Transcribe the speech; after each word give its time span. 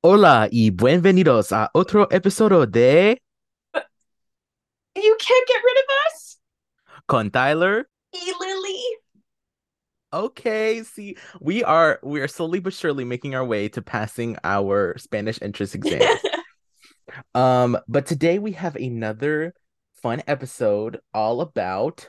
Hola 0.00 0.48
y 0.52 0.70
bienvenidos 0.70 1.50
a 1.50 1.70
otro 1.74 2.06
episodio 2.12 2.66
de 2.66 3.20
You 3.74 5.16
can't 5.18 5.48
get 5.48 5.56
rid 5.64 5.76
of 5.76 5.84
us? 6.06 6.38
Con 7.08 7.32
Tyler. 7.32 7.88
E 8.14 8.32
Lily. 8.38 8.80
Okay, 10.12 10.84
see, 10.84 11.16
we 11.40 11.64
are 11.64 11.98
we 12.04 12.20
are 12.20 12.28
slowly 12.28 12.60
but 12.60 12.74
surely 12.74 13.04
making 13.04 13.34
our 13.34 13.44
way 13.44 13.68
to 13.70 13.82
passing 13.82 14.36
our 14.44 14.96
Spanish 14.98 15.40
entrance 15.42 15.74
exam. 15.74 16.16
um, 17.34 17.76
but 17.88 18.06
today 18.06 18.38
we 18.38 18.52
have 18.52 18.76
another 18.76 19.52
fun 19.94 20.22
episode 20.28 21.00
all 21.12 21.40
about 21.40 22.08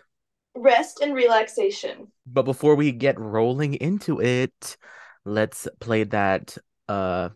Rest 0.56 1.02
and 1.02 1.16
relaxation. 1.16 2.12
but 2.28 2.44
before 2.44 2.76
we 2.76 2.92
get 2.92 3.20
rolling 3.20 3.74
into 3.74 4.21
it, 4.21 4.78
let's 5.26 5.68
play 5.80 6.04
that 6.04 6.56
uh 6.88 7.30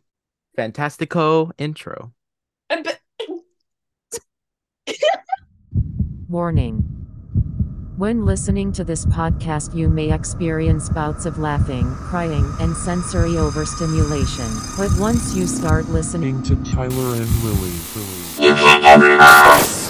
Fantastico 0.57 1.51
intro. 1.57 2.13
But- 2.69 2.99
Warning. 6.27 6.89
When 7.97 8.25
listening 8.25 8.71
to 8.73 8.83
this 8.83 9.05
podcast, 9.05 9.75
you 9.75 9.87
may 9.87 10.11
experience 10.11 10.89
bouts 10.89 11.27
of 11.27 11.37
laughing, 11.37 11.85
crying, 11.93 12.51
and 12.59 12.75
sensory 12.75 13.37
overstimulation. 13.37 14.49
But 14.77 14.89
once 14.99 15.35
you 15.35 15.45
start 15.45 15.87
listening, 15.89 16.39
Listening 16.39 16.63
to 16.65 16.71
Tyler 16.71 17.15
and 17.15 17.29
Lily. 17.43 17.71
Lily. 18.39 19.82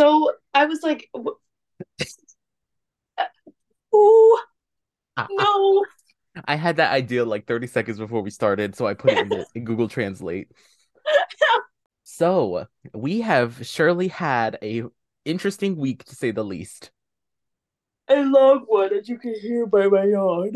So 0.00 0.32
I 0.54 0.64
was 0.64 0.82
like 0.82 1.10
Uh, 1.14 1.26
Ooh 3.94 4.38
no. 5.30 5.84
I 6.46 6.54
had 6.54 6.76
that 6.76 6.92
idea 6.92 7.24
like 7.24 7.46
30 7.46 7.66
seconds 7.66 7.98
before 7.98 8.22
we 8.22 8.30
started, 8.30 8.74
so 8.74 8.86
I 8.86 8.94
put 8.94 9.12
it 9.12 9.18
in, 9.18 9.28
the, 9.28 9.46
in 9.54 9.64
Google 9.64 9.88
Translate. 9.88 10.48
So 12.04 12.66
we 12.94 13.20
have 13.20 13.66
surely 13.66 14.08
had 14.08 14.58
a 14.62 14.84
interesting 15.24 15.76
week 15.76 16.04
to 16.04 16.14
say 16.14 16.30
the 16.30 16.44
least. 16.44 16.92
A 18.08 18.24
long 18.24 18.64
one 18.66 18.94
as 18.94 19.08
you 19.08 19.18
can 19.18 19.34
hear 19.34 19.66
by 19.66 19.86
my 19.86 20.04
yawn. 20.04 20.52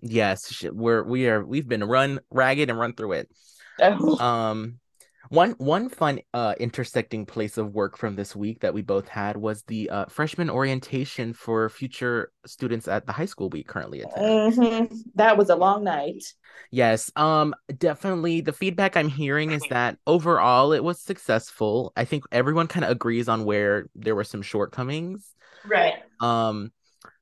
Yes, 0.00 0.64
we're 0.70 1.02
we 1.02 1.28
are 1.28 1.44
we've 1.44 1.66
been 1.66 1.82
run 1.84 2.20
ragged 2.30 2.68
and 2.68 2.78
run 2.78 2.94
through 2.94 3.12
it. 3.12 3.30
Oh. 3.78 4.18
Um, 4.18 4.80
one 5.28 5.52
one 5.58 5.88
fun 5.88 6.20
uh 6.34 6.54
intersecting 6.58 7.26
place 7.26 7.58
of 7.58 7.74
work 7.74 7.96
from 7.96 8.16
this 8.16 8.34
week 8.36 8.60
that 8.60 8.74
we 8.74 8.82
both 8.82 9.08
had 9.08 9.36
was 9.36 9.62
the 9.64 9.90
uh, 9.90 10.04
freshman 10.06 10.50
orientation 10.50 11.32
for 11.32 11.68
future 11.68 12.30
students 12.46 12.88
at 12.88 13.06
the 13.06 13.12
high 13.12 13.26
school 13.26 13.48
we 13.50 13.62
currently 13.62 14.02
attend. 14.02 14.54
Mhm. 14.54 14.98
That 15.14 15.36
was 15.36 15.50
a 15.50 15.56
long 15.56 15.84
night. 15.84 16.24
Yes, 16.70 17.10
um, 17.16 17.54
definitely 17.76 18.40
the 18.40 18.52
feedback 18.52 18.96
I'm 18.96 19.08
hearing 19.08 19.52
is 19.52 19.62
that 19.70 19.98
overall 20.06 20.72
it 20.72 20.82
was 20.82 21.00
successful. 21.00 21.92
I 21.96 22.04
think 22.04 22.24
everyone 22.32 22.66
kind 22.66 22.84
of 22.84 22.90
agrees 22.90 23.28
on 23.28 23.44
where 23.44 23.88
there 23.94 24.14
were 24.14 24.24
some 24.24 24.42
shortcomings. 24.42 25.34
Right. 25.64 25.94
Um, 26.20 26.72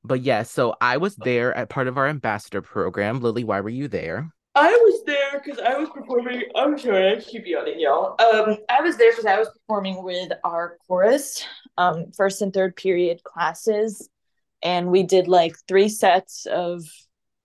but 0.03 0.21
yeah, 0.21 0.43
so 0.43 0.75
I 0.81 0.99
was 0.99 1.17
there 1.17 1.55
at 1.55 1.71
part 1.71 1.89
of 1.89 1.97
our 1.97 2.07
ambassador 2.07 2.63
program. 2.63 3.21
Lily, 3.21 3.45
why 3.45 3.61
were 3.61 3.71
you 3.71 3.89
there? 3.89 4.31
I 4.55 4.71
was 4.71 5.03
there 5.05 5.43
because 5.43 5.59
I 5.59 5.77
was 5.77 5.89
performing. 5.91 6.43
I'm 6.55 6.79
sorry, 6.79 7.17
I 7.17 7.21
keep 7.21 7.45
yawning, 7.47 7.81
y'all. 7.81 8.15
Um, 8.21 8.59
I 8.69 8.83
was 8.83 8.97
there 8.97 9.11
because 9.11 9.27
I 9.27 9.39
was 9.39 9.49
performing 9.49 10.03
with 10.05 10.31
our 10.45 10.79
chorus, 10.87 11.45
um, 11.77 12.13
first 12.17 12.41
and 12.41 12.53
third 12.53 12.77
period 12.77 13.25
classes, 13.25 14.09
and 14.63 14.89
we 14.89 15.03
did 15.03 15.27
like 15.27 15.57
three 15.67 15.89
sets 15.89 16.47
of 16.47 16.85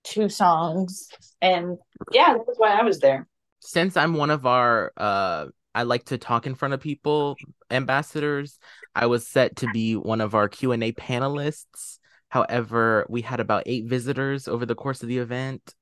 two 0.04 0.28
songs, 0.28 1.08
and 1.42 1.78
yeah, 2.12 2.34
that 2.34 2.46
was 2.46 2.56
why 2.58 2.78
I 2.78 2.84
was 2.84 3.00
there. 3.00 3.26
Since 3.60 3.96
I'm 3.96 4.14
one 4.14 4.30
of 4.30 4.46
our 4.46 4.92
uh 4.96 5.46
I 5.74 5.82
like 5.82 6.04
to 6.06 6.18
talk 6.18 6.46
in 6.46 6.54
front 6.54 6.74
of 6.74 6.80
people 6.80 7.36
ambassadors, 7.70 8.58
I 8.94 9.06
was 9.06 9.26
set 9.26 9.56
to 9.56 9.68
be 9.72 9.96
one 9.96 10.20
of 10.20 10.34
our 10.34 10.48
Q&A 10.48 10.92
panelists. 10.92 11.98
However, 12.28 13.06
we 13.08 13.22
had 13.22 13.40
about 13.40 13.64
8 13.66 13.86
visitors 13.86 14.48
over 14.48 14.66
the 14.66 14.74
course 14.74 15.02
of 15.02 15.08
the 15.08 15.18
event. 15.18 15.74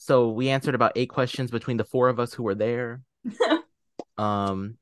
So 0.00 0.30
we 0.30 0.48
answered 0.48 0.74
about 0.74 0.92
8 0.96 1.10
questions 1.10 1.50
between 1.50 1.76
the 1.76 1.84
four 1.84 2.08
of 2.08 2.18
us 2.18 2.32
who 2.32 2.42
were 2.42 2.54
there. 2.54 3.02
um 4.18 4.78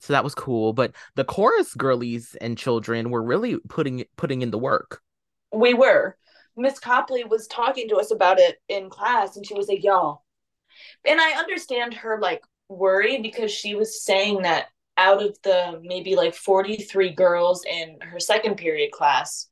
so 0.00 0.12
that 0.12 0.24
was 0.24 0.34
cool, 0.34 0.72
but 0.72 0.92
the 1.14 1.24
chorus 1.24 1.72
girlies 1.74 2.36
and 2.40 2.58
children 2.58 3.10
were 3.10 3.22
really 3.22 3.58
putting 3.68 4.04
putting 4.16 4.42
in 4.42 4.50
the 4.50 4.58
work. 4.58 5.00
we 5.52 5.72
were. 5.72 6.16
Miss 6.56 6.80
Copley 6.80 7.22
was 7.22 7.46
talking 7.46 7.88
to 7.90 7.96
us 7.96 8.10
about 8.10 8.40
it 8.40 8.58
in 8.68 8.90
class, 8.90 9.36
and 9.36 9.46
she 9.46 9.54
was 9.54 9.68
like, 9.68 9.84
"Y'all," 9.84 10.24
and 11.04 11.20
I 11.20 11.38
understand 11.38 11.94
her 11.94 12.18
like 12.20 12.42
worry 12.68 13.22
because 13.22 13.52
she 13.52 13.76
was 13.76 14.02
saying 14.02 14.42
that 14.42 14.66
out 14.96 15.22
of 15.22 15.38
the 15.42 15.80
maybe 15.84 16.16
like 16.16 16.34
43 16.34 17.10
girls 17.10 17.64
in 17.64 18.00
her 18.00 18.18
second 18.18 18.56
period 18.56 18.90
class, 18.90 19.48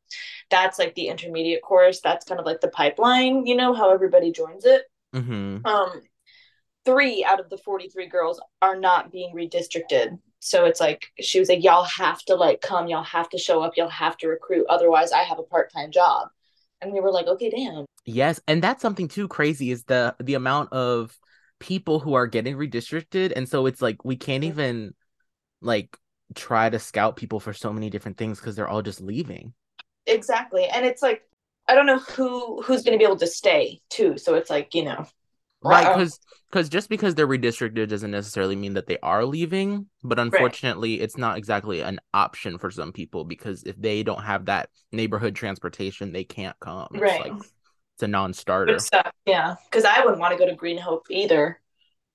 that's 0.50 0.78
like 0.78 0.94
the 0.96 1.06
intermediate 1.06 1.62
course. 1.62 2.00
That's 2.00 2.24
kind 2.24 2.40
of 2.40 2.46
like 2.46 2.60
the 2.60 2.68
pipeline, 2.68 3.46
you 3.46 3.54
know, 3.54 3.74
how 3.74 3.92
everybody 3.92 4.32
joins 4.32 4.64
it. 4.64 4.82
Mhm. 5.14 5.64
Um, 5.64 6.02
three 6.84 7.24
out 7.24 7.40
of 7.40 7.48
the 7.48 7.58
43 7.58 8.06
girls 8.08 8.40
are 8.60 8.78
not 8.78 9.12
being 9.12 9.34
redistricted. 9.34 10.18
So 10.40 10.66
it's 10.66 10.80
like 10.80 11.06
she 11.20 11.38
was 11.38 11.48
like, 11.48 11.64
y'all 11.64 11.84
have 11.84 12.20
to 12.24 12.34
like 12.34 12.60
come, 12.60 12.88
y'all 12.88 13.02
have 13.02 13.28
to 13.30 13.38
show 13.38 13.62
up, 13.62 13.76
y'all 13.76 13.88
have 13.88 14.16
to 14.18 14.28
recruit. 14.28 14.66
Otherwise, 14.68 15.12
I 15.12 15.22
have 15.22 15.38
a 15.38 15.42
part-time 15.42 15.90
job. 15.90 16.28
And 16.82 16.92
we 16.92 17.00
were 17.00 17.10
like, 17.12 17.26
okay, 17.26 17.48
damn. 17.48 17.86
Yes, 18.04 18.40
and 18.46 18.62
that's 18.62 18.82
something 18.82 19.08
too 19.08 19.28
crazy 19.28 19.70
is 19.70 19.84
the 19.84 20.14
the 20.20 20.34
amount 20.34 20.72
of 20.72 21.16
people 21.60 22.00
who 22.00 22.14
are 22.14 22.26
getting 22.26 22.56
redistricted 22.56 23.32
and 23.34 23.48
so 23.48 23.64
it's 23.64 23.80
like 23.80 24.04
we 24.04 24.16
can't 24.16 24.44
even 24.44 24.92
like 25.62 25.96
try 26.34 26.68
to 26.68 26.78
scout 26.78 27.16
people 27.16 27.40
for 27.40 27.54
so 27.54 27.72
many 27.72 27.88
different 27.88 28.18
things 28.18 28.38
because 28.38 28.56
they're 28.56 28.68
all 28.68 28.82
just 28.82 29.00
leaving. 29.00 29.54
Exactly. 30.06 30.66
And 30.66 30.84
it's 30.84 31.00
like 31.00 31.22
I 31.66 31.74
don't 31.74 31.86
know 31.86 31.98
who 31.98 32.62
who's 32.62 32.82
gonna 32.82 32.98
be 32.98 33.04
able 33.04 33.16
to 33.16 33.26
stay 33.26 33.80
too. 33.90 34.18
So 34.18 34.34
it's 34.34 34.50
like, 34.50 34.74
you 34.74 34.84
know. 34.84 35.06
Right, 35.62 35.86
um, 35.86 35.94
because 35.94 36.20
because 36.50 36.68
just 36.68 36.88
because 36.88 37.14
they're 37.14 37.26
redistricted 37.26 37.88
doesn't 37.88 38.10
necessarily 38.10 38.54
mean 38.54 38.74
that 38.74 38.86
they 38.86 38.98
are 39.02 39.24
leaving, 39.24 39.86
but 40.02 40.18
unfortunately 40.18 41.00
it's 41.00 41.16
not 41.16 41.38
exactly 41.38 41.80
an 41.80 42.00
option 42.12 42.58
for 42.58 42.70
some 42.70 42.92
people 42.92 43.24
because 43.24 43.62
if 43.64 43.80
they 43.80 44.02
don't 44.02 44.22
have 44.22 44.44
that 44.46 44.68
neighborhood 44.92 45.34
transportation, 45.34 46.12
they 46.12 46.24
can't 46.24 46.58
come. 46.60 46.88
It's 46.92 47.00
Right. 47.00 47.32
like 47.32 47.32
it's 47.94 48.02
a 48.02 48.08
non-starter. 48.08 48.78
Yeah. 49.26 49.54
Because 49.64 49.84
I 49.84 50.00
wouldn't 50.00 50.20
want 50.20 50.32
to 50.32 50.38
go 50.38 50.46
to 50.46 50.54
Green 50.54 50.78
Hope 50.78 51.06
either. 51.10 51.60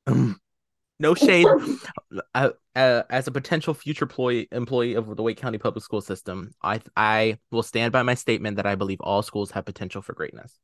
no 0.99 1.15
shade. 1.15 1.47
uh, 2.35 2.49
uh, 2.75 3.03
as 3.09 3.27
a 3.27 3.31
potential 3.31 3.73
future 3.73 4.05
employee 4.05 4.47
employee 4.51 4.93
of 4.93 5.15
the 5.15 5.23
Wake 5.23 5.37
County 5.37 5.57
Public 5.57 5.83
School 5.83 6.01
System, 6.01 6.51
I 6.61 6.81
I 6.95 7.37
will 7.51 7.63
stand 7.63 7.91
by 7.91 8.03
my 8.03 8.13
statement 8.13 8.57
that 8.57 8.65
I 8.65 8.75
believe 8.75 8.99
all 9.01 9.21
schools 9.21 9.51
have 9.51 9.65
potential 9.65 10.01
for 10.01 10.13
greatness. 10.13 10.59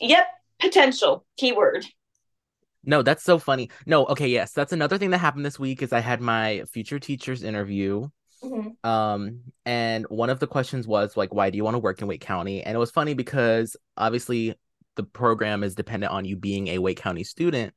Yep. 0.00 0.26
Potential. 0.60 1.26
Keyword. 1.36 1.84
No, 2.84 3.02
that's 3.02 3.24
so 3.24 3.38
funny. 3.38 3.70
No, 3.84 4.06
okay, 4.06 4.28
yes, 4.28 4.52
that's 4.52 4.72
another 4.72 4.96
thing 4.96 5.10
that 5.10 5.18
happened 5.18 5.44
this 5.44 5.58
week 5.58 5.82
is 5.82 5.92
I 5.92 6.00
had 6.00 6.20
my 6.20 6.64
future 6.72 6.98
teachers 7.00 7.42
interview. 7.42 8.08
Mhm. 8.44 8.84
Um, 8.84 9.40
and 9.64 10.06
one 10.08 10.30
of 10.30 10.38
the 10.38 10.46
questions 10.46 10.86
was 10.86 11.16
like, 11.16 11.34
why 11.34 11.50
do 11.50 11.56
you 11.56 11.64
want 11.64 11.74
to 11.74 11.80
work 11.80 12.00
in 12.00 12.06
Wake 12.06 12.20
County? 12.20 12.62
And 12.62 12.76
it 12.76 12.78
was 12.78 12.90
funny 12.92 13.14
because 13.14 13.76
obviously 13.96 14.54
the 14.94 15.02
program 15.02 15.64
is 15.64 15.74
dependent 15.74 16.12
on 16.12 16.24
you 16.24 16.36
being 16.36 16.68
a 16.68 16.78
Wake 16.78 16.98
County 16.98 17.24
student. 17.24 17.74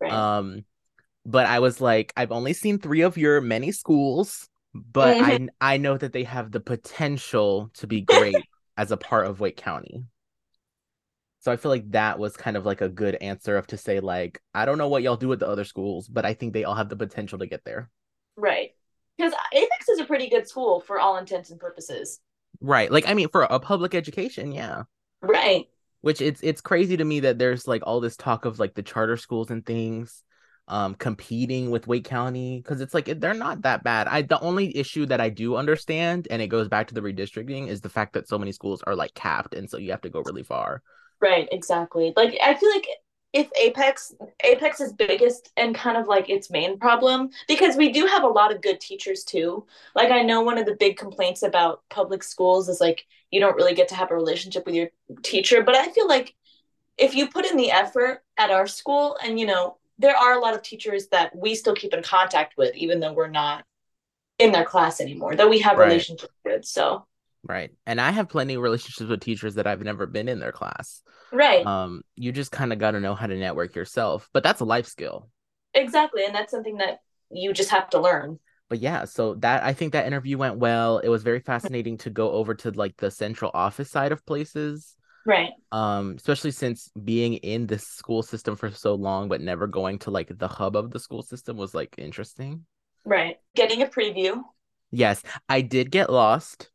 Right. 0.00 0.12
Um, 0.12 0.64
but 1.24 1.46
I 1.46 1.60
was 1.60 1.80
like, 1.80 2.12
I've 2.16 2.32
only 2.32 2.52
seen 2.52 2.78
three 2.78 3.02
of 3.02 3.16
your 3.16 3.40
many 3.40 3.72
schools, 3.72 4.48
but 4.74 5.16
I 5.16 5.30
mm-hmm. 5.32 5.46
I 5.60 5.76
know 5.76 5.96
that 5.96 6.12
they 6.12 6.24
have 6.24 6.50
the 6.50 6.60
potential 6.60 7.70
to 7.74 7.86
be 7.86 8.00
great 8.00 8.36
as 8.76 8.90
a 8.90 8.96
part 8.96 9.26
of 9.26 9.40
Wake 9.40 9.56
County. 9.56 10.04
So 11.40 11.50
I 11.50 11.56
feel 11.56 11.70
like 11.70 11.90
that 11.90 12.18
was 12.18 12.36
kind 12.36 12.56
of 12.56 12.64
like 12.64 12.80
a 12.80 12.88
good 12.88 13.16
answer 13.16 13.56
of 13.56 13.66
to 13.68 13.76
say 13.76 13.98
like, 14.00 14.40
I 14.54 14.64
don't 14.64 14.78
know 14.78 14.88
what 14.88 15.02
y'all 15.02 15.16
do 15.16 15.28
with 15.28 15.40
the 15.40 15.48
other 15.48 15.64
schools, 15.64 16.06
but 16.08 16.24
I 16.24 16.34
think 16.34 16.52
they 16.52 16.64
all 16.64 16.76
have 16.76 16.88
the 16.88 16.96
potential 16.96 17.38
to 17.40 17.46
get 17.46 17.64
there. 17.64 17.90
right. 18.36 18.70
Because 19.18 19.34
Apex 19.52 19.88
is 19.90 20.00
a 20.00 20.06
pretty 20.06 20.30
good 20.30 20.48
school 20.48 20.80
for 20.80 20.98
all 20.98 21.18
intents 21.18 21.50
and 21.50 21.60
purposes. 21.60 22.18
Right. 22.60 22.90
Like 22.90 23.06
I 23.06 23.14
mean 23.14 23.28
for 23.28 23.42
a 23.42 23.60
public 23.60 23.94
education, 23.94 24.52
yeah. 24.52 24.84
Right. 25.20 25.66
Which 26.00 26.20
it's 26.20 26.40
it's 26.42 26.60
crazy 26.60 26.96
to 26.96 27.04
me 27.04 27.20
that 27.20 27.38
there's 27.38 27.68
like 27.68 27.82
all 27.84 28.00
this 28.00 28.16
talk 28.16 28.46
of 28.46 28.58
like 28.58 28.74
the 28.74 28.82
charter 28.82 29.16
schools 29.16 29.50
and 29.50 29.64
things 29.64 30.24
um 30.68 30.94
competing 30.94 31.70
with 31.70 31.86
Wake 31.86 32.04
County 32.04 32.58
because 32.58 32.80
it's 32.80 32.94
like 32.94 33.06
they're 33.20 33.34
not 33.34 33.62
that 33.62 33.82
bad. 33.82 34.08
I 34.08 34.22
the 34.22 34.40
only 34.40 34.76
issue 34.76 35.06
that 35.06 35.20
I 35.20 35.28
do 35.28 35.56
understand 35.56 36.28
and 36.30 36.40
it 36.40 36.48
goes 36.48 36.68
back 36.68 36.88
to 36.88 36.94
the 36.94 37.00
redistricting 37.00 37.68
is 37.68 37.80
the 37.80 37.88
fact 37.88 38.12
that 38.14 38.28
so 38.28 38.38
many 38.38 38.52
schools 38.52 38.82
are 38.82 38.94
like 38.94 39.14
capped 39.14 39.54
and 39.54 39.68
so 39.68 39.76
you 39.78 39.90
have 39.90 40.02
to 40.02 40.10
go 40.10 40.20
really 40.20 40.42
far. 40.44 40.82
Right, 41.20 41.48
exactly. 41.52 42.12
Like 42.16 42.36
I 42.42 42.54
feel 42.54 42.70
like 42.70 42.86
if 43.32 43.48
Apex 43.58 44.14
Apex's 44.44 44.92
biggest 44.92 45.50
and 45.56 45.74
kind 45.74 45.96
of 45.96 46.06
like 46.06 46.28
its 46.28 46.50
main 46.50 46.78
problem 46.78 47.30
because 47.48 47.76
we 47.76 47.90
do 47.90 48.06
have 48.06 48.22
a 48.24 48.28
lot 48.28 48.54
of 48.54 48.60
good 48.60 48.80
teachers 48.80 49.24
too. 49.24 49.66
Like 49.94 50.10
I 50.10 50.22
know 50.22 50.42
one 50.42 50.58
of 50.58 50.66
the 50.66 50.76
big 50.76 50.96
complaints 50.96 51.42
about 51.42 51.82
public 51.88 52.22
schools 52.22 52.68
is 52.68 52.80
like 52.80 53.06
you 53.30 53.40
don't 53.40 53.56
really 53.56 53.74
get 53.74 53.88
to 53.88 53.94
have 53.94 54.10
a 54.10 54.14
relationship 54.14 54.66
with 54.66 54.74
your 54.74 54.90
teacher, 55.22 55.62
but 55.62 55.74
I 55.74 55.90
feel 55.92 56.06
like 56.08 56.34
if 56.98 57.14
you 57.14 57.28
put 57.28 57.46
in 57.46 57.56
the 57.56 57.70
effort 57.70 58.22
at 58.36 58.50
our 58.50 58.66
school 58.66 59.16
and 59.24 59.40
you 59.40 59.46
know 59.46 59.78
there 59.98 60.16
are 60.16 60.34
a 60.34 60.40
lot 60.40 60.54
of 60.54 60.62
teachers 60.62 61.08
that 61.08 61.34
we 61.36 61.54
still 61.54 61.74
keep 61.74 61.94
in 61.94 62.02
contact 62.02 62.56
with 62.56 62.74
even 62.76 63.00
though 63.00 63.12
we're 63.12 63.28
not 63.28 63.64
in 64.38 64.52
their 64.52 64.64
class 64.64 65.00
anymore 65.00 65.36
that 65.36 65.48
we 65.50 65.60
have 65.60 65.78
Right. 65.78 65.88
relationships 65.88 66.32
with. 66.44 66.64
So, 66.64 67.06
Right. 67.44 67.70
And 67.86 68.00
I 68.00 68.10
have 68.12 68.28
plenty 68.28 68.54
of 68.54 68.62
relationships 68.62 69.08
with 69.08 69.20
teachers 69.20 69.56
that 69.56 69.66
I've 69.66 69.82
never 69.82 70.06
been 70.06 70.28
in 70.28 70.38
their 70.38 70.52
class. 70.52 71.02
right. 71.32 71.66
Um, 71.66 72.02
you 72.14 72.30
just 72.32 72.52
kind 72.52 72.72
of 72.72 72.78
got 72.78 72.92
to 72.92 73.00
know 73.00 73.14
how 73.14 73.26
to 73.26 73.36
network 73.36 73.74
yourself, 73.74 74.28
but 74.32 74.42
that's 74.42 74.60
a 74.60 74.64
life 74.64 74.86
skill. 74.86 75.28
exactly, 75.74 76.24
and 76.24 76.34
that's 76.34 76.50
something 76.50 76.76
that 76.78 77.00
you 77.30 77.52
just 77.52 77.70
have 77.70 77.90
to 77.90 78.00
learn. 78.00 78.38
But 78.68 78.78
yeah, 78.78 79.04
so 79.04 79.34
that 79.36 79.62
I 79.62 79.72
think 79.74 79.92
that 79.92 80.06
interview 80.06 80.38
went 80.38 80.56
well. 80.58 80.98
It 80.98 81.08
was 81.08 81.22
very 81.22 81.40
fascinating 81.40 81.98
to 81.98 82.10
go 82.10 82.30
over 82.30 82.54
to 82.54 82.70
like 82.70 82.96
the 82.96 83.10
central 83.10 83.50
office 83.52 83.90
side 83.90 84.12
of 84.12 84.24
places. 84.24 84.96
Right. 85.24 85.52
Um, 85.70 86.14
especially 86.16 86.50
since 86.50 86.90
being 87.02 87.34
in 87.34 87.66
the 87.66 87.78
school 87.78 88.22
system 88.22 88.56
for 88.56 88.70
so 88.70 88.94
long, 88.94 89.28
but 89.28 89.40
never 89.40 89.66
going 89.66 89.98
to 90.00 90.10
like 90.10 90.36
the 90.36 90.48
hub 90.48 90.76
of 90.76 90.90
the 90.90 91.00
school 91.00 91.22
system 91.22 91.56
was 91.56 91.74
like 91.74 91.94
interesting. 91.98 92.66
Right. 93.04 93.38
Getting 93.54 93.82
a 93.82 93.86
preview. 93.86 94.42
Yes, 94.90 95.22
I 95.48 95.62
did 95.62 95.90
get 95.90 96.10
lost. 96.10 96.70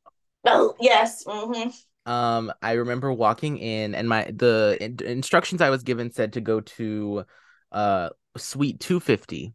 Oh, 0.45 0.75
yes. 0.79 1.23
hmm 1.27 1.69
Um, 2.05 2.51
I 2.61 2.73
remember 2.73 3.11
walking 3.11 3.57
in, 3.57 3.93
and 3.93 4.07
my 4.07 4.23
the 4.25 4.77
in- 4.79 4.97
instructions 5.05 5.61
I 5.61 5.69
was 5.69 5.83
given 5.83 6.11
said 6.11 6.33
to 6.33 6.41
go 6.41 6.61
to 6.61 7.25
uh 7.71 8.09
suite 8.37 8.79
250. 8.79 9.53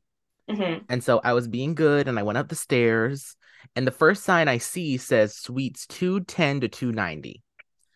hmm 0.48 0.78
And 0.88 1.02
so 1.02 1.20
I 1.24 1.32
was 1.32 1.48
being 1.48 1.74
good 1.74 2.08
and 2.08 2.18
I 2.18 2.22
went 2.22 2.38
up 2.38 2.48
the 2.48 2.54
stairs, 2.56 3.36
and 3.74 3.86
the 3.86 3.90
first 3.92 4.24
sign 4.24 4.48
I 4.48 4.58
see 4.58 4.96
says 4.98 5.36
suites 5.36 5.86
210 5.86 6.60
to 6.60 6.68
290. 6.68 7.42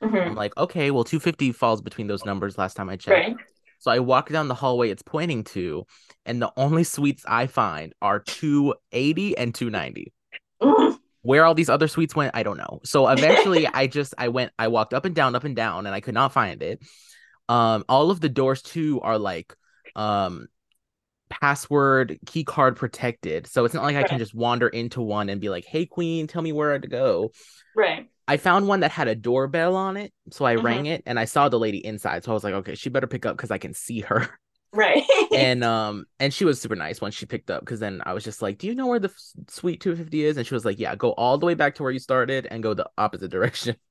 Hmm 0.00 0.16
I'm 0.28 0.34
like, 0.34 0.56
okay, 0.56 0.90
well, 0.90 1.04
250 1.04 1.52
falls 1.52 1.80
between 1.82 2.06
those 2.06 2.24
numbers 2.24 2.58
last 2.58 2.74
time 2.74 2.88
I 2.88 2.96
checked. 2.96 3.28
Right. 3.28 3.38
So 3.78 3.90
I 3.90 3.98
walk 4.00 4.30
down 4.30 4.48
the 4.48 4.54
hallway 4.54 4.90
it's 4.90 5.02
pointing 5.02 5.44
to, 5.44 5.86
and 6.24 6.40
the 6.40 6.52
only 6.56 6.82
suites 6.84 7.24
I 7.28 7.46
find 7.46 7.92
are 8.02 8.20
280 8.20 9.36
and 9.36 9.54
290. 9.54 10.12
Mhm. 10.60 10.98
Where 11.22 11.44
all 11.44 11.54
these 11.54 11.68
other 11.70 11.88
suites 11.88 12.14
went, 12.14 12.36
I 12.36 12.42
don't 12.44 12.56
know. 12.56 12.80
So 12.84 13.08
eventually 13.08 13.66
I 13.74 13.86
just 13.88 14.14
I 14.18 14.28
went 14.28 14.52
I 14.58 14.68
walked 14.68 14.94
up 14.94 15.04
and 15.04 15.14
down, 15.14 15.34
up 15.34 15.44
and 15.44 15.56
down, 15.56 15.86
and 15.86 15.94
I 15.94 16.00
could 16.00 16.14
not 16.14 16.32
find 16.32 16.62
it. 16.62 16.80
Um, 17.48 17.84
all 17.88 18.10
of 18.10 18.20
the 18.20 18.28
doors 18.28 18.62
too 18.62 19.00
are 19.02 19.18
like 19.18 19.54
um 19.96 20.46
password 21.28 22.18
key 22.26 22.44
card 22.44 22.76
protected. 22.76 23.46
So 23.46 23.64
it's 23.64 23.74
not 23.74 23.84
like 23.84 23.96
I 23.96 24.04
can 24.04 24.18
just 24.18 24.34
wander 24.34 24.68
into 24.68 25.00
one 25.02 25.28
and 25.28 25.40
be 25.40 25.48
like, 25.48 25.64
hey 25.64 25.86
queen, 25.86 26.26
tell 26.26 26.42
me 26.42 26.52
where 26.52 26.78
to 26.78 26.88
go. 26.88 27.32
Right. 27.74 28.08
I 28.28 28.36
found 28.38 28.66
one 28.68 28.80
that 28.80 28.90
had 28.90 29.08
a 29.08 29.14
doorbell 29.14 29.76
on 29.76 29.96
it. 29.96 30.12
So 30.30 30.44
I 30.44 30.56
Mhm. 30.56 30.62
rang 30.64 30.86
it 30.86 31.02
and 31.06 31.18
I 31.18 31.24
saw 31.26 31.48
the 31.48 31.58
lady 31.58 31.84
inside. 31.84 32.24
So 32.24 32.32
I 32.32 32.34
was 32.34 32.44
like, 32.44 32.54
okay, 32.54 32.74
she 32.74 32.90
better 32.90 33.06
pick 33.06 33.26
up 33.26 33.36
because 33.36 33.50
I 33.50 33.58
can 33.58 33.74
see 33.74 34.00
her. 34.00 34.28
Right. 34.72 35.04
and 35.32 35.64
um 35.64 36.06
and 36.20 36.32
she 36.34 36.44
was 36.44 36.60
super 36.60 36.76
nice 36.76 37.00
once 37.00 37.14
she 37.14 37.26
picked 37.26 37.50
up 37.50 37.60
because 37.60 37.80
then 37.80 38.02
I 38.04 38.14
was 38.14 38.24
just 38.24 38.42
like, 38.42 38.58
Do 38.58 38.66
you 38.66 38.74
know 38.74 38.86
where 38.86 38.98
the 38.98 39.08
f- 39.08 39.48
suite 39.48 39.80
250 39.80 40.24
is? 40.24 40.36
And 40.36 40.46
she 40.46 40.54
was 40.54 40.64
like, 40.64 40.78
Yeah, 40.78 40.94
go 40.96 41.12
all 41.12 41.38
the 41.38 41.46
way 41.46 41.54
back 41.54 41.76
to 41.76 41.82
where 41.82 41.92
you 41.92 41.98
started 42.00 42.46
and 42.50 42.62
go 42.62 42.74
the 42.74 42.88
opposite 42.98 43.30
direction. 43.30 43.76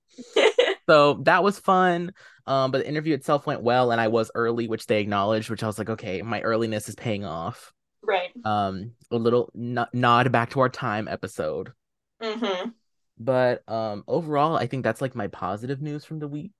So 0.87 1.15
that 1.23 1.43
was 1.43 1.57
fun. 1.59 2.13
Um, 2.45 2.69
but 2.71 2.79
the 2.79 2.87
interview 2.87 3.15
itself 3.15 3.47
went 3.47 3.63
well 3.63 3.91
and 3.91 3.99
I 3.99 4.07
was 4.07 4.29
early, 4.35 4.67
which 4.67 4.85
they 4.85 5.01
acknowledged, 5.01 5.49
which 5.49 5.63
I 5.63 5.67
was 5.67 5.79
like, 5.79 5.89
okay, 5.89 6.21
my 6.21 6.41
earliness 6.41 6.87
is 6.89 6.95
paying 6.95 7.25
off. 7.25 7.73
right. 8.03 8.29
Um, 8.43 8.91
a 9.11 9.15
little 9.17 9.51
n- 9.55 9.87
nod 9.93 10.31
back 10.31 10.51
to 10.51 10.59
our 10.59 10.69
time 10.69 11.07
episode. 11.07 11.73
hmm 12.21 12.69
But 13.17 13.67
um 13.69 14.03
overall, 14.07 14.57
I 14.57 14.67
think 14.67 14.83
that's 14.83 15.01
like 15.01 15.15
my 15.15 15.27
positive 15.27 15.81
news 15.81 16.05
from 16.05 16.19
the 16.19 16.27
week. 16.27 16.51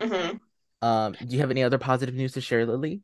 hmm 0.00 0.36
Um, 0.82 1.16
do 1.24 1.34
you 1.34 1.40
have 1.40 1.50
any 1.50 1.62
other 1.62 1.78
positive 1.78 2.14
news 2.14 2.32
to 2.32 2.40
share, 2.40 2.66
Lily? 2.66 3.00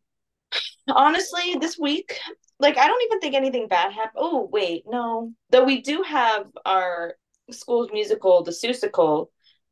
Honestly, 0.89 1.57
this 1.61 1.79
week, 1.79 2.19
like 2.59 2.77
I 2.77 2.87
don't 2.87 3.03
even 3.05 3.21
think 3.21 3.35
anything 3.35 3.69
bad 3.69 3.93
happened. 3.93 4.17
Oh, 4.17 4.49
wait, 4.53 4.85
no. 4.87 5.33
Though 5.51 5.65
we 5.65 5.81
do 5.83 6.03
have 6.03 6.47
our 6.65 7.15
school's 7.51 7.91
musical, 7.93 8.43
The 8.43 8.51
Seussical, 8.51 9.29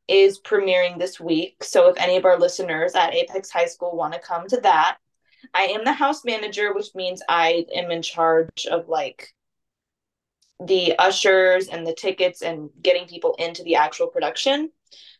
is 0.06 0.40
premiering 0.40 0.98
this 0.98 1.18
week. 1.20 1.62
So 1.62 1.88
if 1.88 1.96
any 1.98 2.16
of 2.16 2.24
our 2.24 2.38
listeners 2.38 2.94
at 2.94 3.14
Apex 3.14 3.50
High 3.50 3.66
School 3.66 3.96
want 3.96 4.14
to 4.14 4.20
come 4.20 4.46
to 4.48 4.60
that, 4.60 4.98
I 5.54 5.64
am 5.64 5.84
the 5.84 5.92
house 5.92 6.24
manager, 6.24 6.72
which 6.72 6.94
means 6.94 7.22
I 7.28 7.66
am 7.74 7.90
in 7.90 8.02
charge 8.02 8.66
of 8.70 8.88
like 8.88 9.28
the 10.60 10.96
ushers 10.98 11.68
and 11.68 11.86
the 11.86 11.94
tickets 11.94 12.42
and 12.42 12.70
getting 12.82 13.06
people 13.06 13.34
into 13.38 13.62
the 13.62 13.76
actual 13.76 14.08
production. 14.08 14.70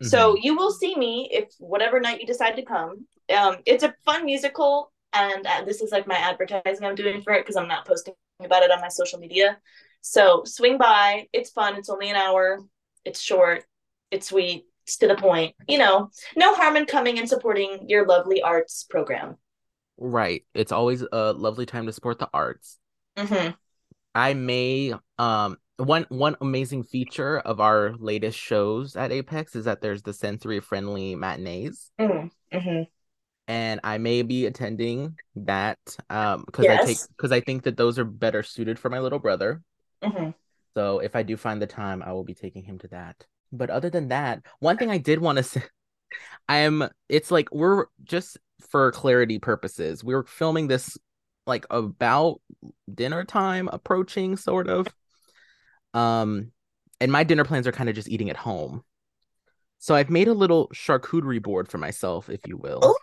So 0.03 0.35
Mm-hmm. 0.35 0.41
you 0.43 0.57
will 0.57 0.73
see 0.73 0.97
me 0.97 1.29
if 1.33 1.53
whatever 1.59 2.01
night 2.01 2.21
you 2.21 2.27
decide 2.27 2.57
to 2.57 2.63
come. 2.63 3.07
Um, 3.37 3.59
it's 3.67 3.83
a 3.85 3.95
fun 4.05 4.25
musical, 4.25 4.93
and 5.13 5.47
uh, 5.47 5.65
this 5.65 5.81
is 5.83 5.91
like 5.93 6.07
my 6.07 6.17
advertising 6.17 6.85
I'm 6.87 6.95
doing 6.95 7.23
for 7.23 7.33
it 7.35 7.43
because 7.43 7.57
I'm 7.57 7.69
not 7.69 7.87
posting 7.87 8.15
about 8.43 8.63
it 8.63 8.71
on 8.71 8.81
my 8.81 8.89
social 8.89 9.19
media. 9.19 9.59
So 10.01 10.43
swing 10.45 10.79
by. 10.79 11.29
It's 11.33 11.51
fun. 11.51 11.77
It's 11.77 11.91
only 11.91 12.11
an 12.11 12.17
hour. 12.17 12.61
It's 13.05 13.21
short. 13.21 13.65
It's 14.11 14.29
sweet. 14.29 14.67
It's 14.85 14.97
to 14.99 15.09
the 15.09 15.17
point. 15.17 15.55
You 15.69 15.79
know, 15.79 16.11
no 16.37 16.55
harm 16.55 16.77
in 16.77 16.87
coming 16.87 17.19
and 17.19 17.29
supporting 17.29 17.89
your 17.89 18.07
lovely 18.07 18.41
arts 18.43 18.85
program. 18.89 19.37
right. 19.97 20.45
It's 20.55 20.73
always 20.73 21.05
a 21.13 21.33
lovely 21.33 21.67
time 21.67 21.87
to 21.87 21.93
support 21.93 22.19
the 22.19 22.29
arts. 22.33 22.79
Mm-hmm. 23.17 23.51
I 24.19 24.35
may 24.35 24.95
um 25.19 25.59
one 25.77 26.07
one 26.09 26.37
amazing 26.41 26.83
feature 26.83 27.39
of 27.39 27.61
our 27.61 27.95
latest 27.99 28.37
shows 28.37 28.97
at 28.97 29.13
Apex 29.13 29.55
is 29.55 29.67
that 29.67 29.81
there's 29.81 30.03
the 30.03 30.13
sensory 30.13 30.59
friendly 30.59 31.15
matinees 31.15 31.93
Mm-hmm. 32.01 32.83
and 33.47 33.81
I 33.85 33.99
may 33.99 34.23
be 34.23 34.47
attending 34.47 35.15
that 35.37 35.79
um 36.11 36.43
because 36.47 36.67
I 36.67 36.85
take 36.85 36.99
because 37.17 37.31
I 37.31 37.41
think 37.41 37.63
that 37.63 37.77
those 37.77 37.97
are 37.97 38.05
better 38.05 38.43
suited 38.43 38.79
for 38.79 38.91
my 38.91 38.99
little 38.99 39.21
brother. 39.21 39.63
Mm-hmm. 40.03 40.31
So 40.75 40.99
if 40.99 41.15
I 41.15 41.23
do 41.23 41.37
find 41.37 41.63
the 41.63 41.67
time, 41.67 42.03
I 42.03 42.13
will 42.13 42.25
be 42.25 42.35
taking 42.35 42.65
him 42.65 42.79
to 42.81 42.89
that. 42.89 43.25
But 43.53 43.71
other 43.71 43.89
than 43.89 44.09
that, 44.09 44.43
one 44.59 44.79
thing 44.79 44.91
I 44.91 44.99
did 44.99 45.21
want 45.21 45.39
to 45.39 45.45
say 45.45 45.63
I 46.49 46.59
am 46.59 46.89
it's 47.09 47.31
like 47.31 47.53
we're 47.53 47.87
just 48.03 48.37
for 48.71 48.91
clarity 48.91 49.39
purposes, 49.39 50.03
we 50.03 50.15
were 50.15 50.25
filming 50.25 50.67
this 50.67 50.99
like 51.49 51.67
about 51.71 52.41
dinner 52.93 53.25
time 53.25 53.69
approaching 53.73 54.37
sort 54.37 54.69
of. 54.69 54.87
Um 55.95 56.53
and 57.01 57.11
my 57.11 57.25
dinner 57.25 57.45
plans 57.45 57.67
are 57.67 57.73
kind 57.73 57.89
of 57.89 57.95
just 57.95 58.09
eating 58.09 58.31
at 58.31 58.37
home. 58.37 58.85
So 59.79 59.95
I've 59.95 60.11
made 60.11 60.29
a 60.29 60.35
little 60.35 60.69
charcuterie 60.69 61.43
board 61.43 61.69
for 61.69 61.79
myself, 61.79 62.29
if 62.29 62.47
you 62.47 62.57
will. 62.57 62.81
Oh. 62.83 62.97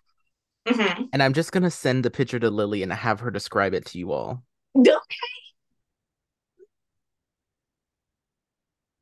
Mm-hmm. 0.68 1.04
And 1.14 1.22
I'm 1.22 1.34
just 1.34 1.52
gonna 1.52 1.72
send 1.72 2.04
the 2.04 2.12
picture 2.12 2.40
to 2.40 2.50
Lily 2.50 2.84
and 2.84 2.92
have 2.92 3.20
her 3.22 3.32
describe 3.32 3.74
it 3.74 3.86
to 3.88 3.98
you 3.98 4.12
all. 4.12 4.44
Okay. 4.78 4.92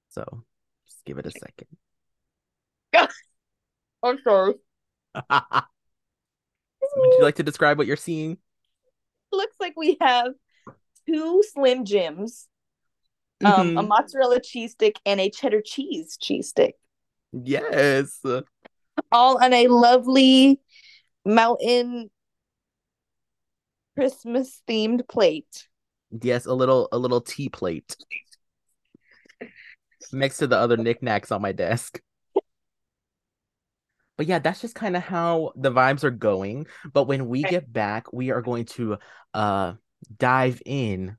So 0.09 0.43
just 0.85 1.03
give 1.05 1.17
it 1.17 1.25
a 1.25 1.31
second. 1.31 1.67
I'm 4.03 4.19
sorry. 4.23 4.53
Would 6.95 7.13
you 7.17 7.23
like 7.23 7.35
to 7.35 7.43
describe 7.43 7.77
what 7.77 7.87
you're 7.87 7.95
seeing? 7.95 8.37
Looks 9.33 9.55
like 9.59 9.73
we 9.75 9.97
have 9.99 10.33
two 11.07 11.43
Slim 11.51 11.85
Jims, 11.85 12.47
um, 13.43 13.77
a 13.77 13.83
Mhm. 13.83 13.87
mozzarella 13.87 14.39
cheese 14.39 14.71
stick, 14.71 14.99
and 15.05 15.19
a 15.19 15.29
cheddar 15.29 15.61
cheese 15.61 16.17
cheese 16.17 16.49
stick. 16.49 16.75
Yes. 17.31 18.21
all 19.11 19.43
on 19.43 19.53
a 19.53 19.67
lovely 19.67 20.59
mountain 21.25 22.11
Christmas 23.95 24.61
themed 24.67 25.07
plate. 25.07 25.67
Yes, 26.21 26.45
a 26.45 26.53
little 26.53 26.89
a 26.91 26.97
little 26.97 27.21
tea 27.21 27.49
plate. 27.49 27.97
Next 30.11 30.37
to 30.37 30.47
the 30.47 30.57
other 30.57 30.77
knickknacks 30.77 31.31
on 31.31 31.41
my 31.41 31.51
desk. 31.51 31.99
But 34.17 34.27
yeah, 34.27 34.39
that's 34.39 34.61
just 34.61 34.75
kind 34.75 34.95
of 34.95 35.03
how 35.03 35.53
the 35.55 35.71
vibes 35.71 36.03
are 36.03 36.11
going. 36.11 36.67
But 36.91 37.05
when 37.05 37.27
we 37.27 37.43
get 37.43 37.71
back, 37.71 38.11
we 38.13 38.31
are 38.31 38.41
going 38.41 38.65
to 38.65 38.97
uh 39.33 39.73
dive 40.17 40.61
in 40.65 41.17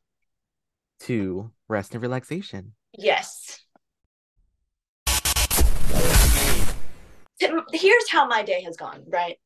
to 1.01 1.51
rest 1.69 1.95
and 1.95 2.03
relaxation. 2.03 2.73
Yes. 2.97 3.61
Here's 7.73 8.09
how 8.09 8.27
my 8.27 8.43
day 8.43 8.63
has 8.63 8.77
gone, 8.77 9.05
right? 9.09 9.37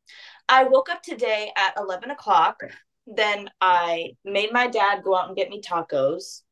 I 0.49 0.65
woke 0.65 0.89
up 0.89 1.03
today 1.03 1.51
at 1.57 1.75
11 1.79 2.11
o'clock. 2.11 2.61
Then 3.07 3.51
I 3.61 4.13
made 4.25 4.53
my 4.53 4.67
dad 4.67 5.03
go 5.03 5.17
out 5.17 5.29
and 5.29 5.37
get 5.37 5.49
me 5.49 5.63
tacos. 5.63 6.43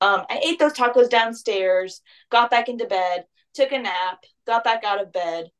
Um, 0.00 0.24
I 0.28 0.40
ate 0.44 0.58
those 0.58 0.74
tacos 0.74 1.08
downstairs, 1.08 2.02
got 2.30 2.50
back 2.50 2.68
into 2.68 2.84
bed, 2.84 3.24
took 3.54 3.72
a 3.72 3.78
nap, 3.78 4.24
got 4.46 4.64
back 4.64 4.84
out 4.84 5.00
of 5.00 5.12
bed, 5.12 5.50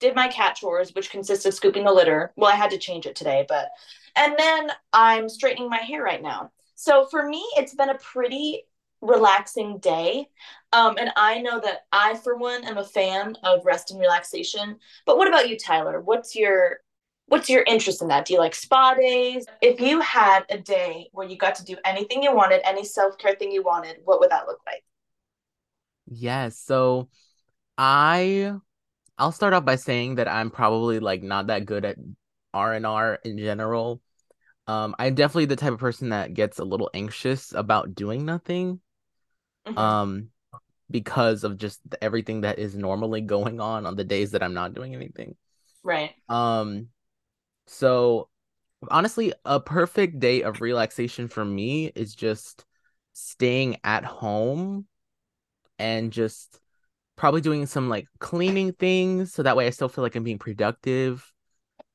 did 0.00 0.14
my 0.14 0.28
cat 0.28 0.56
chores, 0.56 0.94
which 0.94 1.10
consists 1.10 1.46
of 1.46 1.54
scooping 1.54 1.84
the 1.84 1.92
litter. 1.92 2.32
Well, 2.36 2.50
I 2.50 2.56
had 2.56 2.70
to 2.70 2.78
change 2.78 3.06
it 3.06 3.16
today, 3.16 3.44
but 3.48 3.70
and 4.16 4.34
then 4.38 4.70
I'm 4.92 5.28
straightening 5.28 5.68
my 5.68 5.78
hair 5.78 6.02
right 6.02 6.22
now. 6.22 6.50
So 6.74 7.06
for 7.06 7.28
me, 7.28 7.44
it's 7.56 7.74
been 7.74 7.90
a 7.90 7.98
pretty 7.98 8.62
relaxing 9.00 9.78
day. 9.78 10.28
Um, 10.72 10.96
and 10.98 11.10
I 11.16 11.40
know 11.40 11.60
that 11.60 11.86
I, 11.92 12.14
for 12.16 12.36
one, 12.36 12.64
am 12.64 12.78
a 12.78 12.84
fan 12.84 13.36
of 13.42 13.64
rest 13.64 13.90
and 13.90 14.00
relaxation. 14.00 14.76
But 15.06 15.18
what 15.18 15.28
about 15.28 15.48
you, 15.48 15.56
Tyler? 15.56 16.00
What's 16.00 16.34
your 16.34 16.78
what's 17.26 17.50
your 17.50 17.62
interest 17.66 18.00
in 18.00 18.08
that? 18.08 18.26
Do 18.26 18.32
you 18.32 18.38
like 18.38 18.54
spa 18.54 18.94
days? 18.94 19.46
If 19.60 19.80
you 19.80 20.00
had 20.00 20.44
a 20.50 20.58
day 20.58 21.08
where 21.12 21.28
you 21.28 21.36
got 21.36 21.54
to 21.56 21.64
do 21.64 21.76
anything 21.84 22.22
you 22.22 22.34
wanted, 22.34 22.66
any 22.66 22.84
self 22.84 23.18
care 23.18 23.34
thing 23.34 23.52
you 23.52 23.62
wanted, 23.62 23.98
what 24.04 24.20
would 24.20 24.30
that 24.30 24.46
look 24.46 24.60
like? 24.66 24.84
Yes. 26.06 26.58
So 26.58 27.08
I 27.76 28.54
I'll 29.18 29.32
start 29.32 29.52
off 29.54 29.64
by 29.64 29.76
saying 29.76 30.16
that 30.16 30.28
I'm 30.28 30.50
probably 30.50 31.00
like 31.00 31.22
not 31.22 31.48
that 31.48 31.66
good 31.66 31.84
at 31.84 31.96
R 32.54 32.74
and 32.74 32.86
R 32.86 33.18
in 33.24 33.38
general. 33.38 34.00
Um, 34.66 34.94
I'm 34.98 35.14
definitely 35.14 35.46
the 35.46 35.56
type 35.56 35.72
of 35.72 35.78
person 35.78 36.10
that 36.10 36.34
gets 36.34 36.58
a 36.58 36.64
little 36.64 36.90
anxious 36.94 37.52
about 37.52 37.94
doing 37.94 38.24
nothing. 38.24 38.80
Mhm. 39.66 39.78
Um, 39.78 40.28
because 40.90 41.44
of 41.44 41.58
just 41.58 41.80
everything 42.00 42.42
that 42.42 42.58
is 42.58 42.74
normally 42.74 43.20
going 43.20 43.60
on 43.60 43.86
on 43.86 43.96
the 43.96 44.04
days 44.04 44.32
that 44.32 44.42
I'm 44.42 44.54
not 44.54 44.74
doing 44.74 44.94
anything. 44.94 45.36
right. 45.82 46.14
Um, 46.28 46.88
so 47.66 48.28
honestly, 48.90 49.32
a 49.44 49.60
perfect 49.60 50.20
day 50.20 50.42
of 50.42 50.60
relaxation 50.60 51.28
for 51.28 51.44
me 51.44 51.92
is 51.94 52.14
just 52.14 52.64
staying 53.14 53.78
at 53.84 54.04
home 54.04 54.86
and 55.78 56.12
just 56.12 56.60
probably 57.18 57.42
doing 57.42 57.66
some 57.66 57.90
like 57.90 58.08
cleaning 58.20 58.72
things 58.74 59.34
so 59.34 59.44
that 59.44 59.56
way 59.56 59.68
I 59.68 59.70
still 59.70 59.90
feel 59.90 60.04
like 60.04 60.16
I'm 60.16 60.24
being 60.24 60.40
productive. 60.40 61.32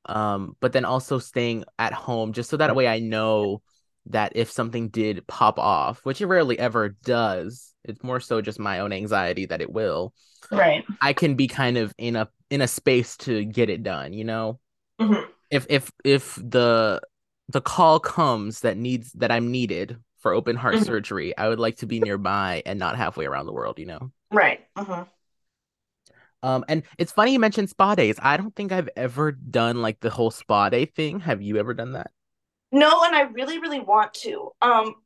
Um, 0.06 0.56
but 0.60 0.72
then 0.72 0.84
also 0.84 1.18
staying 1.18 1.64
at 1.78 1.92
home 1.94 2.32
just 2.32 2.50
so 2.50 2.58
that 2.58 2.76
way 2.76 2.88
I 2.88 2.98
know 3.00 3.62
that 4.06 4.32
if 4.36 4.50
something 4.50 4.88
did 4.90 5.26
pop 5.26 5.58
off, 5.58 6.00
which 6.04 6.20
it 6.20 6.26
rarely 6.26 6.58
ever 6.58 6.90
does, 6.90 7.74
it's 7.84 8.02
more 8.02 8.20
so 8.20 8.42
just 8.42 8.58
my 8.58 8.80
own 8.80 8.92
anxiety 8.92 9.46
that 9.46 9.62
it 9.62 9.72
will. 9.72 10.14
Right. 10.50 10.84
I 11.00 11.12
can 11.12 11.34
be 11.36 11.48
kind 11.48 11.78
of 11.78 11.94
in 11.98 12.16
a 12.16 12.28
in 12.50 12.60
a 12.62 12.68
space 12.68 13.16
to 13.18 13.44
get 13.44 13.70
it 13.70 13.82
done, 13.82 14.12
you 14.12 14.24
know? 14.24 14.60
Mhm. 14.98 15.34
If 15.50 15.66
if 15.70 15.90
if 16.04 16.36
the 16.36 17.02
the 17.48 17.60
call 17.60 18.00
comes 18.00 18.60
that 18.60 18.76
needs 18.76 19.12
that 19.14 19.30
I'm 19.32 19.50
needed 19.50 19.98
for 20.18 20.32
open 20.34 20.56
heart 20.56 20.76
Mhm. 20.76 20.84
surgery, 20.84 21.36
I 21.36 21.48
would 21.48 21.60
like 21.60 21.76
to 21.78 21.86
be 21.86 22.00
nearby 22.00 22.62
and 22.66 22.78
not 22.78 22.96
halfway 22.96 23.26
around 23.26 23.46
the 23.46 23.52
world, 23.52 23.78
you 23.78 23.86
know? 23.86 24.10
Right. 24.30 24.66
Mhm. 24.76 25.08
Um 26.44 26.64
and 26.68 26.84
it's 26.98 27.12
funny 27.12 27.32
you 27.32 27.40
mentioned 27.40 27.70
spa 27.70 27.94
days. 27.94 28.16
I 28.22 28.36
don't 28.36 28.54
think 28.54 28.70
I've 28.72 28.90
ever 28.96 29.32
done 29.32 29.82
like 29.82 30.00
the 30.00 30.10
whole 30.10 30.30
spa 30.30 30.68
day 30.68 30.84
thing. 30.86 31.20
Have 31.20 31.42
you 31.42 31.56
ever 31.56 31.74
done 31.74 31.92
that? 31.92 32.10
No, 32.72 33.02
and 33.04 33.14
I 33.14 33.22
really, 33.22 33.58
really 33.58 33.80
want 33.80 34.14
to. 34.14 34.50
Um, 34.60 34.96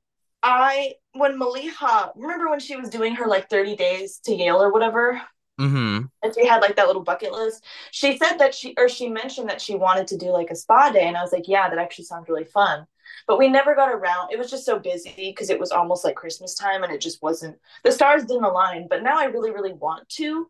I 0.42 0.95
when 1.12 1.38
Maliha, 1.38 2.12
remember 2.16 2.49
when 2.49 2.61
she 2.61 2.76
was 2.76 2.88
doing 2.90 3.14
her 3.16 3.26
like 3.26 3.50
30 3.50 3.76
days 3.76 4.21
to 4.25 4.35
Yale 4.35 4.62
or 4.62 4.73
whatever, 4.73 5.21
Mm-hmm. 5.61 6.07
and 6.23 6.35
she 6.35 6.47
had 6.47 6.62
like 6.62 6.76
that 6.76 6.87
little 6.87 7.02
bucket 7.02 7.33
list. 7.33 7.64
She 7.90 8.16
said 8.16 8.38
that 8.38 8.54
she 8.54 8.75
or 8.78 8.88
she 8.88 9.09
mentioned 9.09 9.49
that 9.49 9.61
she 9.61 9.75
wanted 9.75 10.07
to 10.09 10.16
do 10.18 10.30
like 10.30 10.50
a 10.50 10.57
spa 10.57 10.90
day, 10.90 11.07
and 11.09 11.16
I 11.16 11.23
was 11.23 11.33
like, 11.33 11.49
yeah, 11.49 11.68
that 11.68 11.78
actually 11.78 12.04
sounds 12.04 12.28
really 12.28 12.45
fun. 12.45 12.87
But 13.26 13.38
we 13.38 13.49
never 13.49 13.75
got 13.75 13.92
around. 13.92 14.33
It 14.33 14.38
was 14.38 14.50
just 14.50 14.64
so 14.66 14.78
busy 14.78 15.12
because 15.16 15.50
it 15.50 15.59
was 15.59 15.71
almost 15.73 16.04
like 16.04 16.14
Christmas 16.16 16.54
time, 16.54 16.85
and 16.85 16.92
it 16.92 17.00
just 17.00 17.23
wasn't. 17.23 17.59
The 17.85 17.92
stars 17.92 18.25
didn't 18.25 18.45
align. 18.45 18.87
But 18.88 19.02
now 19.02 19.18
I 19.18 19.25
really, 19.25 19.50
really 19.50 19.73
want 19.73 20.09
to. 20.11 20.49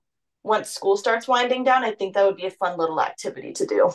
Once 0.49 0.71
school 0.71 0.97
starts 0.97 1.29
winding 1.29 1.65
down, 1.65 1.85
I 1.85 1.93
think 1.93 2.15
that 2.15 2.27
would 2.27 2.37
be 2.37 2.47
a 2.47 2.51
fun 2.51 2.79
little 2.79 3.01
activity 3.01 3.53
to 3.55 3.67
do. 3.67 3.93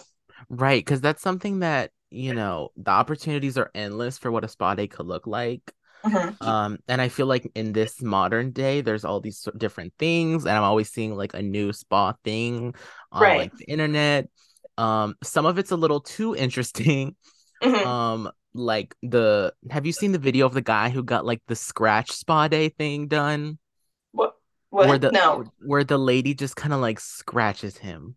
Right, 0.49 0.83
because 0.83 1.01
that's 1.01 1.21
something 1.21 1.59
that, 1.59 1.91
you 2.09 2.33
know, 2.33 2.71
the 2.77 2.91
opportunities 2.91 3.57
are 3.57 3.71
endless 3.73 4.17
for 4.17 4.31
what 4.31 4.43
a 4.43 4.47
spa 4.47 4.75
day 4.75 4.87
could 4.87 5.05
look 5.05 5.27
like. 5.27 5.73
Mhm. 6.03 6.37
Um, 6.41 6.79
and 6.87 7.01
I 7.01 7.09
feel 7.09 7.27
like 7.27 7.51
in 7.55 7.73
this 7.73 8.01
modern 8.01 8.51
day, 8.51 8.81
there's 8.81 9.05
all 9.05 9.21
these 9.21 9.47
different 9.57 9.93
things, 9.99 10.45
and 10.45 10.55
I'm 10.57 10.63
always 10.63 10.91
seeing 10.91 11.15
like 11.15 11.33
a 11.33 11.41
new 11.41 11.73
spa 11.73 12.13
thing 12.25 12.75
on 13.11 13.33
Right. 13.33 13.37
like 13.37 13.55
the 13.57 13.65
internet. 13.65 14.29
Um, 14.77 15.15
some 15.23 15.45
of 15.45 15.57
it's 15.59 15.71
a 15.71 15.77
little 15.77 16.01
too 16.01 16.35
interesting. 16.37 17.15
Mhm. 17.61 17.83
Um, 17.83 18.31
like 18.55 18.95
the 19.03 19.53
have 19.71 19.85
you 19.85 19.93
seen 19.93 20.11
the 20.13 20.19
video 20.19 20.45
of 20.47 20.53
the 20.53 20.61
guy 20.61 20.89
who 20.89 21.03
got 21.03 21.25
like 21.25 21.41
the 21.47 21.55
scratch 21.55 22.11
spa 22.11 22.47
day 22.49 22.69
thing 22.69 23.07
done? 23.07 23.59
What? 24.73 24.87
Where 24.87 24.97
the 24.97 25.11
no. 25.11 25.45
where 25.59 25.83
the 25.83 25.99
lady 25.99 26.33
just 26.33 26.55
kind 26.55 26.73
of 26.73 26.79
like 26.81 26.99
scratches 26.99 27.77
him. 27.77 28.15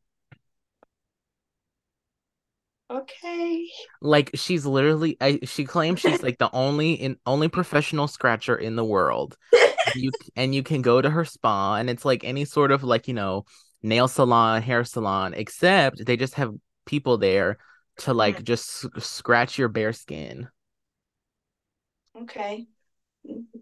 Okay. 2.90 3.66
Like 4.00 4.30
she's 4.32 4.64
literally 4.64 5.18
I, 5.20 5.40
she 5.44 5.66
claims 5.66 6.00
she's 6.00 6.22
like 6.22 6.38
the 6.38 6.48
only 6.54 6.94
in 6.94 7.18
only 7.26 7.48
professional 7.48 8.08
scratcher 8.08 8.56
in 8.56 8.74
the 8.74 8.86
world. 8.86 9.36
you 9.94 10.10
and 10.34 10.54
you 10.54 10.62
can 10.62 10.80
go 10.80 11.02
to 11.02 11.10
her 11.10 11.26
spa 11.26 11.74
and 11.74 11.90
it's 11.90 12.06
like 12.06 12.24
any 12.24 12.46
sort 12.46 12.70
of 12.70 12.82
like 12.82 13.06
you 13.06 13.12
know 13.12 13.44
nail 13.82 14.08
salon 14.08 14.62
hair 14.62 14.82
salon 14.82 15.34
except 15.34 16.06
they 16.06 16.16
just 16.16 16.34
have 16.34 16.54
people 16.86 17.18
there 17.18 17.58
to 17.98 18.14
like 18.14 18.36
mm-hmm. 18.36 18.44
just 18.44 18.86
s- 18.96 19.04
scratch 19.04 19.58
your 19.58 19.68
bare 19.68 19.92
skin 19.92 20.48
Okay. 22.22 22.66
Mm-hmm. 23.28 23.58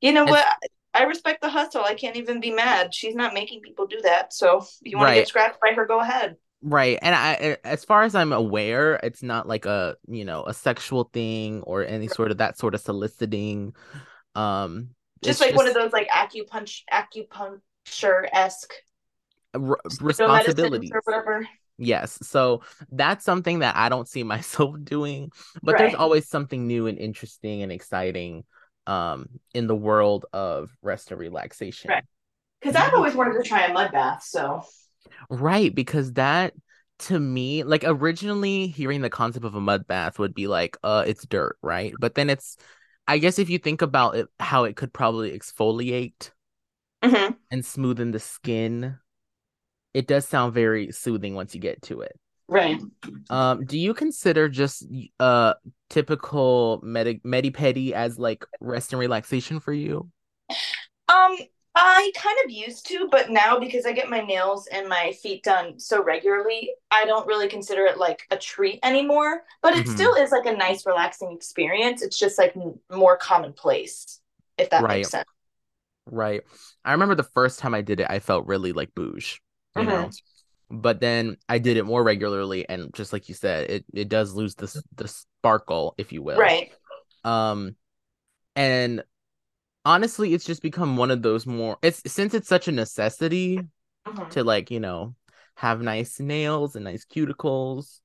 You 0.00 0.12
know 0.12 0.22
It's- 0.22 0.30
what? 0.32 0.70
I 0.94 1.04
respect 1.04 1.42
the 1.42 1.48
hustle. 1.48 1.82
I 1.84 1.94
can't 1.94 2.16
even 2.16 2.40
be 2.40 2.50
mad. 2.50 2.94
She's 2.94 3.14
not 3.14 3.34
making 3.34 3.60
people 3.60 3.86
do 3.86 4.00
that. 4.02 4.32
So 4.32 4.58
if 4.58 4.68
you 4.82 4.96
want 4.96 5.10
to 5.10 5.14
get 5.16 5.28
scratched 5.28 5.60
by 5.60 5.72
her, 5.72 5.86
go 5.86 6.00
ahead. 6.00 6.36
right 6.62 6.98
and 7.02 7.14
i 7.14 7.58
as 7.64 7.84
far 7.84 8.04
as 8.04 8.14
i'm 8.14 8.32
aware 8.32 8.94
it's 9.02 9.22
not 9.22 9.46
like 9.46 9.66
a 9.66 9.96
you 10.08 10.24
know 10.24 10.44
a 10.46 10.54
sexual 10.54 11.04
thing 11.12 11.60
or 11.64 11.84
any 11.84 12.08
sort 12.08 12.30
of 12.30 12.38
that 12.38 12.56
sort 12.56 12.74
of 12.74 12.80
soliciting 12.80 13.74
um 14.34 14.88
Just 15.22 15.40
like 15.40 15.54
one 15.54 15.66
of 15.66 15.74
those 15.74 15.92
like 15.92 16.08
acupuncture 16.08 16.80
acupuncture 16.90 18.28
esque 18.32 18.72
r- 19.54 19.78
responsibilities 20.00 20.90
or 20.92 21.02
whatever. 21.04 21.46
Yes. 21.76 22.18
So 22.22 22.62
that's 22.92 23.24
something 23.24 23.58
that 23.58 23.76
I 23.76 23.88
don't 23.88 24.08
see 24.08 24.22
myself 24.22 24.76
doing, 24.84 25.32
but 25.62 25.76
there's 25.76 25.94
always 25.94 26.28
something 26.28 26.66
new 26.66 26.86
and 26.86 26.98
interesting 26.98 27.62
and 27.62 27.72
exciting 27.72 28.44
um 28.86 29.28
in 29.54 29.66
the 29.66 29.76
world 29.76 30.26
of 30.32 30.70
rest 30.82 31.10
and 31.10 31.20
relaxation. 31.20 31.90
Right. 31.90 32.04
Because 32.60 32.76
I've 32.76 32.94
always 32.94 33.14
wanted 33.14 33.42
to 33.42 33.48
try 33.48 33.66
a 33.66 33.72
mud 33.72 33.92
bath. 33.92 34.22
So 34.22 34.62
Right, 35.28 35.74
because 35.74 36.12
that 36.14 36.54
to 37.00 37.18
me, 37.18 37.62
like 37.64 37.82
originally 37.84 38.68
hearing 38.68 39.00
the 39.00 39.10
concept 39.10 39.44
of 39.44 39.54
a 39.54 39.60
mud 39.60 39.86
bath 39.86 40.18
would 40.18 40.34
be 40.34 40.46
like, 40.46 40.76
uh, 40.82 41.04
it's 41.06 41.26
dirt, 41.26 41.58
right? 41.62 41.92
But 41.98 42.14
then 42.14 42.30
it's 42.30 42.56
I 43.06 43.18
guess 43.18 43.38
if 43.38 43.50
you 43.50 43.58
think 43.58 43.82
about 43.82 44.16
it, 44.16 44.28
how 44.40 44.64
it 44.64 44.76
could 44.76 44.92
probably 44.92 45.36
exfoliate 45.38 46.30
Mhm. 47.02 47.36
and 47.50 47.62
smoothen 47.62 48.12
the 48.12 48.20
skin, 48.20 48.98
it 49.94 50.06
does 50.06 50.26
sound 50.26 50.54
very 50.54 50.92
soothing 50.92 51.34
once 51.34 51.54
you 51.54 51.60
get 51.60 51.82
to 51.82 52.00
it. 52.02 52.18
Right. 52.48 52.80
Um, 53.30 53.64
do 53.64 53.78
you 53.78 53.94
consider 53.94 54.48
just 54.48 54.86
uh 55.20 55.54
typical 55.90 56.80
medi 56.82 57.20
medipedi 57.24 57.92
as 57.92 58.18
like 58.18 58.44
rest 58.60 58.92
and 58.92 59.00
relaxation 59.00 59.60
for 59.60 59.72
you? 59.72 60.10
Um, 61.08 61.36
I 61.76 62.12
kind 62.16 62.38
of 62.44 62.50
used 62.50 62.86
to, 62.88 63.08
but 63.10 63.30
now 63.30 63.58
because 63.58 63.84
I 63.84 63.92
get 63.92 64.08
my 64.08 64.20
nails 64.20 64.68
and 64.68 64.88
my 64.88 65.12
feet 65.22 65.42
done 65.42 65.78
so 65.80 66.02
regularly, 66.02 66.70
I 66.90 67.04
don't 67.04 67.26
really 67.26 67.48
consider 67.48 67.84
it 67.86 67.98
like 67.98 68.22
a 68.30 68.36
treat 68.36 68.78
anymore. 68.84 69.42
But 69.60 69.74
it 69.74 69.88
Mhm. 69.88 69.88
still 69.88 70.14
is 70.14 70.30
like 70.30 70.46
a 70.46 70.56
nice, 70.56 70.86
relaxing 70.86 71.32
experience. 71.32 72.00
It's 72.02 72.18
just 72.18 72.38
like 72.38 72.54
more 72.90 73.16
commonplace, 73.16 74.20
if 74.56 74.70
that 74.70 74.86
Right. 74.86 74.88
makes 74.88 75.10
sense. 75.10 75.26
Right. 76.06 76.42
I 76.84 76.92
remember 76.92 77.14
the 77.14 77.22
first 77.24 77.58
time 77.60 77.74
I 77.74 77.82
did 77.82 78.00
it, 78.00 78.08
I 78.10 78.18
felt 78.20 78.46
really 78.46 78.72
like 78.72 78.94
bouge, 78.94 79.42
you 79.74 79.86
Mhm. 79.86 79.86
know. 79.86 80.14
But 80.74 81.00
then 81.00 81.36
I 81.48 81.58
did 81.58 81.76
it 81.76 81.84
more 81.84 82.02
regularly, 82.02 82.68
and 82.68 82.92
just 82.94 83.12
like 83.12 83.28
you 83.28 83.34
said, 83.34 83.70
it 83.70 83.84
it 83.92 84.08
does 84.08 84.34
lose 84.34 84.54
the 84.54 84.82
the 84.96 85.08
sparkle, 85.08 85.94
if 85.98 86.12
you 86.12 86.22
will. 86.22 86.38
Right. 86.38 86.72
Um, 87.24 87.76
and 88.56 89.04
honestly, 89.84 90.34
it's 90.34 90.44
just 90.44 90.62
become 90.62 90.96
one 90.96 91.10
of 91.10 91.22
those 91.22 91.46
more. 91.46 91.78
It's 91.82 92.02
since 92.10 92.34
it's 92.34 92.48
such 92.48 92.68
a 92.68 92.72
necessity 92.72 93.60
Mhm. 94.06 94.30
to 94.30 94.44
like 94.44 94.70
you 94.70 94.80
know 94.80 95.14
have 95.56 95.80
nice 95.80 96.20
nails 96.20 96.76
and 96.76 96.84
nice 96.84 97.04
cuticles. 97.04 98.00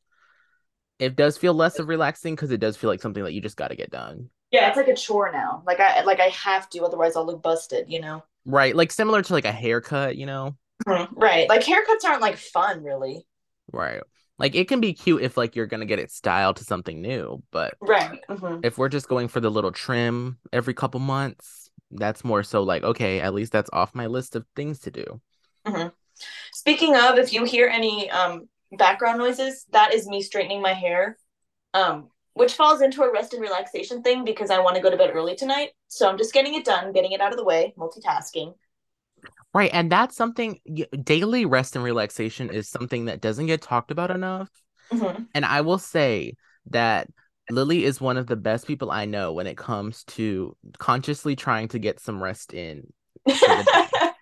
It 1.00 1.16
does 1.16 1.38
feel 1.38 1.54
less 1.54 1.80
of 1.80 1.88
relaxing 1.88 2.36
because 2.36 2.52
it 2.52 2.60
does 2.60 2.76
feel 2.78 2.90
like 2.90 3.02
something 3.02 3.24
that 3.24 3.34
you 3.34 3.42
just 3.42 3.58
got 3.58 3.70
to 3.70 3.76
get 3.76 3.90
done. 3.90 4.30
Yeah, 4.52 4.68
it's 4.68 4.78
like 4.78 4.88
a 4.88 4.96
chore 4.96 5.32
now. 5.32 5.64
Like 5.66 5.80
I 5.80 6.04
like 6.04 6.20
I 6.20 6.28
have 6.28 6.70
to, 6.72 6.84
otherwise 6.84 7.16
I'll 7.16 7.26
look 7.26 7.42
busted, 7.42 7.90
you 7.90 8.02
know? 8.02 8.24
Right. 8.46 8.76
Like 8.76 8.92
similar 8.92 9.22
to 9.22 9.34
like 9.34 9.46
a 9.46 9.52
haircut, 9.52 10.18
you 10.18 10.26
know? 10.26 10.56
Mhm. 10.88 11.10
Right. 11.12 11.50
Like 11.50 11.62
haircuts 11.62 12.06
aren't 12.06 12.22
like 12.22 12.38
fun, 12.38 12.84
really. 12.84 13.26
Right. 13.72 14.02
Like 14.38 14.56
it 14.56 14.68
can 14.68 14.80
be 14.80 14.94
cute 14.94 15.22
if 15.22 15.36
like 15.38 15.56
you're 15.56 15.68
gonna 15.68 15.86
get 15.86 16.00
it 16.00 16.12
styled 16.12 16.58
to 16.58 16.64
something 16.64 17.02
new, 17.02 17.44
but 17.52 17.76
Right. 17.82 18.24
hmm 18.28 18.60
if 18.62 18.78
we're 18.78 18.90
just 18.90 19.08
going 19.08 19.28
for 19.30 19.40
the 19.40 19.50
little 19.50 19.72
trim 19.72 20.38
every 20.52 20.74
couple 20.74 21.00
months, 21.00 21.70
that's 21.92 22.24
more 22.24 22.44
so 22.44 22.64
like, 22.64 22.84
okay, 22.84 23.22
at 23.22 23.34
least 23.34 23.52
that's 23.52 23.70
off 23.74 23.96
my 23.96 24.08
list 24.08 24.36
of 24.36 24.46
things 24.56 24.80
to 24.80 24.92
do. 24.92 25.22
Mhm. 25.66 25.92
Speaking 26.54 26.96
of, 26.96 27.18
if 27.18 27.34
you 27.34 27.46
hear 27.46 27.68
any 27.68 28.10
um, 28.12 28.50
background 28.74 29.18
noises, 29.20 29.66
that 29.72 29.94
is 29.94 30.08
me 30.08 30.22
straightening 30.22 30.62
my 30.62 30.74
hair, 30.74 31.18
um, 31.74 32.10
which 32.34 32.54
falls 32.54 32.82
into 32.82 33.04
a 33.04 33.12
rest 33.12 33.34
and 33.34 33.42
relaxation 33.42 34.04
thing 34.04 34.24
because 34.26 34.50
I 34.52 34.60
want 34.60 34.76
to 34.76 34.82
go 34.82 34.90
to 34.90 34.98
bed 34.98 35.12
early 35.14 35.36
tonight. 35.36 35.72
So 35.88 36.10
I'm 36.10 36.18
just 36.18 36.34
getting 36.34 36.56
it 36.56 36.66
done, 36.66 36.92
getting 36.94 37.12
it 37.12 37.22
out 37.22 37.32
of 37.32 37.38
the 37.38 37.46
way, 37.46 37.74
multitasking. 37.78 38.54
Right. 39.54 39.72
And 39.74 39.92
that's 39.92 40.16
something 40.16 40.60
daily 41.04 41.46
rest 41.46 41.76
and 41.76 41.84
relaxation 41.84 42.50
is 42.50 42.70
something 42.70 43.06
that 43.06 43.22
doesn't 43.22 43.48
get 43.48 43.62
talked 43.62 43.92
about 43.92 44.12
enough. 44.12 44.50
Mhm. 44.92 45.28
And 45.34 45.46
I 45.46 45.62
will 45.62 45.80
say 45.80 46.36
that 46.68 47.08
Lily 47.50 47.84
is 47.84 48.00
one 48.00 48.18
of 48.18 48.28
the 48.28 48.36
best 48.36 48.68
people 48.68 48.92
I 48.92 49.06
know 49.06 49.34
when 49.34 49.48
it 49.48 49.58
comes 49.58 50.04
to 50.06 50.56
consciously 50.78 51.36
trying 51.36 51.68
to 51.70 51.80
get 51.80 52.00
some 52.00 52.22
rest 52.22 52.54
in. 52.54 52.94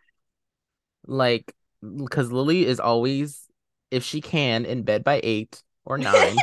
Like, 1.07 1.53
because 1.81 2.31
Lily 2.31 2.65
is 2.65 2.79
always, 2.79 3.47
if 3.89 4.03
she 4.03 4.21
can, 4.21 4.65
in 4.65 4.83
bed 4.83 5.03
by 5.03 5.21
eight 5.23 5.63
or 5.85 5.97
nine. 5.97 6.35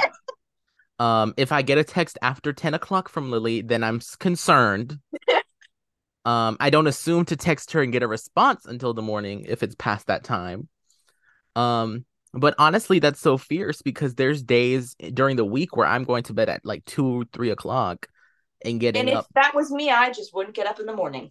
um, 0.99 1.35
if 1.37 1.53
I 1.53 1.63
get 1.63 1.79
a 1.79 1.85
text 1.85 2.19
after 2.23 2.53
10 2.53 2.75
o'clock 2.75 3.09
from 3.09 3.31
Lily, 3.31 3.61
then 3.61 3.85
I'm 3.85 4.01
concerned. 4.19 4.99
Um, 6.25 6.57
I 6.61 6.71
don't 6.71 6.87
assume 6.87 7.25
to 7.27 7.37
text 7.37 7.73
her 7.73 7.83
and 7.83 7.93
get 7.93 8.03
a 8.03 8.09
response 8.09 8.67
until 8.67 8.95
the 8.95 9.03
morning 9.03 9.45
if 9.49 9.63
it's 9.63 9.75
past 9.75 10.07
that 10.07 10.25
time. 10.25 10.69
Um, 11.55 12.05
but 12.33 12.55
honestly, 12.59 12.99
that's 12.99 13.21
so 13.21 13.39
fierce 13.39 13.83
because 13.83 14.15
there's 14.15 14.43
days 14.43 14.97
during 15.13 15.37
the 15.37 15.45
week 15.45 15.77
where 15.77 15.87
I'm 15.87 16.05
going 16.05 16.25
to 16.25 16.35
bed 16.35 16.49
at 16.49 16.65
like 16.65 16.85
two, 16.85 17.27
three 17.33 17.51
o'clock 17.51 18.09
and 18.65 18.81
getting 18.81 19.01
and 19.01 19.11
if 19.11 19.17
up 19.17 19.27
that 19.35 19.55
was 19.55 19.71
me, 19.71 19.91
I 19.91 20.11
just 20.11 20.35
wouldn't 20.35 20.57
get 20.57 20.67
up 20.67 20.81
in 20.81 20.87
the 20.87 20.97
morning. 20.97 21.31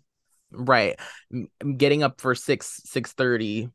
right 0.52 1.00
getting 1.78 2.04
up 2.04 2.22
for 2.22 2.36
6 2.36 2.82
6:30 2.86 3.72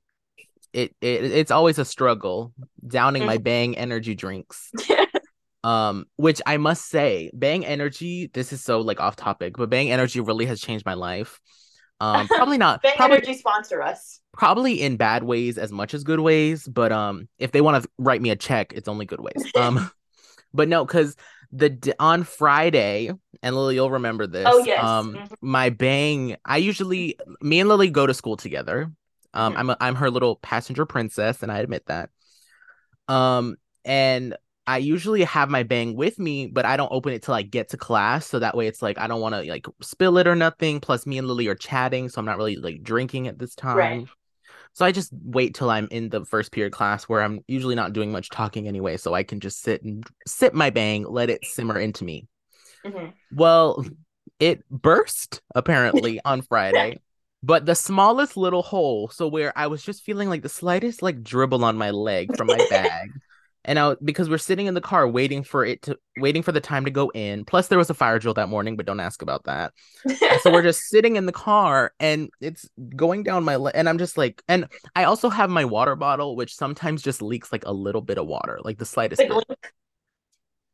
it, 0.72 0.94
it 1.00 1.24
it's 1.24 1.50
always 1.50 1.78
a 1.78 1.84
struggle 1.84 2.52
downing 2.86 3.26
my 3.26 3.38
bang 3.38 3.76
energy 3.76 4.14
drinks 4.14 4.70
um 5.64 6.06
which 6.16 6.40
i 6.46 6.56
must 6.56 6.86
say 6.88 7.30
bang 7.34 7.66
energy 7.66 8.30
this 8.32 8.52
is 8.52 8.62
so 8.62 8.80
like 8.80 9.00
off 9.00 9.16
topic 9.16 9.56
but 9.56 9.68
bang 9.68 9.90
energy 9.90 10.20
really 10.20 10.46
has 10.46 10.60
changed 10.60 10.86
my 10.86 10.94
life 10.94 11.40
um 12.00 12.28
probably 12.36 12.58
not 12.58 12.80
Bang 12.82 12.92
probably 12.96 13.16
Energy 13.18 13.34
sponsor 13.34 13.82
us. 13.82 14.20
probably 14.32 14.80
in 14.80 14.96
bad 14.96 15.24
ways 15.24 15.58
as 15.58 15.72
much 15.72 15.94
as 15.94 16.04
good 16.04 16.20
ways 16.20 16.66
but 16.68 16.92
um 16.92 17.28
if 17.38 17.50
they 17.50 17.60
want 17.60 17.82
to 17.82 17.90
write 17.98 18.22
me 18.22 18.30
a 18.30 18.36
check 18.36 18.72
it's 18.74 18.88
only 18.88 19.04
good 19.04 19.20
ways 19.20 19.44
um 19.56 19.90
but 20.54 20.68
no 20.68 20.84
because 20.84 21.16
the 21.50 21.94
on 21.98 22.22
friday 22.22 23.10
and 23.42 23.56
lily 23.56 23.74
you'll 23.74 23.90
remember 23.90 24.26
this 24.26 24.46
Oh, 24.46 24.58
yes. 24.64 24.82
um 24.82 25.14
Mhm. 25.14 25.36
my 25.40 25.70
bang 25.70 26.36
i 26.44 26.58
usually 26.58 27.18
me 27.40 27.58
and 27.60 27.68
lily 27.68 27.90
go 27.90 28.06
to 28.06 28.14
school 28.14 28.36
together 28.36 28.92
um 29.34 29.54
Mhm. 29.54 29.58
i'm 29.58 29.70
a, 29.70 29.76
i'm 29.80 29.94
her 29.96 30.10
little 30.10 30.36
passenger 30.36 30.86
princess 30.86 31.42
and 31.42 31.50
i 31.50 31.58
admit 31.58 31.84
that 31.86 32.10
um 33.08 33.56
and 33.84 34.36
i 34.68 34.78
usually 34.78 35.24
have 35.24 35.50
my 35.50 35.64
bang 35.64 35.96
with 35.96 36.18
me 36.18 36.46
but 36.46 36.66
i 36.66 36.76
don't 36.76 36.92
open 36.92 37.12
it 37.12 37.22
till 37.22 37.34
i 37.34 37.42
get 37.42 37.70
to 37.70 37.76
class 37.76 38.26
so 38.26 38.38
that 38.38 38.56
way 38.56 38.68
it's 38.68 38.82
like 38.82 38.98
i 38.98 39.08
don't 39.08 39.20
want 39.22 39.34
to 39.34 39.42
like 39.50 39.66
spill 39.82 40.18
it 40.18 40.28
or 40.28 40.36
nothing 40.36 40.80
plus 40.80 41.06
me 41.06 41.18
and 41.18 41.28
lily 41.28 41.48
are 41.48 41.56
chatting 41.56 42.08
so 42.08 42.20
i'm 42.20 42.26
not 42.26 42.38
really 42.38 42.56
like 42.56 42.82
drinking 42.82 43.28
at 43.28 43.38
this 43.38 43.54
time 43.56 43.76
Right. 43.76 44.08
so 44.74 44.86
I 44.86 44.92
just 44.92 45.12
wait 45.24 45.54
till 45.54 45.70
I'm 45.70 45.88
in 45.90 46.10
the 46.10 46.24
first 46.24 46.52
period 46.52 46.72
class 46.72 47.04
where 47.04 47.22
I'm 47.22 47.40
usually 47.48 47.74
not 47.74 47.92
doing 47.92 48.12
much 48.12 48.30
talking 48.30 48.68
anyway, 48.68 48.96
so 48.96 49.14
I 49.14 49.24
can 49.24 49.40
just 49.40 49.62
sit 49.62 49.82
and 49.82 50.06
sip 50.26 50.54
my 50.54 50.70
bang, 50.70 51.04
let 51.04 51.30
it 51.30 51.44
simmer 51.46 51.78
into 51.80 52.04
me. 52.04 52.28
Mhm. 52.84 53.14
Well, 53.30 53.84
it 54.38 54.68
burst 54.70 55.42
apparently 55.54 56.20
on 56.24 56.42
Friday, 56.42 57.00
but 57.42 57.66
the 57.66 57.74
smallest 57.74 58.36
little 58.36 58.62
hole, 58.62 59.08
so 59.08 59.28
where 59.28 59.52
I 59.56 59.66
was 59.66 59.82
just 59.82 60.04
feeling 60.04 60.28
like 60.28 60.42
the 60.42 60.48
slightest 60.48 61.02
like 61.02 61.22
dribble 61.22 61.64
on 61.64 61.76
my 61.76 61.90
leg 61.90 62.34
from 62.34 62.48
my 62.48 62.60
bag. 62.68 63.12
And 63.68 63.78
I 63.78 63.94
because 64.02 64.28
we're 64.28 64.38
sitting 64.38 64.66
in 64.66 64.74
the 64.74 64.80
car 64.80 65.06
waiting 65.06 65.44
for 65.44 65.64
it 65.64 65.82
to 65.82 65.96
waiting 66.16 66.42
for 66.42 66.50
the 66.52 66.60
time 66.60 66.86
to 66.86 66.90
go 66.90 67.10
in. 67.10 67.44
Plus 67.44 67.68
there 67.68 67.78
was 67.78 67.90
a 67.90 67.94
fire 67.94 68.18
drill 68.18 68.34
that 68.34 68.48
morning, 68.48 68.76
but 68.76 68.86
don't 68.86 68.98
ask 68.98 69.22
about 69.22 69.44
that. 69.44 69.72
So 70.42 70.52
we're 70.52 70.62
just 70.62 70.88
sitting 70.88 71.16
in 71.16 71.26
the 71.26 71.32
car 71.32 71.92
and 72.00 72.30
it's 72.40 72.68
going 72.96 73.22
down 73.22 73.44
my 73.44 73.56
leg 73.56 73.72
and 73.74 73.88
i'm 73.88 73.98
just 73.98 74.16
like 74.16 74.42
and 74.48 74.68
i 74.94 75.04
also 75.04 75.28
have 75.28 75.50
my 75.50 75.64
water 75.64 75.96
bottle 75.96 76.36
which 76.36 76.54
sometimes 76.54 77.02
just 77.02 77.22
leaks 77.22 77.50
like 77.50 77.64
a 77.66 77.72
little 77.72 78.00
bit 78.00 78.18
of 78.18 78.26
water 78.26 78.60
like 78.62 78.78
the 78.78 78.84
slightest 78.84 79.22
The 79.22 79.44
bit 79.48 79.72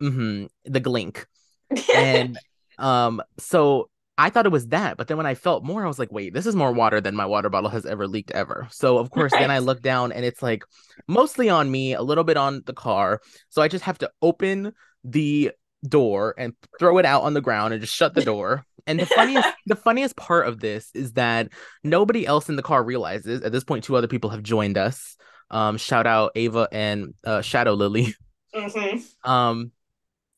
hmm 0.00 0.44
the 0.64 0.80
glink 0.80 1.24
and 1.94 2.38
um 2.78 3.22
so 3.38 3.88
i 4.18 4.30
thought 4.30 4.46
it 4.46 4.52
was 4.52 4.68
that 4.68 4.96
but 4.96 5.08
then 5.08 5.16
when 5.16 5.26
i 5.26 5.34
felt 5.34 5.64
more 5.64 5.84
i 5.84 5.88
was 5.88 5.98
like 5.98 6.12
wait 6.12 6.32
this 6.34 6.46
is 6.46 6.54
more 6.56 6.72
water 6.72 7.00
than 7.00 7.14
my 7.14 7.26
water 7.26 7.48
bottle 7.50 7.70
has 7.70 7.84
ever 7.86 8.06
leaked 8.06 8.30
ever. 8.30 8.66
So 8.70 8.98
of 8.98 9.10
course 9.10 9.32
then 9.32 9.50
i 9.50 9.58
look 9.58 9.82
down 9.82 10.12
and 10.12 10.24
it's 10.24 10.42
like 10.42 10.62
mostly 11.08 11.48
on 11.48 11.70
me 11.70 11.94
a 11.94 12.02
little 12.02 12.24
bit 12.24 12.36
on 12.36 12.62
the 12.66 12.72
car 12.72 13.20
so 13.48 13.62
i 13.62 13.68
just 13.68 13.84
have 13.84 13.98
to 13.98 14.10
open 14.22 14.72
the 15.04 15.50
door 15.86 16.34
and 16.38 16.54
throw 16.78 16.98
it 16.98 17.04
out 17.04 17.22
on 17.22 17.34
the 17.34 17.40
ground 17.40 17.74
and 17.74 17.80
just 17.82 17.94
shut 17.94 18.14
the 18.14 18.24
door 18.24 18.64
and 18.86 18.98
the 19.00 19.06
funniest 19.06 19.48
the 19.66 19.76
funniest 19.76 20.16
part 20.16 20.46
of 20.46 20.60
this 20.60 20.90
is 20.94 21.12
that 21.12 21.48
nobody 21.82 22.26
else 22.26 22.48
in 22.48 22.56
the 22.56 22.62
car 22.62 22.82
realizes 22.82 23.42
at 23.42 23.52
this 23.52 23.64
point 23.64 23.84
two 23.84 23.96
other 23.96 24.08
people 24.08 24.30
have 24.30 24.42
joined 24.42 24.78
us 24.78 25.16
um 25.50 25.76
shout 25.76 26.06
out 26.06 26.32
ava 26.36 26.68
and 26.72 27.12
uh 27.24 27.42
shadow 27.42 27.74
lily. 27.74 28.14
Mhm. 28.54 29.02
um 29.28 29.72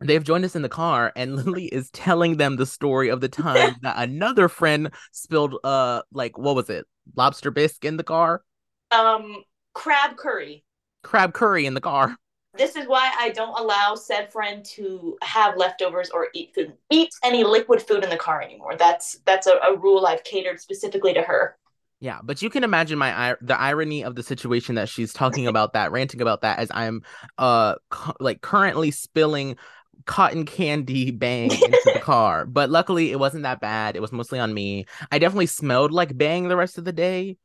they've 0.01 0.25
joined 0.25 0.45
us 0.45 0.57
in 0.57 0.63
the 0.63 0.69
car 0.69 1.13
and 1.17 1.37
lily 1.45 1.67
is 1.67 1.91
telling 1.91 2.37
them 2.37 2.57
the 2.57 2.67
story 2.67 3.09
of 3.09 3.21
the 3.21 3.29
time 3.29 3.77
that 3.83 3.97
another 3.99 4.49
friend 4.49 4.91
spilled 5.13 5.57
uh 5.65 6.03
like 6.13 6.37
what 6.39 6.55
was 6.55 6.71
it 6.71 6.87
lobster 7.17 7.51
bisque 7.51 7.85
in 7.85 7.97
the 7.97 8.05
car 8.05 8.43
Um, 8.91 9.45
crab 9.75 10.17
curry. 10.17 10.65
crab 11.03 11.33
curry 11.33 11.65
in 11.67 11.75
the 11.75 11.81
car 11.81 12.17
This 12.55 12.75
is 12.75 12.89
why 12.89 13.13
I 13.19 13.29
don't 13.31 13.57
allow 13.59 13.95
said 13.95 14.33
friend 14.33 14.65
to 14.77 15.17
have 15.23 15.57
leftovers 15.57 16.11
or 16.11 16.29
eat 16.35 16.55
food, 16.55 16.77
eat 16.91 17.11
any 17.23 17.45
liquid 17.45 17.83
food 17.83 18.03
in 18.03 18.11
the 18.11 18.17
car 18.17 18.41
anymore. 18.43 18.77
That's 18.77 19.19
that's 19.27 19.47
a, 19.47 19.57
a 19.59 19.77
rule 19.77 20.07
I've 20.07 20.25
catered 20.25 20.59
specifically 20.61 21.13
to 21.15 21.23
her. 21.23 21.57
yeah 22.01 22.19
but 22.23 22.43
you 22.43 22.51
can 22.51 22.63
imagine 22.65 22.99
my 22.99 23.37
the 23.41 23.59
irony 23.59 24.05
of 24.05 24.15
the 24.15 24.23
situation 24.23 24.75
that 24.75 24.89
she's 24.89 25.13
talking 25.13 25.47
about 25.49 25.73
that 25.73 25.91
ranting 25.93 26.21
about 26.21 26.43
that 26.43 26.59
as 26.59 26.71
i'm 26.75 27.03
uh 27.39 27.75
cu- 27.91 28.13
like 28.21 28.41
currently 28.43 28.91
spilling 28.91 29.57
cotton 30.05 30.45
candy 30.45 31.11
bang 31.11 31.61
into 31.65 31.91
the 31.91 31.99
car 31.99 32.47
but 32.47 32.71
luckily 32.71 33.11
it 33.11 33.19
wasn't 33.19 33.43
that 33.43 33.61
bad 33.61 33.97
it 33.97 34.01
was 34.03 34.13
mostly 34.13 34.39
on 34.39 34.53
me 34.55 34.87
i 35.11 35.19
definitely 35.19 35.47
smelled 35.47 35.93
like 35.93 36.17
bang 36.17 36.49
the 36.49 36.57
rest 36.57 36.79
of 36.79 36.85
the 36.85 36.93
day 36.93 37.37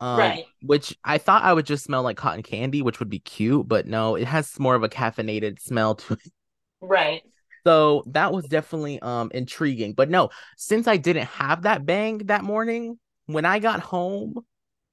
um, 0.00 0.38
Right. 0.38 0.46
which 0.62 0.96
i 1.04 1.18
thought 1.18 1.44
i 1.44 1.52
would 1.52 1.66
just 1.66 1.84
smell 1.84 2.02
like 2.02 2.16
cotton 2.16 2.42
candy 2.42 2.82
which 2.82 3.00
would 3.00 3.10
be 3.10 3.20
cute 3.20 3.68
but 3.68 3.86
no 3.86 4.16
it 4.16 4.26
has 4.26 4.58
more 4.60 4.74
of 4.76 4.82
a 4.84 4.88
caffeinated 4.88 5.60
smell 5.60 5.94
to 5.96 6.14
it 6.14 6.32
Right. 6.80 7.24
so 7.66 8.02
that 8.06 8.32
was 8.32 8.46
definitely 8.46 9.00
um 9.00 9.30
intriguing 9.34 9.92
but 9.92 10.10
no 10.10 10.30
since 10.56 10.86
i 10.86 10.96
didn't 10.96 11.26
have 11.26 11.62
that 11.62 11.86
bang 11.86 12.18
that 12.18 12.44
morning 12.44 12.98
when 13.26 13.44
i 13.44 13.58
got 13.58 13.80
home 13.80 14.44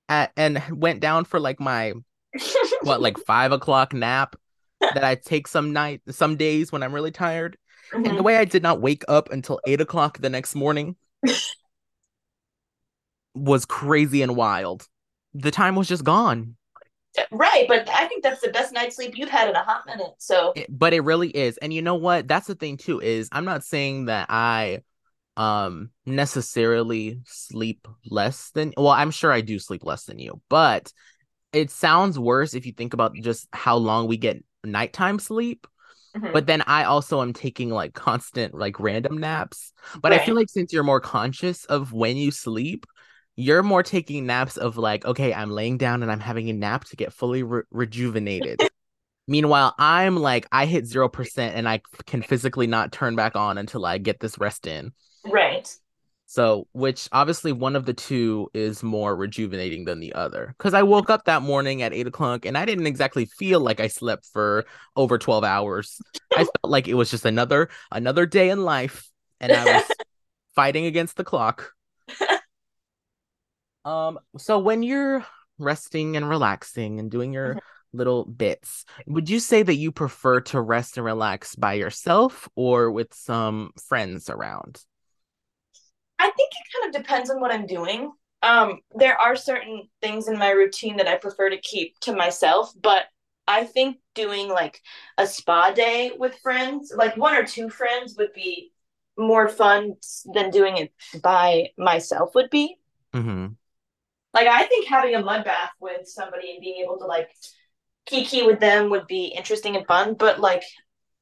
at, 0.09 0.31
and 0.37 0.61
went 0.71 1.01
down 1.01 1.25
for 1.25 1.39
like 1.39 1.59
my 1.59 1.93
what 2.81 3.01
like 3.01 3.17
five 3.19 3.51
o'clock 3.51 3.93
nap 3.93 4.35
that 4.93 5.03
I 5.03 5.15
take 5.15 5.47
some 5.47 5.73
night 5.73 6.01
some 6.09 6.37
days 6.37 6.71
when 6.71 6.83
I'm 6.83 6.93
really 6.93 7.11
tired. 7.11 7.57
And 7.93 8.17
the 8.17 8.21
Mhm. 8.21 8.25
way 8.25 8.37
I 8.37 8.45
did 8.45 8.63
not 8.63 8.81
wake 8.81 9.03
up 9.07 9.31
until 9.31 9.59
eight 9.65 9.81
o'clock 9.81 10.19
the 10.19 10.29
next 10.29 10.55
morning 10.55 10.95
was 13.33 13.65
crazy 13.65 14.21
and 14.21 14.35
wild. 14.35 14.87
The 15.33 15.51
time 15.51 15.75
was 15.75 15.87
just 15.87 16.03
gone. 16.03 16.55
Right, 17.31 17.65
but 17.67 17.89
I 17.89 18.07
think 18.07 18.23
that's 18.23 18.41
the 18.41 18.49
best 18.49 18.73
night's 18.73 18.95
sleep 18.95 19.17
you've 19.17 19.29
had 19.29 19.49
in 19.49 19.55
a 19.55 19.63
hot 19.63 19.85
minute. 19.85 20.13
So 20.17 20.53
It- 20.55 20.67
but 20.69 20.93
it 20.93 21.01
really 21.01 21.29
is. 21.29 21.57
And 21.57 21.73
you 21.73 21.81
know 21.81 21.95
what? 21.95 22.27
That's 22.27 22.47
the 22.47 22.55
thing 22.55 22.77
too, 22.77 23.01
is 23.01 23.29
I'm 23.31 23.45
not 23.45 23.63
saying 23.63 24.05
that 24.05 24.27
I 24.29 24.81
um 25.37 25.91
necessarily 26.05 27.21
sleep 27.25 27.87
less 28.05 28.51
than 28.51 28.73
well, 28.75 28.89
I'm 28.89 29.11
sure 29.11 29.31
I 29.31 29.41
do 29.41 29.59
sleep 29.59 29.85
less 29.85 30.05
than 30.05 30.19
you, 30.19 30.41
but 30.49 30.91
it 31.53 31.71
sounds 31.71 32.19
worse 32.19 32.53
if 32.53 32.65
you 32.65 32.73
think 32.73 32.93
about 32.93 33.15
just 33.15 33.47
how 33.53 33.77
long 33.77 34.07
we 34.07 34.17
get 34.17 34.43
nighttime 34.63 35.19
sleep. 35.19 35.67
Mhm. 36.15 36.33
But 36.33 36.45
then 36.45 36.61
I 36.63 36.83
also 36.83 37.21
am 37.21 37.33
taking 37.33 37.69
like 37.69 37.93
constant 37.93 38.53
like 38.53 38.79
random 38.79 39.17
naps. 39.17 39.73
But 40.01 40.13
I 40.13 40.19
feel 40.19 40.35
like 40.35 40.49
since 40.49 40.73
you're 40.73 40.83
more 40.83 40.99
conscious 40.99 41.65
of 41.65 41.93
when 41.93 42.17
you 42.17 42.31
sleep, 42.31 42.85
you're 43.35 43.63
more 43.63 43.83
taking 43.83 44.25
naps 44.25 44.57
of 44.57 44.77
like, 44.77 45.05
okay, 45.05 45.33
I'm 45.33 45.49
laying 45.51 45.77
down 45.77 46.03
and 46.03 46.11
I'm 46.11 46.19
having 46.19 46.49
a 46.49 46.53
nap 46.53 46.83
to 46.85 46.95
get 46.95 47.13
fully 47.13 47.43
re- 47.43 47.63
rejuvenated. 47.71 48.59
Meanwhile, 49.27 49.75
I'm 49.77 50.17
like, 50.17 50.47
I 50.51 50.65
hit 50.65 50.85
0% 50.85 51.55
and 51.55 51.67
I 51.67 51.81
can 52.05 52.21
physically 52.21 52.67
not 52.67 52.91
turn 52.91 53.15
back 53.15 53.35
on 53.35 53.57
until 53.57 53.85
I 53.85 53.97
get 53.97 54.19
this 54.19 54.37
rest 54.37 54.67
in. 54.67 54.91
So, 56.31 56.65
which 56.71 57.09
obviously 57.11 57.51
one 57.51 57.75
of 57.75 57.85
the 57.85 57.93
two 57.93 58.49
is 58.53 58.83
more 58.83 59.13
rejuvenating 59.17 59.83
than 59.83 59.99
the 59.99 60.13
other. 60.13 60.55
Because 60.57 60.73
I 60.73 60.81
woke 60.81 61.09
up 61.09 61.25
that 61.25 61.41
morning 61.41 61.81
at 61.81 61.91
eight 61.91 62.07
o'clock 62.07 62.45
and 62.45 62.57
I 62.57 62.63
didn't 62.63 62.87
exactly 62.87 63.25
feel 63.25 63.59
like 63.59 63.81
I 63.81 63.89
slept 63.89 64.29
for 64.31 64.63
over 64.95 65.17
12 65.17 65.43
hours. 65.43 65.99
I 66.31 66.45
felt 66.45 66.63
like 66.63 66.87
it 66.87 66.93
was 66.93 67.11
just 67.11 67.25
another 67.25 67.67
another 67.91 68.25
day 68.25 68.49
in 68.49 68.63
life 68.63 69.09
and 69.41 69.51
I 69.51 69.75
was 69.75 69.83
fighting 70.55 70.85
against 70.85 71.17
the 71.17 71.25
clock. 71.25 71.73
Um, 73.83 74.17
so 74.37 74.57
when 74.59 74.83
you're 74.83 75.25
resting 75.59 76.15
and 76.15 76.29
relaxing 76.29 77.01
and 77.01 77.11
doing 77.11 77.33
your 77.33 77.59
little 77.91 78.23
bits. 78.23 78.85
Would 79.05 79.29
you 79.29 79.41
say 79.41 79.63
that 79.63 79.75
you 79.75 79.91
prefer 79.91 80.39
to 80.39 80.61
rest 80.61 80.95
and 80.95 81.05
relax 81.05 81.57
by 81.57 81.73
yourself 81.73 82.47
or 82.55 82.89
with 82.89 83.13
some 83.13 83.71
friends 83.75 84.29
around? 84.29 84.81
I 86.21 86.29
think 86.29 86.51
it 86.53 86.67
kind 86.79 86.95
of 86.95 87.01
depends 87.01 87.31
on 87.31 87.41
what 87.41 87.51
I'm 87.51 87.65
doing. 87.65 88.11
Um, 88.43 88.79
there 88.95 89.17
are 89.17 89.35
certain 89.35 89.89
things 90.01 90.27
in 90.27 90.37
my 90.37 90.51
routine 90.51 90.97
that 90.97 91.07
I 91.07 91.17
prefer 91.17 91.49
to 91.49 91.57
keep 91.57 91.99
to 92.01 92.15
myself, 92.15 92.71
but 92.79 93.05
I 93.47 93.63
think 93.63 93.97
doing 94.13 94.47
like 94.47 94.79
a 95.17 95.25
spa 95.25 95.71
day 95.71 96.11
with 96.15 96.37
friends, 96.43 96.93
like 96.95 97.17
one 97.17 97.35
or 97.35 97.43
two 97.43 97.69
friends, 97.69 98.15
would 98.17 98.33
be 98.33 98.71
more 99.17 99.49
fun 99.49 99.95
than 100.33 100.51
doing 100.51 100.77
it 100.77 100.93
by 101.23 101.69
myself 101.77 102.35
would 102.35 102.51
be. 102.51 102.77
Mm-hmm. 103.13 103.47
Like 104.33 104.47
I 104.47 104.65
think 104.65 104.87
having 104.87 105.15
a 105.15 105.23
mud 105.23 105.43
bath 105.43 105.71
with 105.79 106.07
somebody 106.07 106.51
and 106.51 106.61
being 106.61 106.83
able 106.83 106.99
to 106.99 107.05
like 107.05 107.29
kiki 108.05 108.43
with 108.43 108.59
them 108.59 108.91
would 108.91 109.07
be 109.07 109.25
interesting 109.25 109.75
and 109.75 109.87
fun, 109.87 110.13
but 110.13 110.39
like 110.39 110.63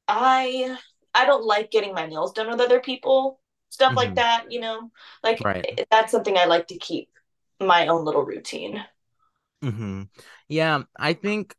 I 0.06 0.76
I 1.14 1.24
don't 1.24 1.44
like 1.44 1.70
getting 1.70 1.94
my 1.94 2.06
nails 2.06 2.32
done 2.32 2.48
with 2.48 2.60
other 2.60 2.80
people, 2.80 3.40
stuff 3.70 3.96
Mhm. 3.96 3.96
like 3.96 4.16
that, 4.16 4.52
you 4.52 4.60
know. 4.60 4.90
Like 5.24 5.44
Right. 5.44 5.68
that's 5.90 6.12
something 6.12 6.36
I 6.38 6.46
like 6.46 6.68
to 6.68 6.78
keep 6.78 7.10
my 7.60 7.88
own 7.88 8.04
little 8.04 8.24
routine. 8.24 8.84
Mm-hmm. 9.62 10.02
Yeah, 10.48 10.82
I 10.98 11.12
think 11.12 11.54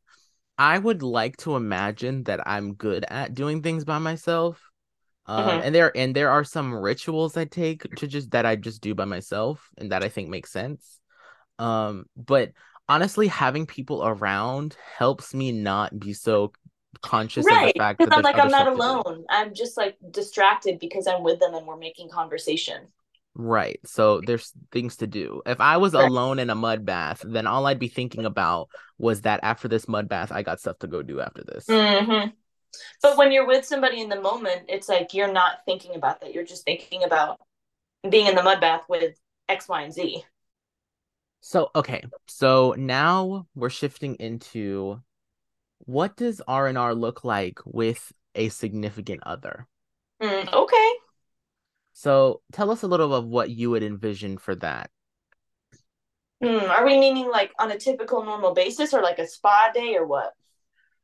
I 0.57 0.79
would 0.79 1.03
like 1.03 1.37
to 1.37 1.55
imagine 1.55 2.23
that 2.25 2.47
I'm 2.47 2.75
good 2.75 3.05
at 3.09 3.35
doing 3.35 3.63
things 3.63 3.85
by 3.85 3.99
myself. 3.99 4.61
Um, 5.27 5.59
Mhm. 5.59 5.61
and 5.61 5.75
there 5.75 5.95
and 5.97 6.15
there 6.15 6.31
are 6.31 6.43
some 6.43 6.73
rituals 6.73 7.37
I 7.37 7.45
take 7.45 7.83
to 7.95 8.07
just 8.07 8.31
that 8.31 8.45
I 8.45 8.55
just 8.57 8.81
do 8.81 8.95
by 8.95 9.05
myself 9.05 9.69
and 9.77 9.91
that 9.91 10.03
I 10.03 10.09
think 10.09 10.29
makes 10.29 10.51
sense. 10.51 10.99
Um, 11.59 12.05
but 12.17 12.51
honestly, 12.89 13.27
having 13.27 13.65
people 13.67 14.05
around 14.05 14.77
helps 14.97 15.33
me 15.33 15.51
not 15.51 15.99
be 15.99 16.13
so 16.13 16.53
conscious 17.01 17.51
of 17.51 17.61
Right. 17.61 17.61
the 17.61 17.71
fact 17.71 18.03
that 18.03 18.13
I'm 18.13 18.21
like, 18.21 18.37
I'm 18.37 18.51
not 18.51 18.67
stuff 18.67 18.71
to 18.73 18.81
do. 18.81 19.03
alone. 19.05 19.25
I'm 19.29 19.53
just 19.53 19.75
like 19.77 19.97
distracted 20.11 20.79
because 20.79 21.07
I'm 21.07 21.23
with 21.23 21.39
them 21.39 21.53
and 21.55 21.65
we're 21.67 21.77
making 21.77 22.09
conversation. 22.09 22.87
Right. 23.33 23.79
So 23.85 24.19
there's 24.21 24.51
things 24.71 24.97
to 24.97 25.07
do. 25.07 25.41
If 25.45 25.61
I 25.61 25.77
was 25.77 25.93
Right. 25.97 26.11
alone 26.11 26.37
in 26.37 26.49
a 26.49 26.55
mud 26.55 26.85
bath, 26.85 27.21
then 27.25 27.47
all 27.47 27.65
I'd 27.65 27.79
be 27.79 27.87
thinking 27.87 28.25
about 28.25 28.69
was 28.97 29.21
that 29.21 29.39
after 29.43 29.67
this 29.69 29.87
mud 29.87 30.09
bath, 30.09 30.31
I 30.31 30.43
got 30.43 30.59
stuff 30.59 30.79
to 30.79 30.87
go 30.87 31.01
do 31.01 31.21
after 31.21 31.43
this. 31.43 31.65
hmm 31.69 32.29
But 33.01 33.17
when 33.17 33.31
you're 33.31 33.47
with 33.47 33.65
somebody 33.65 34.01
in 34.01 34.09
the 34.09 34.21
moment, 34.21 34.63
it's 34.69 34.89
like 34.89 35.13
you're 35.13 35.31
not 35.33 35.65
thinking 35.65 35.95
about 35.95 36.21
that. 36.21 36.33
You're 36.33 36.45
just 36.45 36.65
thinking 36.65 37.03
about 37.03 37.39
being 38.09 38.27
in 38.27 38.35
the 38.35 38.43
mud 38.43 38.61
bath 38.61 38.83
with 38.89 39.15
X, 39.49 39.69
Y, 39.69 39.83
and 39.83 39.93
Z. 39.93 40.25
So, 41.41 41.71
okay. 41.75 42.03
So 42.27 42.75
now 42.77 43.47
we're 43.55 43.69
shifting 43.69 44.15
into 44.15 45.01
what 45.85 46.15
does 46.15 46.41
R&R 46.47 46.95
look 46.95 47.23
like 47.23 47.59
with 47.65 48.11
a 48.35 48.49
significant 48.49 49.21
other? 49.25 49.67
Mm, 50.21 50.53
okay. 50.53 50.91
So 51.93 52.41
tell 52.51 52.71
us 52.71 52.83
a 52.83 52.87
little 52.87 53.13
of 53.13 53.25
what 53.25 53.49
you 53.49 53.71
would 53.71 53.83
envision 53.83 54.37
for 54.37 54.55
that. 54.55 54.89
Hmm, 56.41 56.69
are 56.69 56.85
we 56.85 56.97
meaning 56.97 57.29
like 57.29 57.51
on 57.59 57.71
a 57.71 57.77
typical 57.77 58.23
normal 58.23 58.53
basis 58.53 58.93
or 58.93 59.01
like 59.01 59.19
a 59.19 59.27
spa 59.27 59.71
day 59.73 59.95
or 59.95 60.05
what? 60.05 60.33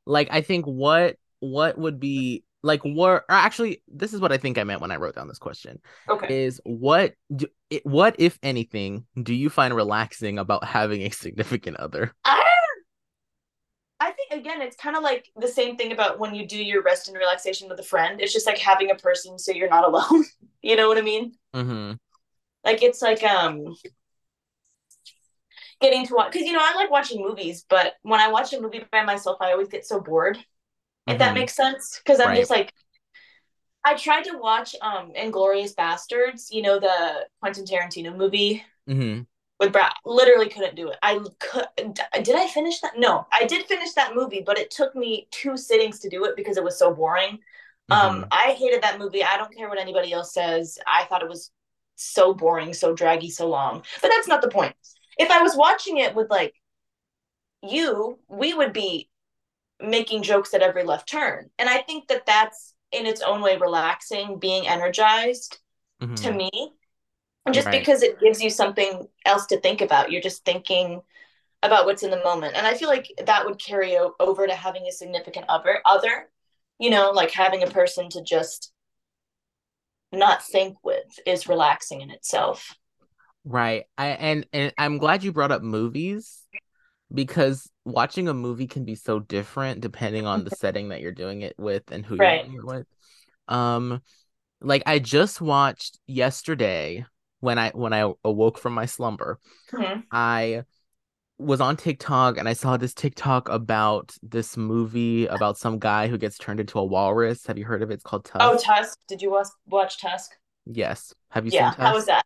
Like 0.06 0.30
I 0.32 0.42
think 0.42 0.66
what 0.66 1.18
what 1.40 1.78
would 1.78 2.00
be 2.00 2.44
like 2.63 2.82
what 2.82 3.24
actually 3.30 3.84
this 3.88 4.13
is 4.13 4.20
what 4.20 4.32
I 4.32 4.38
think 4.38 4.58
I 4.58 4.63
meant 4.63 4.82
when 4.82 4.92
I 4.92 4.96
wrote 4.96 5.16
down 5.16 5.28
this 5.28 5.38
question. 5.38 5.80
Okay. 6.10 6.46
is 6.46 6.60
what 6.63 7.13
do, 7.36 7.46
what 7.84 8.16
if 8.18 8.40
anything 8.42 9.06
do 9.22 9.34
you 9.34 9.50
find 9.50 9.76
relaxing 9.76 10.40
about 10.40 10.63
having 10.63 11.04
a 11.04 11.10
significant 11.12 11.78
other 11.78 12.13
I, 12.26 12.44
again, 14.38 14.62
it's 14.62 14.76
kind 14.76 14.95
of 14.95 15.04
like 15.04 15.30
the 15.36 15.47
same 15.47 15.78
thing 15.78 15.91
about 15.91 16.19
when 16.19 16.34
you 16.36 16.47
do 16.47 16.58
your 16.63 16.82
rest 16.84 17.08
and 17.08 17.17
relaxation 17.17 17.69
with 17.69 17.80
a 17.80 17.84
friend. 17.84 18.21
It's 18.21 18.34
just 18.34 18.47
like 18.47 18.58
having 18.58 18.91
a 18.91 18.95
person 18.95 19.38
so 19.39 19.52
you're 19.52 19.69
not 19.69 19.86
alone. 19.86 20.26
you 20.62 20.76
know 20.76 20.88
what 20.88 20.97
I 20.97 21.02
mean? 21.02 21.34
mm-hmm. 21.54 21.93
Like 22.63 22.84
it's 22.84 23.02
like 23.02 23.23
um 23.23 23.76
getting 25.82 26.06
to 26.08 26.15
watch 26.15 26.32
because 26.32 26.47
you 26.47 26.54
know 26.54 26.62
I 26.62 26.76
like 26.76 26.91
watching 26.91 27.21
movies, 27.21 27.65
but 27.69 27.93
when 28.02 28.19
I 28.19 28.30
watch 28.32 28.54
a 28.54 28.62
movie 28.62 28.84
by 28.91 29.04
myself, 29.04 29.38
I 29.41 29.52
always 29.52 29.69
get 29.69 29.86
so 29.86 30.00
bored. 30.00 30.38
If 31.08 31.19
that 31.19 31.32
Mhm. 31.32 31.36
makes 31.36 31.56
sense, 31.56 32.00
because 32.04 32.19
I'm 32.19 32.30
Right. 32.30 32.38
just 32.38 32.52
like. 32.52 32.73
I 33.84 33.95
tried 33.95 34.23
to 34.26 34.38
watch 34.38 34.76
um 34.82 35.13
Inglourious 35.13 35.73
Basterds, 35.73 36.52
you 36.52 36.62
know 36.62 36.80
the 36.80 37.28
Quentin 37.39 37.65
Tarantino 37.65 38.15
movie 38.15 38.63
Mm-hmm. 38.89 39.21
With 39.60 39.72
Brad. 39.72 39.93
Literally 40.06 40.50
couldn't 40.50 40.76
do 40.76 40.89
it. 40.89 40.98
I 41.02 41.20
could. 41.39 41.65
Did 42.24 42.36
I 42.36 42.48
finish 42.48 42.80
that? 42.82 42.98
No, 42.98 43.26
I 43.32 43.46
did 43.46 43.65
finish 43.65 43.93
that 43.93 44.15
movie, 44.15 44.43
but 44.46 44.60
it 44.60 44.72
took 44.72 44.96
me 44.96 45.28
two 45.32 45.58
sittings 45.58 46.00
to 46.00 46.10
do 46.10 46.26
it 46.26 46.36
because 46.36 46.58
it 46.58 46.63
was 46.63 46.78
so 46.78 46.93
boring. 46.93 47.39
Um, 47.89 48.26
I 48.32 48.52
hated 48.58 48.84
that 48.84 49.00
movie. 49.00 49.24
I 49.24 49.38
don't 49.38 49.56
care 49.56 49.70
what 49.70 49.80
anybody 49.80 50.12
else 50.12 50.34
says. 50.34 50.78
I 50.86 51.06
thought 51.06 51.24
it 51.24 51.30
was 51.30 51.52
so 51.96 52.34
boring, 52.34 52.74
so 52.74 52.93
draggy, 52.93 53.30
so 53.30 53.48
long. 53.48 53.82
But 54.02 54.10
that's 54.10 54.28
not 54.28 54.41
the 54.41 54.50
point. 54.50 54.76
If 55.17 55.32
I 55.32 55.41
was 55.41 55.56
watching 55.56 55.98
it 55.98 56.13
with 56.13 56.30
like 56.30 56.54
you, 57.63 58.20
we 58.28 58.54
would 58.54 58.74
be 58.74 59.10
making 59.80 60.24
jokes 60.24 60.54
at 60.54 60.62
every 60.62 60.84
left 60.84 61.08
turn. 61.10 61.50
And 61.58 61.70
I 61.70 61.78
think 61.80 62.08
that 62.10 62.26
that's 62.26 62.74
in 62.91 63.06
its 63.06 63.22
own 63.22 63.41
way 63.41 63.58
relaxing, 63.58 64.39
being 64.39 64.67
energized 64.67 65.60
Mhm. 66.02 66.15
to 66.24 66.34
me. 66.34 66.50
And 67.47 67.55
just 67.55 67.67
Right. 67.67 67.81
because 67.81 68.03
it 68.03 68.19
gives 68.21 68.41
you 68.43 68.51
something 68.51 69.07
else 69.25 69.47
to 69.47 69.62
think 69.62 69.81
about. 69.81 70.12
You're 70.12 70.21
just 70.21 70.45
thinking 70.45 71.01
about 71.63 71.86
what's 71.86 72.03
in 72.03 72.12
the 72.12 72.23
moment. 72.23 72.55
And 72.57 72.67
I 72.67 72.75
feel 72.75 72.89
like 72.89 73.07
that 73.25 73.45
would 73.45 73.60
carry 73.60 73.97
over 74.19 74.47
to 74.47 74.55
having 74.55 74.83
a 74.88 74.91
significant 74.93 75.47
other 75.49 75.81
other, 75.86 76.29
you 76.79 76.89
know, 76.91 77.12
like 77.12 77.31
having 77.31 77.63
a 77.63 77.67
person 77.67 78.10
to 78.12 78.23
just 78.23 78.73
not 80.12 80.43
think 80.43 80.77
with 80.83 81.19
is 81.25 81.47
relaxing 81.47 82.01
in 82.01 82.12
itself. 82.12 82.75
right 83.45 83.86
I, 83.97 84.07
and 84.07 84.45
and 84.53 84.73
i'm 84.77 84.97
glad 84.97 85.23
you 85.23 85.31
brought 85.31 85.51
up 85.51 85.62
movies 85.62 86.43
because 87.13 87.69
watching 87.86 88.27
a 88.27 88.33
movie 88.33 88.67
can 88.67 88.86
be 88.86 88.95
so 88.95 89.19
different 89.19 89.81
depending 89.81 90.25
on 90.25 90.43
the 90.43 90.51
setting 90.51 90.89
that 90.89 91.01
you're 91.01 91.12
doing 91.13 91.41
it 91.41 91.55
with 91.57 91.83
and 91.91 92.05
who 92.05 92.15
Right. 92.17 92.41
you're 92.41 92.45
doing 92.45 92.57
it 92.60 92.65
with 92.65 92.88
um 93.47 94.01
like 94.62 94.83
i 94.86 94.99
just 94.99 95.41
watched 95.41 95.99
yesterday 96.07 97.05
when 97.39 97.58
i 97.60 97.69
when 97.71 97.93
i 97.93 98.12
awoke 98.23 98.58
from 98.58 98.73
my 98.73 98.86
slumber 98.86 99.39
Mhm. 99.71 100.04
I 100.12 100.63
was 101.39 101.62
on 101.62 101.78
TikTok 101.78 102.38
and 102.39 102.50
I 102.50 102.54
saw 102.54 102.78
this 102.78 102.95
TikTok 102.95 103.47
about 103.47 104.15
this 104.23 104.58
movie 104.58 105.28
about 105.28 105.56
some 105.60 105.78
guy 105.78 106.08
who 106.08 106.17
gets 106.17 106.36
turned 106.39 106.60
into 106.60 106.80
a 106.80 106.84
walrus. 106.84 107.45
Have 107.45 107.60
you 107.60 107.65
heard 107.65 107.84
of 107.84 107.91
it? 107.91 107.95
It's 107.95 108.04
called 108.04 108.26
Tusk. 108.26 108.41
Oh, 108.43 108.58
Tusk. 108.58 108.97
Did 109.08 109.21
you 109.21 109.30
watch, 109.30 109.45
watch 109.67 110.02
Tusk? 110.02 110.32
yes. 110.65 111.13
Have 111.30 111.45
you 111.45 111.52
Yeah. 111.52 111.69
seen 111.69 111.78
Tusk? 111.78 111.80
How 111.80 111.93
was 111.93 112.06
that? 112.08 112.26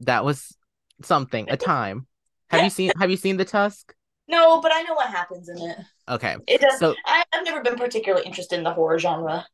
That 0.00 0.24
was 0.24 0.56
something, 1.02 1.50
a 1.50 1.56
time. 1.56 2.06
Have 2.50 2.62
you 2.62 2.70
seen 2.70 2.92
have 2.96 3.10
you 3.10 3.16
seen 3.16 3.38
the 3.38 3.44
Tusk? 3.44 3.92
No, 4.28 4.60
but 4.60 4.70
I 4.72 4.82
know 4.82 4.94
what 4.94 5.08
happens 5.08 5.48
in 5.48 5.58
it. 5.58 5.78
Okay. 6.08 6.36
It 6.46 6.60
does. 6.60 6.78
So 6.78 6.94
I, 7.06 7.24
I've 7.32 7.44
never 7.44 7.60
been 7.60 7.76
particularly 7.76 8.24
interested 8.24 8.56
in 8.56 8.62
the 8.62 8.72
horror 8.72 9.00
genre. 9.00 9.46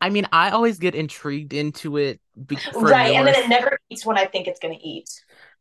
I 0.00 0.10
mean 0.10 0.26
I 0.32 0.50
always 0.50 0.78
get 0.78 0.94
intrigued 0.94 1.52
into 1.52 1.96
it 1.96 2.20
be- 2.46 2.58
right, 2.74 3.14
and 3.14 3.26
then 3.26 3.34
it 3.34 3.48
never 3.48 3.78
eats 3.90 4.04
when 4.06 4.18
I 4.18 4.26
think 4.26 4.46
it's 4.46 4.60
going 4.60 4.78
to 4.78 4.84
eat. 4.84 5.08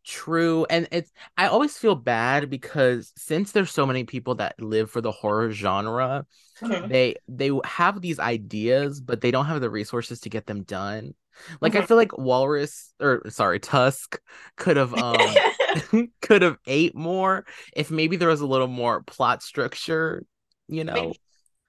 True. 0.06 0.68
And 0.70 0.88
it's 0.91 1.12
I 1.38 1.48
always 1.48 1.78
feel 1.78 1.96
bad 1.96 2.50
because 2.50 3.12
since 3.18 3.52
there's 3.52 3.72
so 3.72 3.86
many 3.88 4.04
people 4.04 4.36
that 4.36 4.62
live 4.62 4.91
for 4.91 5.02
the 5.02 5.12
horror 5.12 5.52
genre, 5.52 6.26
Mhm. 6.62 6.89
they 6.89 7.15
they 7.28 7.52
have 7.65 8.02
these 8.02 8.20
ideas 8.20 9.02
but 9.02 9.22
they 9.22 9.32
don't 9.32 9.46
have 9.48 9.62
the 9.62 9.70
resources 9.70 10.22
to 10.22 10.30
get 10.30 10.46
them 10.48 10.63
done 10.63 11.13
like 11.62 11.76
i 11.76 11.82
Mhm. 11.82 11.88
feel 11.88 11.98
like 11.98 12.18
walrus 12.18 12.94
or 13.02 13.24
sorry 13.30 13.60
tusk 13.60 14.20
could 14.58 14.78
have 14.78 14.94
um 14.94 15.44
could 16.22 16.41
have 16.44 16.58
ate 16.68 16.96
more 16.96 17.46
if 17.76 17.91
maybe 17.91 18.15
there 18.18 18.30
was 18.30 18.41
a 18.41 18.48
little 18.48 18.68
more 18.68 19.04
plot 19.04 19.44
structure 19.44 20.26
you 20.70 20.84
know 20.86 20.96
Maybe 20.96 21.20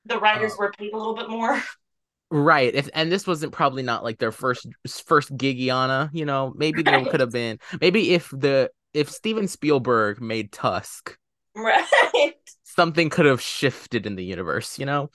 the 0.05 0.19
writers 0.19 0.53
Uh, 0.53 0.57
were 0.59 0.73
paid 0.73 0.93
a 0.93 0.97
little 0.97 1.15
bit 1.17 1.29
more. 1.29 1.63
right 2.31 2.75
if 2.75 2.89
and 2.95 3.11
this 3.13 3.27
wasn't 3.27 3.53
probably 3.53 3.83
not 3.83 4.03
like 4.03 4.19
their 4.19 4.33
first 4.33 4.67
first 5.07 5.35
gigiana 5.37 6.11
you 6.13 6.25
know 6.25 6.53
maybe 6.57 6.83
there 6.83 7.05
could 7.05 7.21
have 7.21 7.31
been 7.31 7.59
maybe 7.81 8.15
if 8.15 8.31
the 8.31 8.69
if 8.95 9.09
steven 9.11 9.47
spielberg 9.47 10.21
made 10.21 10.51
tusk 10.51 11.17
Right. 11.55 12.35
something 12.65 13.09
could 13.11 13.27
have 13.27 13.41
shifted 13.41 14.07
in 14.07 14.17
the 14.17 14.25
universe 14.25 14.79
you 14.79 14.87
know 14.87 15.11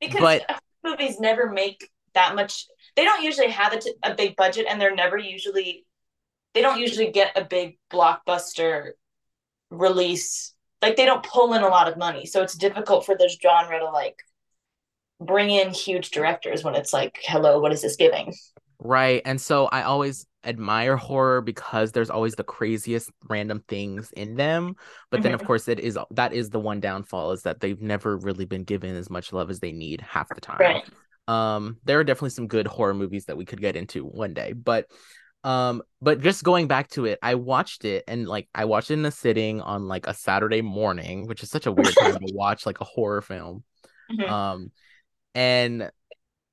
Because 0.00 0.20
But- 0.20 0.50
uh, 0.50 0.58
movies 0.84 1.18
never 1.18 1.50
make 1.50 1.90
that 2.14 2.34
much. 2.36 2.66
They 2.94 3.04
don't 3.04 3.22
usually 3.24 3.48
have 3.50 3.72
a, 3.72 3.78
t- 3.80 3.94
a 4.04 4.14
big 4.14 4.36
budget, 4.36 4.66
and 4.68 4.80
they're 4.80 4.94
never 4.94 5.18
usually. 5.18 5.84
They 6.52 6.60
don't 6.62 6.78
usually 6.78 7.10
get 7.10 7.36
a 7.36 7.44
big 7.44 7.78
blockbuster 7.92 8.90
release. 9.70 10.54
Like 10.82 10.96
they 10.96 11.06
don't 11.06 11.24
pull 11.24 11.54
in 11.54 11.62
a 11.62 11.68
lot 11.68 11.88
of 11.88 11.96
money, 11.96 12.26
so 12.26 12.42
it's 12.42 12.54
difficult 12.54 13.06
for 13.06 13.16
this 13.16 13.36
genre 13.42 13.78
to 13.78 13.86
like 13.90 14.16
bring 15.26 15.50
in 15.50 15.72
huge 15.72 16.10
directors 16.10 16.64
when 16.64 16.74
it's 16.74 16.92
like, 16.92 17.20
hello, 17.24 17.60
what 17.60 17.72
is 17.72 17.82
this 17.82 17.96
giving? 17.96 18.34
Right. 18.80 19.22
And 19.24 19.40
so 19.40 19.66
I 19.66 19.82
always 19.82 20.26
admire 20.44 20.96
horror 20.96 21.40
because 21.40 21.92
there's 21.92 22.10
always 22.10 22.34
the 22.34 22.44
craziest 22.44 23.10
random 23.30 23.64
things 23.66 24.10
in 24.12 24.36
them. 24.36 24.76
But 25.10 25.22
then 25.22 25.32
of 25.32 25.40
Mhm. 25.40 25.46
course 25.46 25.68
it 25.68 25.80
is 25.80 25.98
that 26.10 26.34
is 26.34 26.50
the 26.50 26.60
one 26.60 26.80
downfall 26.80 27.32
is 27.32 27.42
that 27.42 27.60
they've 27.60 27.80
never 27.80 28.18
really 28.18 28.44
been 28.44 28.64
given 28.64 28.94
as 28.94 29.08
much 29.08 29.32
love 29.32 29.48
as 29.48 29.60
they 29.60 29.72
need 29.72 30.02
half 30.02 30.32
the 30.34 30.40
time. 30.42 30.58
Right. 30.58 30.84
Um 31.28 31.78
there 31.84 31.98
are 31.98 32.04
definitely 32.04 32.30
some 32.30 32.48
good 32.48 32.66
horror 32.66 32.92
movies 32.94 33.24
that 33.26 33.36
we 33.38 33.46
could 33.46 33.60
get 33.60 33.76
into 33.76 34.04
one 34.04 34.34
day. 34.34 34.52
But 34.52 34.86
um 35.44 35.82
but 36.02 36.20
just 36.20 36.44
going 36.44 36.68
back 36.68 36.88
to 36.90 37.06
it, 37.06 37.18
I 37.22 37.36
watched 37.36 37.84
it 37.86 38.04
and 38.06 38.28
like 38.28 38.48
I 38.54 38.66
watched 38.66 38.90
it 38.90 38.94
in 38.94 39.06
a 39.06 39.10
sitting 39.10 39.62
on 39.62 39.88
like 39.88 40.06
a 40.06 40.14
Saturday 40.14 40.60
morning, 40.62 41.26
which 41.26 41.42
is 41.42 41.50
such 41.50 41.66
a 41.66 41.72
weird 41.72 41.96
time 41.96 42.18
to 42.18 42.26
watch 42.26 42.66
like 42.66 42.80
a 42.80 42.84
horror 42.84 43.22
film. 43.22 43.64
Mhm. 44.08 44.28
Um 44.30 44.72
and 45.34 45.90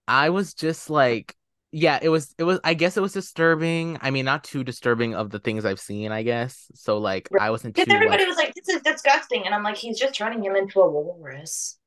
I 0.07 0.29
was 0.31 0.53
just 0.53 0.89
like 0.89 1.35
yeah, 1.71 1.99
it 2.01 2.09
was 2.09 2.35
it 2.37 2.43
was 2.45 2.59
I 2.63 2.73
guess 2.75 2.97
it 2.97 3.01
was 3.01 3.13
disturbing. 3.13 3.97
I 4.01 4.11
mean, 4.11 4.25
not 4.25 4.43
too 4.43 4.63
disturbing 4.63 5.15
of 5.15 5.29
the 5.31 5.39
things 5.39 5.65
I've 5.65 5.79
seen, 5.79 6.11
I 6.11 6.23
guess. 6.23 6.71
So 6.75 6.99
like 6.99 7.31
Right. 7.31 7.41
I 7.41 7.51
wasn't 7.51 7.75
Because 7.75 7.93
everybody 7.93 8.25
like, 8.25 8.27
was 8.27 8.37
like, 8.37 8.53
"This 8.53 8.67
is 8.69 8.81
disgusting," 8.83 9.45
and 9.45 9.55
I'm 9.55 9.63
like, 9.63 9.77
"He's 9.77 9.97
just 9.99 10.13
turning 10.15 10.43
him 10.43 10.55
into 10.55 10.81
a 10.81 10.89
walrus." 10.89 11.77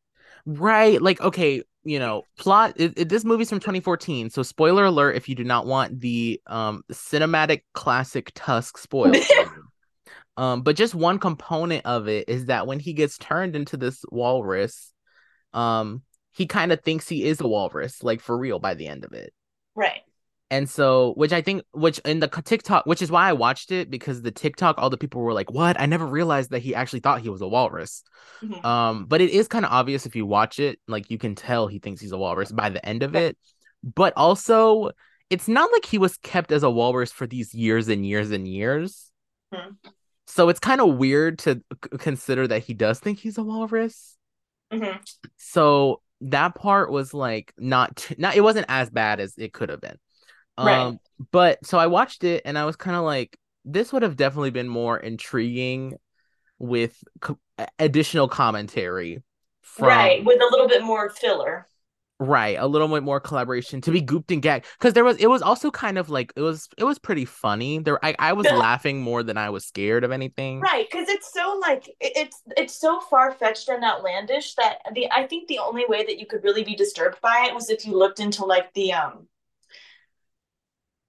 right, 0.47 1.01
like 1.01 1.21
okay, 1.21 1.63
you 1.85 1.99
know, 1.99 2.27
plot 2.39 2.75
it, 2.77 2.95
it- 2.97 3.09
this 3.09 3.25
movie's 3.25 3.49
from 3.51 3.61
2014. 3.61 4.31
So 4.31 4.43
spoiler 4.43 4.85
alert 4.85 5.17
if 5.17 5.29
you 5.29 5.35
do 5.35 5.45
not 5.45 5.67
want 5.67 6.01
the 6.01 6.41
um 6.47 6.83
cinematic 6.93 7.63
classic 7.75 8.33
Tusk 8.35 8.79
spoiled. 8.79 9.31
um 10.37 10.63
but 10.63 10.77
just 10.77 10.95
one 10.95 11.19
component 11.19 11.85
of 11.87 12.09
it 12.09 12.29
is 12.29 12.47
that 12.47 12.67
when 12.67 12.81
he 12.81 12.93
gets 12.93 13.19
turned 13.19 13.57
into 13.57 13.77
this 13.77 14.05
walrus, 14.11 14.93
um 15.53 16.03
he 16.35 16.47
kind 16.47 16.73
of 16.73 16.81
thinks 16.83 17.09
he 17.09 17.25
is 17.25 17.41
a 17.41 17.49
walrus 17.49 18.03
like 18.03 18.21
for 18.21 18.37
real 18.37 18.59
by 18.59 18.75
the 18.75 18.87
end 18.87 19.05
of 19.05 19.13
it. 19.13 19.33
Right. 19.75 20.03
And 20.51 20.69
so, 20.69 21.15
which 21.15 21.33
I 21.33 21.41
think, 21.43 21.65
which 21.73 21.99
in 22.01 22.21
the 22.21 22.29
TikTok, 22.29 22.87
which 22.87 23.03
is 23.03 23.11
why 23.11 23.29
I 23.29 23.33
watched 23.33 23.73
it 23.73 23.91
because 23.91 24.23
the 24.23 24.31
TikTok, 24.31 24.77
all 24.79 24.91
the 24.91 24.99
people 24.99 25.23
were 25.23 25.33
like, 25.33 25.51
"What? 25.51 25.81
I 25.81 25.87
never 25.87 26.07
realized 26.07 26.51
that 26.51 26.61
he 26.61 26.75
actually 26.75 27.01
thought 27.01 27.23
he 27.23 27.31
was 27.31 27.41
a 27.41 27.49
walrus." 27.49 28.05
Mhm. 28.43 28.65
Um, 28.65 29.07
but 29.07 29.21
it 29.21 29.31
is 29.31 29.49
kind 29.49 29.65
of 29.65 29.73
obvious 29.73 30.07
if 30.07 30.15
you 30.15 30.27
watch 30.27 30.61
it, 30.61 30.79
like 30.87 31.11
you 31.11 31.19
can 31.19 31.35
tell 31.35 31.67
he 31.67 31.79
thinks 31.79 32.01
he's 32.01 32.13
a 32.13 32.19
walrus 32.19 32.53
by 32.53 32.69
the 32.69 32.85
end 32.87 33.03
of 33.03 33.15
it. 33.15 33.37
But 33.83 34.13
also, 34.17 34.91
it's 35.31 35.49
not 35.49 35.73
like 35.73 35.87
he 35.87 35.99
was 35.99 36.19
kept 36.19 36.53
as 36.53 36.63
a 36.63 36.71
walrus 36.71 37.11
for 37.11 37.27
these 37.27 37.55
years 37.55 37.89
and 37.89 38.07
years 38.07 38.31
and 38.31 38.47
years. 38.47 39.11
Mhm. 39.53 39.77
So 40.27 40.51
it's 40.51 40.61
kind 40.61 40.81
of 40.81 40.97
weird 40.97 41.39
to 41.41 41.63
consider 41.99 42.47
that 42.49 42.65
he 42.65 42.75
does 42.75 43.01
think 43.01 43.19
he's 43.19 43.39
a 43.39 43.43
walrus 43.43 44.17
Mhm. 44.73 44.99
so 45.37 46.01
that 46.25 46.55
part 46.55 46.91
was 46.91 47.15
like 47.15 47.53
not 47.59 47.97
t- 47.97 48.17
not 48.19 48.37
it 48.37 48.43
wasn't 48.43 48.67
as 48.69 48.91
bad 48.91 49.21
as 49.21 49.35
it 49.39 49.53
could 49.53 49.69
have 49.71 49.81
been 49.81 49.99
um 50.59 50.67
Right. 50.67 50.99
but 51.33 51.65
so 51.67 51.79
i 51.79 51.87
watched 51.87 52.25
it 52.25 52.43
and 52.45 52.59
i 52.59 52.65
was 52.65 52.77
kind 52.77 52.97
of 52.97 53.05
like 53.05 53.39
this 53.65 53.93
would 53.93 54.03
have 54.03 54.17
definitely 54.17 54.51
been 54.51 54.69
more 54.69 54.99
intriguing 54.99 55.95
with 56.59 56.97
co- 57.21 57.39
additional 57.79 58.29
commentary 58.29 59.23
from 59.63 59.89
Right. 59.89 60.25
With 60.25 60.41
a 60.41 60.49
little 60.51 60.69
bit 60.69 60.83
more 60.83 61.11
filler. 61.11 61.67
Right 62.21 62.57
a 62.61 62.67
little 62.67 62.87
bit 62.89 63.03
more 63.03 63.19
collaboration 63.19 63.81
to 63.81 63.91
be 63.91 64.01
gooped 64.01 64.31
and 64.31 64.41
gagged 64.41 64.67
because 64.79 64.95
there 64.95 65.05
was 65.05 65.17
it 65.17 65.27
was 65.27 65.43
also 65.43 65.71
kind 65.71 65.99
of 65.99 66.09
like 66.09 66.33
it 66.37 66.41
was 66.43 66.69
it 66.79 66.85
was 66.85 66.99
pretty 66.99 67.25
funny 67.25 67.81
there 67.81 68.03
i, 68.05 68.15
I 68.19 68.33
was 68.35 68.47
laughing 68.51 69.03
more 69.03 69.23
than 69.25 69.37
i 69.37 69.51
was 69.51 69.65
scared 69.65 70.05
of 70.05 70.13
anything 70.13 70.61
Right, 70.61 70.87
because 70.91 71.09
it's 71.09 71.33
so 71.33 71.59
like 71.61 71.89
it- 71.89 72.13
it's 72.17 72.43
it's 72.57 72.75
so 72.81 73.01
far 73.01 73.33
fetched 73.33 73.69
and 73.69 73.85
outlandish 73.85 74.55
that 74.55 74.79
the 74.95 75.11
I 75.11 75.27
think 75.27 75.49
the 75.49 75.59
only 75.59 75.85
way 75.89 76.05
that 76.05 76.19
you 76.19 76.27
could 76.27 76.45
really 76.45 76.63
be 76.65 76.77
disturbed 76.77 77.21
by 77.21 77.47
it 77.49 77.55
was 77.55 77.69
if 77.69 77.85
you 77.85 77.99
looked 77.99 78.21
into 78.21 78.45
like 78.45 78.73
the 78.75 78.93
um 78.93 79.27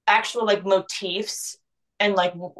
actual 0.07 0.45
like 0.45 0.65
motifs 0.65 1.57
and 1.99 2.15
like 2.15 2.33
w- 2.33 2.53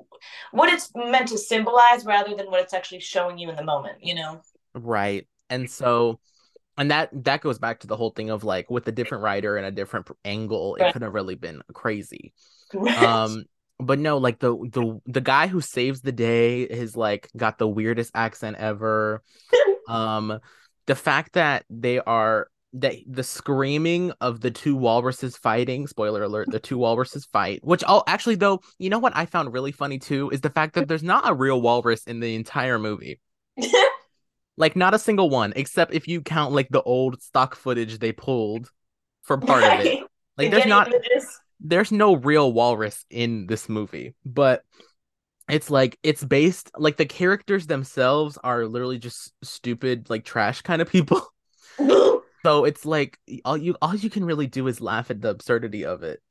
what 0.51 0.71
it's 0.71 0.91
meant 0.95 1.27
to 1.29 1.37
symbolize 1.37 2.05
rather 2.05 2.35
than 2.35 2.47
what 2.49 2.61
it's 2.61 2.73
actually 2.73 2.99
showing 3.01 3.37
you 3.37 3.49
in 3.49 3.55
the 3.55 3.63
moment. 3.63 3.97
You 4.01 4.15
know. 4.15 4.41
Right. 4.73 5.27
And 5.49 5.69
so 5.69 6.19
and 6.77 6.91
that 6.91 7.09
that 7.23 7.41
goes 7.41 7.59
back 7.59 7.79
to 7.81 7.87
the 7.87 7.95
whole 7.95 8.11
thing 8.11 8.29
of 8.29 8.43
like 8.43 8.69
with 8.69 8.87
a 8.87 8.91
different 8.91 9.23
writer 9.23 9.57
and 9.57 9.65
a 9.65 9.71
different 9.71 10.07
angle, 10.23 10.75
it 10.75 10.91
could 10.93 11.01
have 11.01 11.13
really 11.13 11.35
been 11.35 11.61
crazy. 11.73 12.33
Um 12.97 13.45
but 13.79 13.99
no, 13.99 14.17
like 14.17 14.39
the 14.39 14.55
the 14.71 14.99
the 15.05 15.21
guy 15.21 15.47
who 15.47 15.61
saves 15.61 16.01
the 16.01 16.11
day 16.11 16.61
is 16.61 16.95
like 16.95 17.29
got 17.35 17.57
the 17.57 17.67
weirdest 17.67 18.11
accent 18.15 18.57
ever. 18.57 19.21
Um 19.87 20.39
the 20.87 20.95
fact 20.95 21.33
that 21.33 21.63
they 21.69 21.99
are 21.99 22.47
that 22.73 22.95
the 23.07 23.23
screaming 23.23 24.11
of 24.19 24.41
the 24.41 24.51
two 24.51 24.75
walruses 24.75 25.37
fighting, 25.37 25.87
spoiler 25.87 26.23
alert, 26.23 26.49
the 26.51 26.59
two 26.59 26.77
walruses 26.77 27.25
fight, 27.25 27.63
which 27.63 27.83
all 27.83 28.03
actually 28.07 28.35
though, 28.35 28.61
you 28.79 28.89
know 28.89 28.99
what 28.99 29.15
I 29.15 29.25
found 29.25 29.53
really 29.53 29.71
funny 29.71 29.97
too 29.99 30.29
is 30.31 30.41
the 30.41 30.49
fact 30.49 30.73
that 30.75 30.87
there's 30.87 31.03
not 31.03 31.29
a 31.29 31.33
real 31.33 31.61
walrus 31.61 32.03
in 32.05 32.19
the 32.19 32.35
entire 32.35 32.79
movie. 32.79 33.19
Like 34.57 34.75
not 34.75 34.93
a 34.93 34.99
single 34.99 35.29
one, 35.29 35.53
except 35.55 35.93
if 35.93 36.07
you 36.07 36.21
count 36.21 36.53
like 36.53 36.69
the 36.69 36.81
old 36.81 37.21
stock 37.21 37.55
footage 37.55 37.99
they 37.99 38.11
pulled 38.11 38.71
for 39.23 39.37
part 39.37 39.63
of 39.63 39.79
it. 39.79 39.99
Like 40.37 40.51
there's 40.51 40.65
not 40.65 40.87
images. 40.87 41.39
there's 41.61 41.91
no 41.91 42.15
real 42.15 42.51
walrus 42.51 43.05
in 43.09 43.47
this 43.47 43.69
movie, 43.69 44.15
but 44.25 44.63
it's 45.49 45.69
like 45.69 45.97
it's 46.03 46.23
based 46.23 46.71
like 46.77 46.97
the 46.97 47.05
characters 47.05 47.67
themselves 47.67 48.37
are 48.43 48.65
literally 48.65 48.97
just 48.97 49.33
stupid 49.43 50.09
like 50.09 50.25
trash 50.25 50.61
kind 50.61 50.81
of 50.81 50.89
people. 50.89 51.21
So 52.45 52.65
it's 52.65 52.85
like 52.85 53.17
all 53.43 53.57
you 53.57 53.75
all 53.81 53.95
you 53.95 54.09
can 54.09 54.23
really 54.25 54.47
do 54.47 54.67
is 54.67 54.81
laugh 54.81 55.09
at 55.09 55.21
the 55.21 55.29
absurdity 55.29 55.85
of 55.85 56.03
it. 56.03 56.21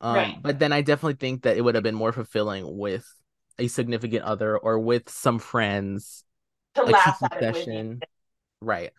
Um 0.00 0.14
Right. 0.14 0.42
but 0.42 0.58
then 0.58 0.72
I 0.72 0.82
definitely 0.82 1.14
think 1.16 1.42
that 1.42 1.56
it 1.56 1.62
would 1.62 1.74
have 1.74 1.84
been 1.84 1.94
more 1.94 2.12
fulfilling 2.12 2.78
with 2.78 3.06
a 3.58 3.68
significant 3.68 4.24
other 4.24 4.56
or 4.58 4.78
with 4.78 5.08
some 5.08 5.38
friends 5.38 6.23
to 6.74 6.82
a 6.82 6.86
laugh 6.90 7.22
at 7.22 7.42
it 7.42 7.42
session. 7.42 8.00
Right. 8.60 8.90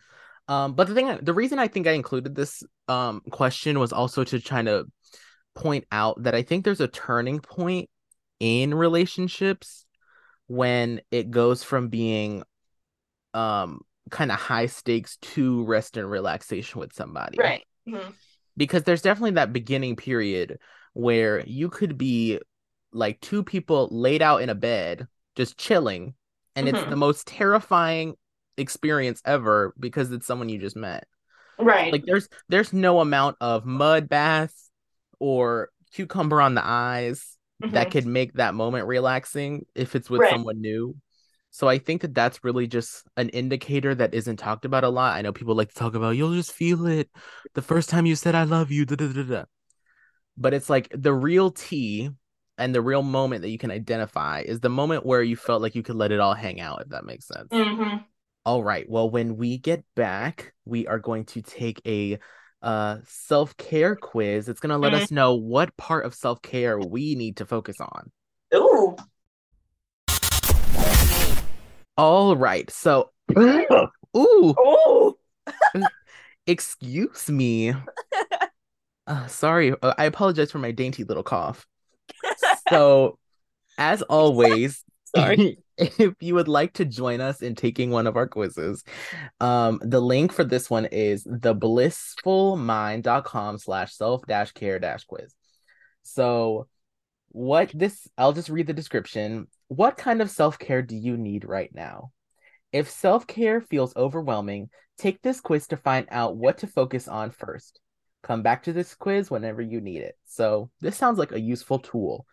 Um, 0.48 0.74
but 0.74 0.88
the 0.88 0.94
thing, 0.94 1.18
the 1.22 1.34
reason 1.34 1.58
I 1.58 1.68
think 1.68 1.86
I 1.86 1.92
included 1.92 2.34
this 2.34 2.62
um 2.88 3.22
question 3.30 3.78
was 3.78 3.92
also 3.92 4.22
to 4.24 4.40
try 4.40 4.62
to 4.62 4.86
point 5.54 5.86
out 5.90 6.22
that 6.22 6.34
I 6.34 6.42
think 6.42 6.64
there's 6.64 6.80
a 6.80 6.88
turning 6.88 7.40
point 7.40 7.88
in 8.38 8.74
relationships 8.74 9.86
when 10.46 11.00
it 11.10 11.30
goes 11.30 11.64
from 11.64 11.88
being 11.88 12.42
um 13.34 13.80
kind 14.10 14.30
of 14.30 14.38
high 14.38 14.66
stakes 14.66 15.16
to 15.18 15.64
rest 15.64 15.96
and 15.96 16.08
relaxation 16.08 16.80
with 16.80 16.92
somebody 16.92 17.38
Right. 17.38 17.64
Mhm. 17.88 18.14
because 18.56 18.84
there's 18.84 19.02
definitely 19.02 19.32
that 19.32 19.52
beginning 19.52 19.96
period 19.96 20.58
where 20.92 21.44
you 21.44 21.68
could 21.68 21.98
be 21.98 22.38
like 22.92 23.20
two 23.20 23.42
people 23.42 23.88
laid 23.90 24.22
out 24.22 24.42
in 24.42 24.48
a 24.48 24.54
bed 24.54 25.08
just 25.34 25.58
chilling 25.58 26.14
and 26.56 26.68
it's 26.68 26.82
Mhm. 26.82 26.90
the 26.90 26.96
most 26.96 27.26
terrifying 27.26 28.16
experience 28.58 29.22
ever 29.24 29.74
because 29.78 30.12
it's 30.12 30.26
someone 30.26 30.48
you 30.48 30.58
just 30.58 30.76
met 30.76 31.06
Right. 31.58 31.92
like 31.92 32.04
there's 32.06 32.28
there's 32.48 32.72
no 32.72 33.00
amount 33.00 33.36
of 33.40 33.66
mud 33.66 34.08
bath 34.08 34.54
or 35.18 35.70
cucumber 35.92 36.40
on 36.40 36.54
the 36.54 36.66
eyes 36.66 37.36
that 37.70 37.86
Mhm. 37.86 37.90
could 37.90 38.06
make 38.06 38.32
that 38.34 38.54
moment 38.54 38.86
relaxing 38.86 39.66
if 39.74 39.94
it's 39.94 40.10
with 40.10 40.22
Right. 40.22 40.30
someone 40.30 40.60
new 40.60 40.94
so 41.50 41.68
i 41.68 41.78
think 41.78 42.02
that 42.02 42.14
that's 42.14 42.44
really 42.44 42.66
just 42.66 43.04
an 43.16 43.28
indicator 43.30 43.94
that 43.94 44.14
isn't 44.14 44.36
talked 44.38 44.64
about 44.64 44.84
a 44.84 44.88
lot 44.88 45.16
i 45.16 45.22
know 45.22 45.32
people 45.32 45.54
like 45.54 45.68
to 45.68 45.74
talk 45.74 45.94
about 45.94 46.16
you'll 46.16 46.34
just 46.34 46.52
feel 46.52 46.86
it 46.86 47.08
the 47.54 47.62
first 47.62 47.88
time 47.90 48.06
you 48.06 48.16
said 48.16 48.34
i 48.34 48.44
love 48.44 48.70
you 48.70 48.84
da, 48.84 48.96
da, 48.96 49.08
da, 49.12 49.22
da. 49.22 49.44
but 50.36 50.54
it's 50.54 50.70
like 50.70 50.88
the 50.92 51.12
real 51.14 51.50
tea 51.50 52.10
and 52.58 52.74
the 52.74 52.80
real 52.80 53.02
moment 53.02 53.42
that 53.42 53.50
you 53.50 53.58
can 53.58 53.70
identify 53.70 54.40
is 54.40 54.60
the 54.60 54.68
moment 54.68 55.04
where 55.06 55.22
you 55.22 55.36
felt 55.36 55.60
like 55.62 55.74
you 55.74 55.82
could 55.82 55.96
let 55.96 56.12
it 56.12 56.20
all 56.20 56.34
hang 56.34 56.60
out 56.60 56.82
if 56.82 56.88
that 56.88 57.04
makes 57.04 57.26
sense 57.26 57.48
Mhm. 57.52 58.04
all 58.44 58.62
right. 58.62 58.88
Well, 58.88 59.10
when 59.10 59.36
we 59.36 59.58
get 59.58 59.84
back, 59.96 60.52
we 60.64 60.86
are 60.86 60.98
going 61.00 61.24
to 61.26 61.42
take 61.42 61.80
a 61.86 62.18
uh 62.62 62.98
self-care 63.04 63.96
quiz. 63.96 64.48
It's 64.48 64.60
going 64.60 64.70
to 64.70 64.78
let 64.78 64.92
Mhm. 64.92 65.02
us 65.02 65.10
know 65.10 65.34
what 65.34 65.76
part 65.76 66.06
of 66.06 66.14
self-care 66.14 66.78
we 66.78 67.14
need 67.14 67.36
to 67.38 67.44
focus 67.46 67.80
on. 67.80 68.10
Ooh. 68.54 68.96
All 71.98 72.36
right. 72.36 72.70
So 72.70 73.10
Ooh, 74.16 74.54
Ooh. 74.58 75.18
excuse 76.46 77.28
me. 77.30 77.74
Uh, 79.08 79.24
sorry. 79.28 79.72
Uh, 79.82 79.94
I 79.98 80.06
apologize 80.06 80.50
for 80.50 80.58
my 80.58 80.72
dainty 80.72 81.04
little 81.04 81.22
cough. 81.22 81.64
So, 82.68 83.18
as 83.78 84.02
always, 84.02 84.84
Sorry. 85.16 85.58
if 85.78 86.14
you 86.20 86.34
would 86.34 86.48
like 86.48 86.72
to 86.74 86.84
join 86.84 87.20
us 87.20 87.40
in 87.42 87.54
taking 87.54 87.90
one 87.90 88.06
of 88.06 88.16
our 88.16 88.26
quizzes, 88.26 88.82
um, 89.40 89.78
the 89.82 90.00
link 90.00 90.32
for 90.32 90.44
this 90.44 90.70
one 90.70 90.86
is 90.86 91.24
theblissfulmind.com 91.24 93.58
slash 93.58 93.94
self 93.94 94.26
dash 94.26 94.52
care 94.52 94.78
dash 94.78 95.04
quiz. 95.04 95.34
So 96.02 96.68
what 97.28 97.70
this 97.74 98.08
I'll 98.16 98.32
just 98.32 98.48
read 98.48 98.66
the 98.66 98.72
description. 98.72 99.48
What 99.68 99.96
kind 99.96 100.22
of 100.22 100.30
self-care 100.30 100.82
do 100.82 100.94
you 100.94 101.16
need 101.16 101.44
right 101.44 101.74
now? 101.74 102.12
If 102.72 102.88
self-care 102.88 103.60
feels 103.60 103.96
overwhelming, 103.96 104.70
take 104.96 105.20
this 105.22 105.40
quiz 105.40 105.66
to 105.68 105.76
find 105.76 106.06
out 106.10 106.36
what 106.36 106.58
to 106.58 106.68
focus 106.68 107.08
on 107.08 107.32
first. 107.32 107.80
Come 108.26 108.42
back 108.42 108.64
to 108.64 108.72
this 108.72 108.92
quiz 108.96 109.30
whenever 109.30 109.62
you 109.62 109.80
need 109.80 110.02
it. 110.02 110.18
So 110.24 110.68
this 110.80 110.96
sounds 110.96 111.16
like 111.16 111.30
a 111.30 111.38
useful 111.38 111.78
tool. 111.78 112.26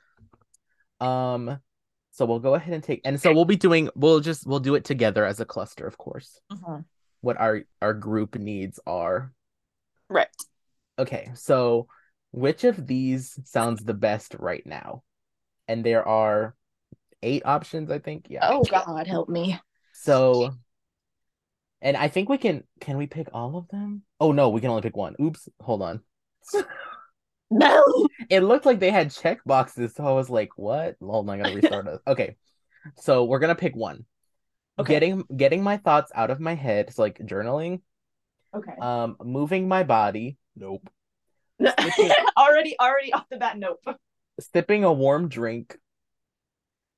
Um, 0.99 1.59
so 2.09 2.25
we'll 2.25 2.39
go 2.39 2.55
ahead 2.55 2.73
and 2.73 2.83
take, 2.83 3.01
and 3.05 3.21
so 3.21 3.31
we'll 3.31 3.45
be 3.45 3.57
doing, 3.57 3.89
we'll 3.93 4.19
just, 4.19 4.47
we'll 4.47 4.59
do 4.59 4.73
it 4.73 4.85
together 4.85 5.23
as 5.23 5.39
a 5.39 5.45
cluster, 5.45 5.85
of 5.85 5.99
course. 5.99 6.41
Mhm. 6.51 6.85
What 7.21 7.39
our 7.39 7.61
our 7.79 7.93
group 7.93 8.33
needs 8.33 8.79
are. 8.87 9.33
Right. 10.09 10.29
Okay, 10.97 11.29
so 11.35 11.87
which 12.31 12.63
of 12.63 12.87
these 12.87 13.39
sounds 13.45 13.83
the 13.83 13.93
best 13.93 14.35
right 14.39 14.65
now? 14.65 15.03
And 15.67 15.85
there 15.85 16.07
are 16.07 16.55
eight 17.21 17.45
options, 17.45 17.91
I 17.91 17.99
think. 17.99 18.31
Yeah. 18.31 18.49
Oh 18.49 18.63
God, 18.63 19.05
help 19.05 19.29
me. 19.29 19.59
So, 19.93 20.55
and 21.83 21.95
I 21.95 22.07
think 22.07 22.29
we 22.29 22.39
can. 22.39 22.63
Can 22.79 22.97
we 22.97 23.05
pick 23.05 23.27
all 23.33 23.55
of 23.57 23.67
them? 23.67 24.01
Oh 24.19 24.31
no, 24.31 24.49
we 24.49 24.61
can 24.61 24.71
only 24.71 24.81
pick 24.81 24.97
one. 24.97 25.15
Oops. 25.21 25.47
Hold 25.61 25.83
on. 25.83 26.01
No. 27.55 28.07
It 28.31 28.39
looked 28.39 28.65
like 28.65 28.79
they 28.79 28.89
had 28.89 29.11
check 29.11 29.39
boxes, 29.45 29.93
so 29.93 30.07
I 30.07 30.11
was 30.11 30.27
like, 30.27 30.57
"What?" 30.57 30.95
Hold 30.99 31.29
on, 31.29 31.39
I 31.39 31.43
gotta 31.43 31.55
restart 31.61 31.85
it. 31.85 31.99
Okay, 32.07 32.35
so 32.95 33.25
we're 33.25 33.37
gonna 33.37 33.53
pick 33.53 33.75
one. 33.75 34.05
Okay. 34.79 34.93
Getting 34.93 35.23
getting 35.35 35.61
my 35.61 35.77
thoughts 35.77 36.11
out 36.15 36.31
of 36.31 36.39
my 36.39 36.55
head, 36.55 36.91
so 36.91 37.03
like 37.03 37.19
journaling. 37.19 37.81
Okay. 38.55 38.73
Um, 38.81 39.17
moving 39.23 39.67
my 39.67 39.83
body. 39.83 40.37
Nope. 40.55 40.89
already, 42.37 42.75
already 42.79 43.13
off 43.13 43.29
the 43.29 43.37
bat. 43.37 43.57
Nope. 43.57 43.85
Sipping 44.39 44.83
a 44.83 44.91
warm 44.91 45.29
drink. 45.29 45.77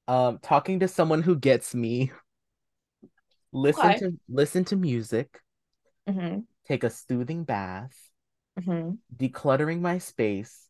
Um, 0.07 0.39
talking 0.41 0.79
to 0.79 0.87
someone 0.87 1.21
who 1.21 1.35
gets 1.35 1.75
me. 1.75 2.11
Listen 3.55 3.85
Okay. 3.85 3.99
to 3.99 4.11
listen 4.27 4.65
to 4.65 4.75
music. 4.75 5.39
Mm-hmm. 6.09 6.39
Take 6.67 6.83
a 6.83 6.89
soothing 6.89 7.43
bath. 7.43 7.95
Mm-hmm. 8.57 8.91
decluttering 9.13 9.81
my 9.81 9.97
space 9.97 10.69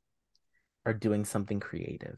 or 0.87 0.93
doing 0.93 1.23
something 1.23 1.59
creative. 1.59 2.17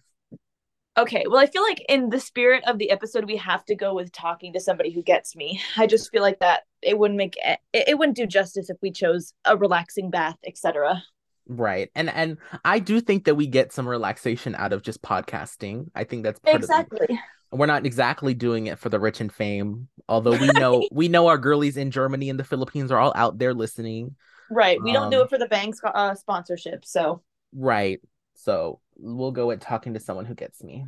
Okay. 0.98 1.26
Well, 1.28 1.40
I 1.40 1.46
feel 1.46 1.62
like 1.62 1.84
in 1.90 2.10
the 2.10 2.22
spirit 2.22 2.64
of 2.66 2.78
the 2.78 2.90
episode, 2.90 3.26
we 3.26 3.36
have 3.36 3.66
to 3.66 3.76
go 3.76 3.94
with 3.94 4.14
talking 4.14 4.54
to 4.54 4.62
somebody 4.62 4.92
who 4.92 5.02
gets 5.04 5.36
me. 5.36 5.62
I 5.76 5.86
just 5.86 6.10
feel 6.10 6.22
like 6.22 6.40
that 6.40 6.62
it 6.82 6.98
wouldn't 6.98 7.18
make 7.18 7.36
it, 7.44 7.60
it 7.74 7.98
wouldn't 8.00 8.16
do 8.16 8.26
justice 8.26 8.70
if 8.70 8.78
we 8.82 8.92
chose 8.92 9.34
a 9.44 9.58
relaxing 9.58 10.10
bath, 10.10 10.38
etc. 10.46 11.04
Right. 11.50 11.92
And 11.96 12.10
and 12.10 12.38
I 12.64 12.80
do 12.80 13.02
think 13.02 13.26
that 13.26 13.36
we 13.36 13.46
get 13.48 13.74
some 13.74 13.88
relaxation 13.90 14.56
out 14.56 14.72
of 14.72 14.82
just 14.84 15.02
podcasting. 15.02 15.88
I 15.94 16.06
think 16.06 16.24
that's 16.24 16.40
part 16.40 16.56
of 16.56 16.62
Exactly. 16.62 17.20
We're 17.52 17.66
not 17.66 17.86
exactly 17.86 18.34
doing 18.34 18.68
it 18.68 18.78
for 18.80 18.90
the 18.90 19.00
rich 19.00 19.22
and 19.22 19.32
fame, 19.32 19.88
although 20.10 20.38
we 20.38 20.48
know 20.48 20.88
we 20.92 21.08
know 21.08 21.28
our 21.28 21.38
girlies 21.38 21.78
in 21.78 21.92
Germany 21.92 22.30
and 22.30 22.40
the 22.40 22.44
Philippines 22.44 22.92
are 22.92 23.00
all 23.00 23.14
out 23.16 23.38
there 23.38 23.54
listening. 23.54 24.16
Right. 24.50 24.82
We 24.82 24.92
don't 24.92 25.10
do 25.10 25.18
Um, 25.18 25.24
it 25.24 25.30
for 25.30 25.38
the 25.38 25.48
bank's 25.48 25.80
uh, 25.84 26.16
sponsorship. 26.16 26.86
So. 26.86 27.22
Right. 27.54 28.02
So 28.36 28.80
we'll 28.98 29.32
go 29.32 29.48
with 29.48 29.62
talking 29.62 29.94
to 29.94 30.00
someone 30.00 30.26
who 30.26 30.36
gets 30.36 30.64
me. 30.64 30.86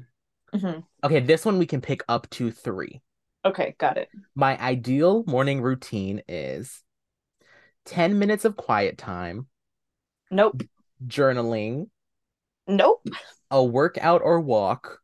Mhm. 0.53 0.83
Okay, 1.03 1.19
this 1.19 1.45
one 1.45 1.59
we 1.59 1.65
can 1.65 1.81
pick 1.81 2.03
up 2.07 2.29
to 2.31 2.51
three. 2.51 3.01
Okay. 3.45 3.75
Got 3.77 3.97
it. 3.97 4.09
My 4.35 4.59
ideal 4.59 5.23
morning 5.25 5.61
routine 5.61 6.21
is 6.27 6.83
10 7.85 8.19
minutes 8.19 8.45
of 8.45 8.55
quiet 8.55 8.97
time, 8.97 9.47
Nope. 10.29 10.61
journaling, 11.05 11.87
Nope. 12.67 13.07
a 13.49 13.63
workout 13.63 14.21
or 14.23 14.39
walk, 14.39 14.99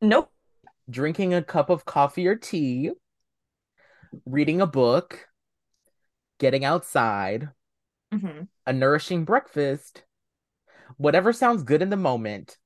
Nope. 0.00 0.31
Drinking 0.90 1.34
a 1.34 1.42
cup 1.42 1.70
of 1.70 1.84
coffee 1.84 2.26
or 2.26 2.36
tea, 2.36 2.92
reading 4.26 4.60
a 4.60 4.66
book, 4.66 5.28
getting 6.38 6.62
outside, 6.64 7.48
Mm-hmm. 8.14 8.42
a 8.66 8.72
nourishing 8.72 9.24
breakfast, 9.24 10.02
whatever 10.98 11.32
sounds 11.32 11.62
good 11.64 11.82
in 11.82 11.90
the 11.90 11.96
moment, 11.96 12.58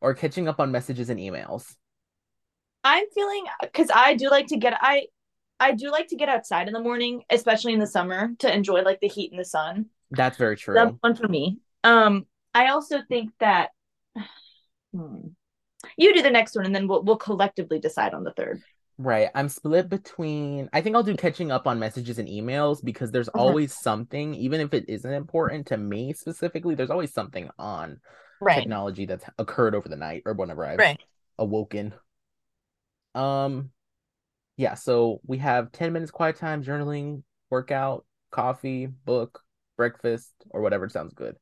or 0.00 0.14
catching 0.14 0.48
up 0.48 0.60
on 0.60 0.72
messages 0.72 1.10
and 1.10 1.20
emails. 1.20 1.76
I'm 2.82 3.04
feeling 3.14 3.44
because 3.62 3.90
I 3.94 4.14
do 4.14 4.30
like 4.30 4.48
to 4.48 4.56
get 4.56 4.76
I 4.80 5.06
I 5.60 5.72
do 5.72 5.90
like 5.90 6.08
to 6.08 6.16
get 6.16 6.28
outside 6.28 6.66
in 6.68 6.74
the 6.74 6.80
morning, 6.82 7.24
especially 7.30 7.72
in 7.72 7.78
the 7.78 7.86
summer, 7.86 8.32
to 8.40 8.52
enjoy 8.54 8.82
like 8.82 9.00
the 9.00 9.08
heat 9.08 9.30
and 9.32 9.40
the 9.40 9.44
sun. 9.44 9.86
That's 10.10 10.38
very 10.38 10.56
true. 10.56 10.74
That's 10.74 10.96
one 11.00 11.16
for 11.16 11.28
me. 11.28 11.58
Um, 11.84 12.26
I 12.54 12.68
also 12.68 13.02
think 13.08 13.32
that 13.40 13.70
hmm, 14.92 15.34
you 15.96 16.14
do 16.14 16.22
the 16.22 16.30
next 16.30 16.54
one, 16.56 16.66
and 16.66 16.74
then 16.74 16.88
we'll 16.88 17.02
we'll 17.02 17.16
collectively 17.16 17.78
decide 17.80 18.14
on 18.14 18.24
the 18.24 18.32
third. 18.32 18.62
Right. 18.96 19.28
I'm 19.34 19.48
split 19.48 19.88
between 19.88 20.68
I 20.72 20.80
think 20.80 20.94
I'll 20.94 21.02
do 21.02 21.16
catching 21.16 21.50
up 21.50 21.66
on 21.66 21.80
messages 21.80 22.18
and 22.18 22.28
emails 22.28 22.82
because 22.82 23.10
there's 23.10 23.28
Mhm. 23.34 23.34
always 23.36 23.74
something, 23.74 24.34
even 24.34 24.60
if 24.60 24.72
it 24.72 24.84
isn't 24.88 25.12
important 25.12 25.66
to 25.68 25.76
me 25.76 26.12
specifically, 26.12 26.76
there's 26.76 26.90
always 26.90 27.12
something 27.12 27.50
on 27.58 28.00
technology 28.52 29.04
that's 29.06 29.24
occurred 29.38 29.74
over 29.74 29.88
the 29.88 29.96
night 29.96 30.22
or 30.26 30.34
whenever 30.34 30.64
I've 30.64 30.84
Right. 30.84 30.98
awoken. 31.38 31.94
Um 33.14 33.70
yeah, 34.56 34.74
so 34.74 35.20
we 35.26 35.38
have 35.38 35.72
10 35.72 35.92
minutes 35.92 36.12
quiet 36.12 36.36
time, 36.36 36.64
journaling, 36.64 37.22
workout, 37.50 38.06
coffee, 38.30 38.86
book, 38.86 39.42
breakfast, 39.76 40.32
or 40.50 40.62
whatever 40.62 40.88
sounds 40.88 41.14
good. 41.14 41.36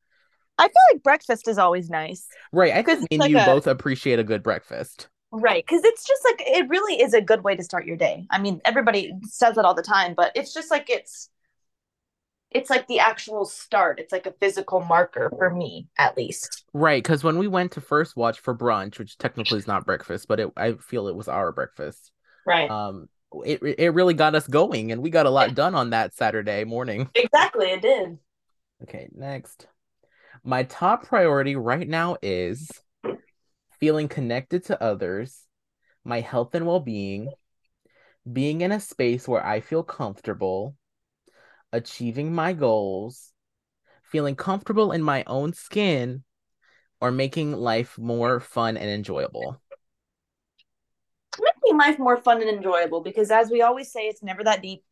I 0.63 0.69
feel 0.69 0.95
like 0.95 1.03
breakfast 1.03 1.49
is 1.49 1.59
always 1.59 1.91
nice. 1.91 2.29
Right. 2.53 2.73
I 2.73 2.83
think 2.83 3.01
me 3.01 3.09
and 3.11 3.21
like 3.21 3.31
you 3.31 3.39
a- 3.39 3.45
both 3.45 3.67
appreciate 3.67 4.21
a 4.21 4.25
good 4.25 4.45
breakfast. 4.45 5.09
Right. 5.33 5.65
Because 5.67 5.83
it's 5.85 6.07
just 6.07 6.23
like, 6.25 6.43
it 6.47 6.69
really 6.69 7.03
is 7.03 7.15
a 7.15 7.21
good 7.21 7.43
way 7.43 7.57
to 7.57 7.65
start 7.65 7.85
your 7.85 7.97
day. 7.97 8.27
I 8.31 8.39
mean, 8.39 8.61
everybody 8.65 9.13
says 9.25 9.59
it 9.59 9.65
all 9.65 9.75
the 9.75 9.83
time, 9.83 10.15
but 10.15 10.31
it's 10.37 10.55
just 10.55 10.71
like 10.71 10.89
it's, 10.89 11.31
it's 12.53 12.71
like 12.71 12.87
the 12.87 13.01
actual 13.01 13.45
start. 13.45 13.99
It's 13.99 14.13
like 14.13 14.27
a 14.27 14.35
physical 14.39 14.83
marker 14.83 15.33
for 15.37 15.51
me, 15.51 15.89
at 15.99 16.17
least. 16.17 16.65
Right, 16.73 17.03
because 17.03 17.25
when 17.25 17.39
we 17.39 17.49
went 17.49 17.73
to 17.73 17.81
First 17.81 18.15
Watch 18.15 18.41
for 18.41 18.55
brunch, 18.55 18.99
which 18.99 19.19
technically 19.19 19.59
is 19.59 19.67
not 19.67 19.87
breakfast, 19.87 20.29
but 20.29 20.39
it 20.39 20.53
I 20.57 20.75
feel 20.75 21.09
it 21.09 21.17
was 21.17 21.29
our 21.29 21.51
breakfast. 21.51 22.13
Right. 22.47 22.71
Um, 22.71 23.09
it 23.47 23.63
it 23.63 23.95
really 23.95 24.13
got 24.13 24.35
us 24.35 24.47
going, 24.47 24.93
and 24.93 25.03
we 25.03 25.09
got 25.09 25.25
a 25.25 25.31
lot 25.31 25.55
done 25.55 25.75
on 25.75 25.91
that 25.91 26.15
Saturday 26.15 26.65
morning. 26.65 27.09
exactly. 27.15 27.71
It 27.71 27.81
did. 27.81 28.19
Okay, 28.83 29.09
next. 29.15 29.67
My 30.45 30.65
top 30.65 31.07
priority 31.07 31.55
right 31.55 31.87
now 31.87 32.17
is 32.21 32.69
feeling 33.79 34.09
connected 34.09 34.65
to 34.65 34.83
others, 34.83 35.47
my 36.05 36.21
health 36.21 36.55
and 36.55 36.67
well-being, 36.67 37.33
being 38.31 38.61
in 38.61 38.73
a 38.73 38.81
space 38.81 39.29
where 39.29 39.45
I 39.45 39.61
feel 39.61 39.85
comfortable, 39.85 40.75
achieving 41.73 42.35
my 42.35 42.53
goals, 42.55 43.33
feeling 44.03 44.35
comfortable 44.35 44.91
in 44.91 45.03
my 45.03 45.23
own 45.27 45.53
skin, 45.53 46.25
or 47.01 47.11
making 47.13 47.53
life 47.53 47.97
more 47.97 48.41
fun 48.41 48.77
and 48.77 48.91
enjoyable. 48.91 49.61
Making 51.41 51.79
life 51.79 51.99
more 51.99 52.17
fun 52.17 52.41
and 52.41 52.51
enjoyable 52.51 53.01
because, 53.01 53.31
as 53.31 53.51
we 53.51 53.63
always 53.63 53.93
say, 53.93 54.09
it's 54.09 54.23
never 54.23 54.43
that 54.45 54.61
deep. 54.61 54.85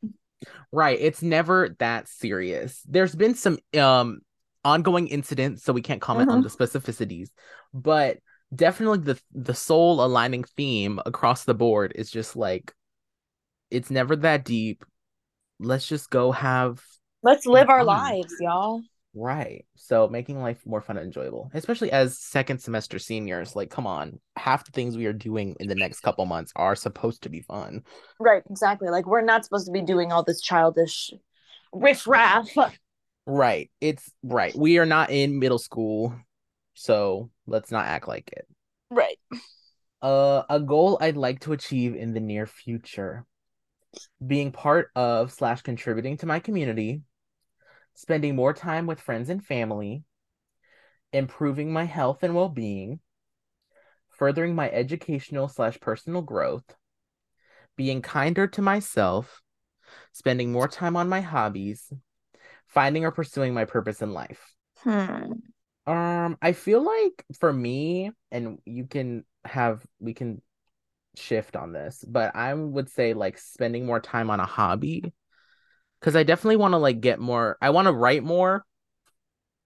Right, 0.73 0.99
it's 1.01 1.23
never 1.23 1.77
that 1.81 2.09
serious. 2.09 2.81
There's 2.89 3.15
been 3.15 3.35
some 3.35 3.59
um 3.79 4.21
ongoing 4.65 5.09
incidents, 5.09 5.65
so 5.65 5.73
we 5.73 5.83
can't 5.83 6.01
comment 6.01 6.31
on 6.31 6.43
the 6.43 6.49
mm-hmm. 6.49 6.63
specificities, 6.63 7.31
but 7.73 8.19
definitely 8.55 8.99
the 8.99 9.21
the 9.33 9.55
soul 9.55 10.05
aligning 10.05 10.45
theme 10.45 11.01
across 11.07 11.45
the 11.45 11.55
board 11.55 11.93
is 11.95 12.11
just 12.11 12.37
like 12.37 12.75
it's 13.71 13.91
never 13.91 14.17
that 14.17 14.45
deep. 14.45 14.85
Let's 15.59 15.87
just 15.87 16.11
go 16.11 16.33
have 16.33 16.83
Let's 17.23 17.47
live 17.47 17.69
our 17.69 17.85
lives, 17.85 18.35
y'all. 18.41 18.83
right. 19.15 19.67
So 19.77 20.09
making 20.09 20.41
life 20.41 20.59
more 20.65 20.81
fun 20.81 20.97
and 20.97 21.07
enjoyable, 21.07 21.51
especially 21.53 21.93
as 21.93 22.19
second 22.19 22.61
semester 22.61 22.99
seniors. 22.99 23.55
Like, 23.55 23.71
come 23.71 23.87
on, 23.87 24.21
half 24.37 24.65
the 24.65 24.73
things 24.73 24.97
we 24.97 25.07
are 25.07 25.13
doing 25.13 25.55
in 25.61 25.69
the 25.69 25.75
next 25.75 26.01
couple 26.01 26.25
months 26.25 26.53
are 26.57 26.75
supposed 26.75 27.23
to 27.23 27.29
be 27.29 27.43
fun. 27.43 27.83
Right. 28.19 28.43
Exactly. 28.51 28.89
Like, 28.89 29.07
we're 29.07 29.21
not 29.21 29.45
supposed 29.45 29.67
to 29.67 29.73
be 29.73 29.83
doing 29.83 30.13
all 30.13 30.25
this 30.25 30.41
childish 30.41 31.13
riffraff. 31.73 32.49
Right. 33.31 33.71
It's 33.81 34.11
right. 34.25 34.53
We 34.57 34.79
are 34.79 34.87
not 34.87 35.11
in 35.11 35.39
middle 35.39 35.61
school, 35.61 36.13
so 36.75 37.31
let's 37.47 37.71
not 37.71 37.87
act 37.87 38.09
like 38.09 38.29
it. 38.33 38.45
Right. 38.91 39.19
Uh, 40.03 40.43
a 40.51 40.59
goal 40.59 40.99
I'd 41.01 41.17
like 41.17 41.39
to 41.41 41.53
achieve 41.53 41.95
in 41.95 42.13
the 42.13 42.19
near 42.19 42.45
future. 42.45 43.25
Being 44.27 44.51
part 44.51 44.91
of 44.97 45.31
slash 45.31 45.63
contributing 45.63 46.17
to 46.19 46.27
my 46.27 46.41
community, 46.41 47.03
spending 47.95 48.35
more 48.35 48.53
time 48.53 48.89
with 48.89 49.01
friends 49.01 49.31
and 49.31 49.45
family, 49.45 50.03
improving 51.13 51.73
my 51.73 51.85
health 51.85 52.25
and 52.25 52.35
well-being, 52.35 52.99
furthering 54.09 54.57
my 54.57 54.69
educational 54.71 55.47
slash 55.47 55.79
personal 55.79 56.23
growth, 56.23 56.65
being 57.77 58.03
kinder 58.03 58.49
to 58.49 58.61
myself, 58.61 59.41
spending 60.13 60.51
more 60.51 60.67
time 60.67 60.97
on 60.97 61.09
my 61.09 61.21
hobbies, 61.21 61.93
finding 62.71 63.05
or 63.05 63.11
pursuing 63.11 63.55
my 63.55 63.65
purpose 63.65 64.03
in 64.03 64.13
life. 64.13 64.55
Hmm. 64.83 65.33
Um, 65.87 66.39
I 66.41 66.53
feel 66.53 66.83
like 66.85 67.25
for 67.39 67.53
me, 67.53 68.13
and 68.31 68.59
you 68.65 68.87
can 68.87 69.25
have 69.45 69.85
we 69.99 70.15
can 70.15 70.43
shift 71.17 71.57
on 71.57 71.73
this, 71.73 72.05
but 72.07 72.37
I 72.37 72.55
would 72.55 72.91
say 72.91 73.15
like 73.15 73.39
spending 73.39 73.87
more 73.87 74.01
time 74.01 74.31
on 74.31 74.41
a 74.41 74.47
hobby 74.47 75.13
because 76.01 76.17
I 76.17 76.23
definitely 76.23 76.57
want 76.57 76.73
to 76.75 76.79
like 76.79 77.01
get 77.01 77.19
more. 77.21 77.59
I 77.63 77.71
want 77.71 77.87
to 77.87 77.93
write 77.93 78.25
more, 78.25 78.65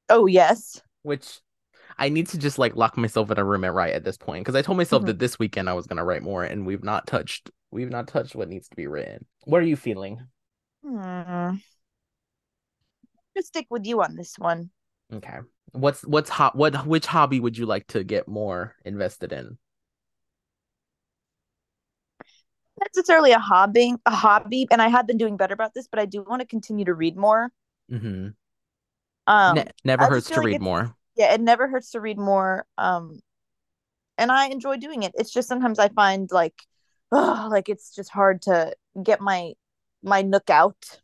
Oh 0.09 0.27
yes. 0.27 0.81
which 1.03 1.41
I 1.99 2.09
need 2.11 2.29
to 2.29 2.39
just 2.39 2.59
like 2.59 2.77
lock 2.77 2.97
myself 2.97 3.31
in 3.31 3.39
a 3.39 3.45
room 3.45 3.65
and 3.65 3.75
write 3.75 3.95
at 3.95 4.05
this 4.05 4.17
point 4.17 4.45
because 4.45 4.57
I 4.57 4.63
told 4.63 4.79
myself 4.79 5.05
Mhm. 5.05 5.07
that 5.07 5.19
this 5.19 5.39
weekend 5.39 5.69
I 5.71 5.75
was 5.75 5.87
gonna 5.87 6.05
write 6.05 6.23
more, 6.23 6.45
and 6.45 6.67
we've 6.67 6.85
not 6.85 7.07
touched 7.07 7.51
we've 7.71 7.91
not 7.91 8.09
touched 8.09 8.35
what 8.37 8.49
needs 8.49 8.69
to 8.69 8.77
be 8.77 8.87
written. 8.87 9.27
What 9.45 9.63
are 9.63 9.67
you 9.67 9.77
feeling? 9.77 10.21
Hmm. 10.83 11.57
Gonna 13.35 13.45
stick 13.45 13.67
with 13.71 13.85
you 13.87 14.03
on 14.03 14.17
this 14.17 14.39
one. 14.39 14.71
Okay, 15.13 15.39
what's 15.73 16.03
what's 16.03 16.31
hot? 16.31 16.57
What 16.57 16.87
which 16.87 17.07
hobby 17.07 17.41
would 17.41 17.59
you 17.59 17.67
like 17.67 17.87
to 17.89 18.05
get 18.05 18.29
more 18.29 18.75
invested 18.85 19.33
in? 19.33 19.59
Not 22.79 22.89
necessarily 22.95 23.33
a 23.33 23.39
hobby, 23.39 23.95
a 24.05 24.11
hobby, 24.11 24.67
and 24.71 24.83
I 24.83 24.89
have 24.89 25.07
been 25.07 25.17
doing 25.17 25.37
better 25.37 25.55
about 25.55 25.75
this, 25.75 25.87
but 25.87 26.01
I 26.01 26.07
do 26.07 26.23
want 26.23 26.41
to 26.41 26.47
continue 26.47 26.85
to 26.87 26.95
read 26.95 27.17
more. 27.17 27.51
Mm-hmm. 27.91 28.29
Um, 29.27 29.55
Ne- 29.55 29.71
never 29.85 30.07
hurts 30.07 30.29
to 30.31 30.41
like 30.41 30.47
read 30.47 30.61
more. 30.61 30.95
yeah, 31.17 31.33
it 31.33 31.41
never 31.41 31.69
hurts 31.69 31.91
to 31.93 32.01
read 32.01 32.19
more. 32.19 32.67
Um, 32.77 33.21
and 34.19 34.31
I 34.31 34.47
enjoy 34.47 34.77
doing 34.77 35.03
it. 35.05 35.13
It's 35.15 35.31
just 35.33 35.49
sometimes 35.49 35.79
I 35.79 35.89
find 35.89 36.29
like, 36.33 36.55
oh, 37.13 37.49
like 37.51 37.69
it's 37.69 37.95
just 37.95 38.11
hard 38.11 38.43
to 38.43 38.75
get 39.03 39.21
my 39.21 39.53
my 40.03 40.23
nook 40.23 40.51
out 40.51 41.01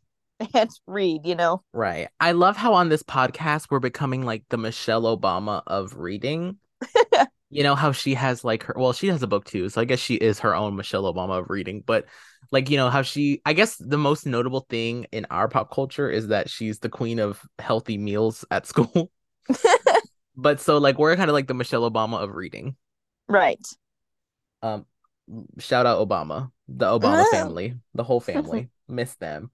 and 0.53 0.69
read. 0.87 1.21
You 1.25 1.35
know. 1.35 1.63
Right. 1.73 2.09
I 2.19 2.31
love 2.33 2.57
how 2.57 2.73
on 2.73 2.89
this 2.89 3.03
podcast 3.03 3.67
we're 3.69 3.79
becoming 3.79 4.23
like 4.25 4.43
the 4.49 4.57
Michelle 4.57 5.03
Obama 5.17 5.63
of 5.67 5.97
reading. 5.97 6.57
you 7.49 7.63
know 7.63 7.75
how 7.75 7.91
she 7.91 8.13
has 8.15 8.43
like 8.43 8.63
her 8.63 8.73
well, 8.77 8.93
she 8.93 9.07
has 9.07 9.23
a 9.23 9.27
book 9.27 9.45
too, 9.45 9.69
so 9.69 9.81
I 9.81 9.85
guess 9.85 9.99
she 9.99 10.15
is 10.15 10.39
her 10.39 10.55
own 10.55 10.75
Michelle 10.75 11.03
Obama 11.11 11.39
of 11.39 11.49
reading, 11.49 11.83
but 11.85 12.05
like 12.51 12.69
you 12.69 12.77
know 12.77 12.89
how 12.89 13.01
she 13.01 13.41
I 13.45 13.53
guess 13.53 13.75
the 13.77 13.97
most 13.97 14.25
notable 14.25 14.65
thing 14.69 15.05
in 15.11 15.25
our 15.29 15.47
pop 15.47 15.71
culture 15.73 16.09
is 16.09 16.27
that 16.29 16.49
she's 16.49 16.79
the 16.79 16.89
queen 16.89 17.19
of 17.19 17.41
healthy 17.59 17.97
meals 17.97 18.43
at 18.51 18.65
school. 18.67 19.11
but 20.35 20.59
so 20.59 20.77
like 20.77 20.97
we're 20.97 21.15
kind 21.15 21.29
of 21.29 21.33
like 21.33 21.47
the 21.47 21.53
Michelle 21.53 21.89
Obama 21.89 22.21
of 22.21 22.35
reading. 22.35 22.75
Right. 23.27 23.65
Um 24.61 24.85
shout 25.59 25.85
out 25.85 26.05
Obama, 26.05 26.51
the 26.67 26.85
Obama 26.85 27.23
Oh. 27.25 27.31
family, 27.31 27.75
the 27.93 28.03
whole 28.03 28.19
family. 28.19 28.69
Miss 28.87 29.15
them. 29.15 29.51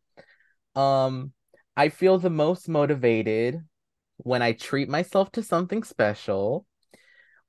Um 0.78 1.34
I 1.76 1.90
feel 1.90 2.20
the 2.20 2.30
most 2.30 2.70
motivated 2.70 3.62
when 4.18 4.42
I 4.42 4.54
treat 4.54 4.90
myself 4.90 5.32
to 5.34 5.44
something 5.44 5.84
special, 5.84 6.66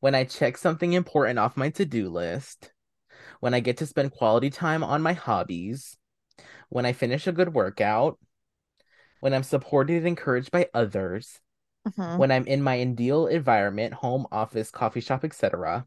when 0.01 0.15
I 0.15 0.25
check 0.25 0.57
something 0.59 0.93
important 0.95 1.39
off 1.39 1.57
my 1.57 1.71
to-do 1.71 2.09
list, 2.11 2.73
when 3.41 3.55
I 3.55 3.61
get 3.61 3.79
to 3.79 3.87
spend 3.87 4.13
quality 4.13 4.51
time 4.51 4.85
on 4.85 5.03
my 5.03 5.15
hobbies, 5.15 5.97
when 6.71 6.87
I 6.87 6.93
finish 6.93 7.27
a 7.27 7.33
good 7.33 7.55
workout, 7.55 8.19
when 9.21 9.35
I'm 9.35 9.43
supported 9.45 9.99
and 9.99 10.09
encouraged 10.09 10.51
by 10.51 10.69
others, 10.75 11.41
Mhm. 11.85 12.17
when 12.19 12.31
I'm 12.31 12.47
in 12.47 12.63
my 12.63 12.81
ideal 12.81 13.27
environment, 13.27 13.95
home, 13.95 14.27
office, 14.33 14.71
coffee 14.71 15.01
shop, 15.01 15.25
etc., 15.25 15.87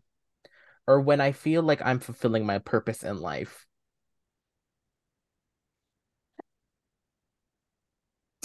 or 0.88 1.02
when 1.02 1.22
I 1.22 1.32
feel 1.34 1.64
like 1.64 1.82
I'm 1.84 2.00
fulfilling 2.00 2.46
my 2.46 2.60
purpose 2.60 3.04
in 3.04 3.20
life. 3.20 3.68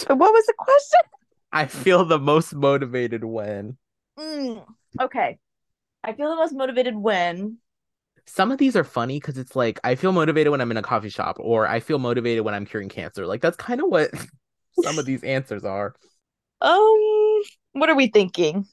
What 0.08 0.18
was 0.32 0.46
the 0.46 0.54
question? 0.58 1.00
I 1.50 1.66
feel 1.66 2.04
the 2.04 2.20
most 2.20 2.54
motivated 2.54 3.24
when 3.24 3.78
Mm, 4.18 4.64
okay. 5.00 5.38
I 6.04 6.14
feel 6.14 6.30
the 6.30 6.36
most 6.36 6.54
motivated 6.54 6.96
when 6.96 7.58
some 8.26 8.50
of 8.50 8.58
these 8.58 8.76
are 8.76 8.84
funny 8.84 9.20
because 9.20 9.38
it's 9.38 9.54
like 9.54 9.78
I 9.84 9.94
feel 9.94 10.12
motivated 10.12 10.50
when 10.50 10.60
I'm 10.60 10.70
in 10.70 10.76
a 10.76 10.82
coffee 10.82 11.08
shop, 11.08 11.36
or 11.40 11.68
I 11.68 11.80
feel 11.80 11.98
motivated 11.98 12.44
when 12.44 12.54
I'm 12.54 12.66
curing 12.66 12.88
cancer. 12.88 13.26
Like 13.26 13.40
that's 13.40 13.56
kind 13.56 13.80
of 13.80 13.88
what 13.88 14.10
some 14.72 14.98
of 14.98 15.06
these 15.06 15.22
answers 15.24 15.64
are. 15.64 15.94
um 16.60 17.42
what 17.72 17.88
are 17.90 17.94
we 17.96 18.08
thinking? 18.08 18.66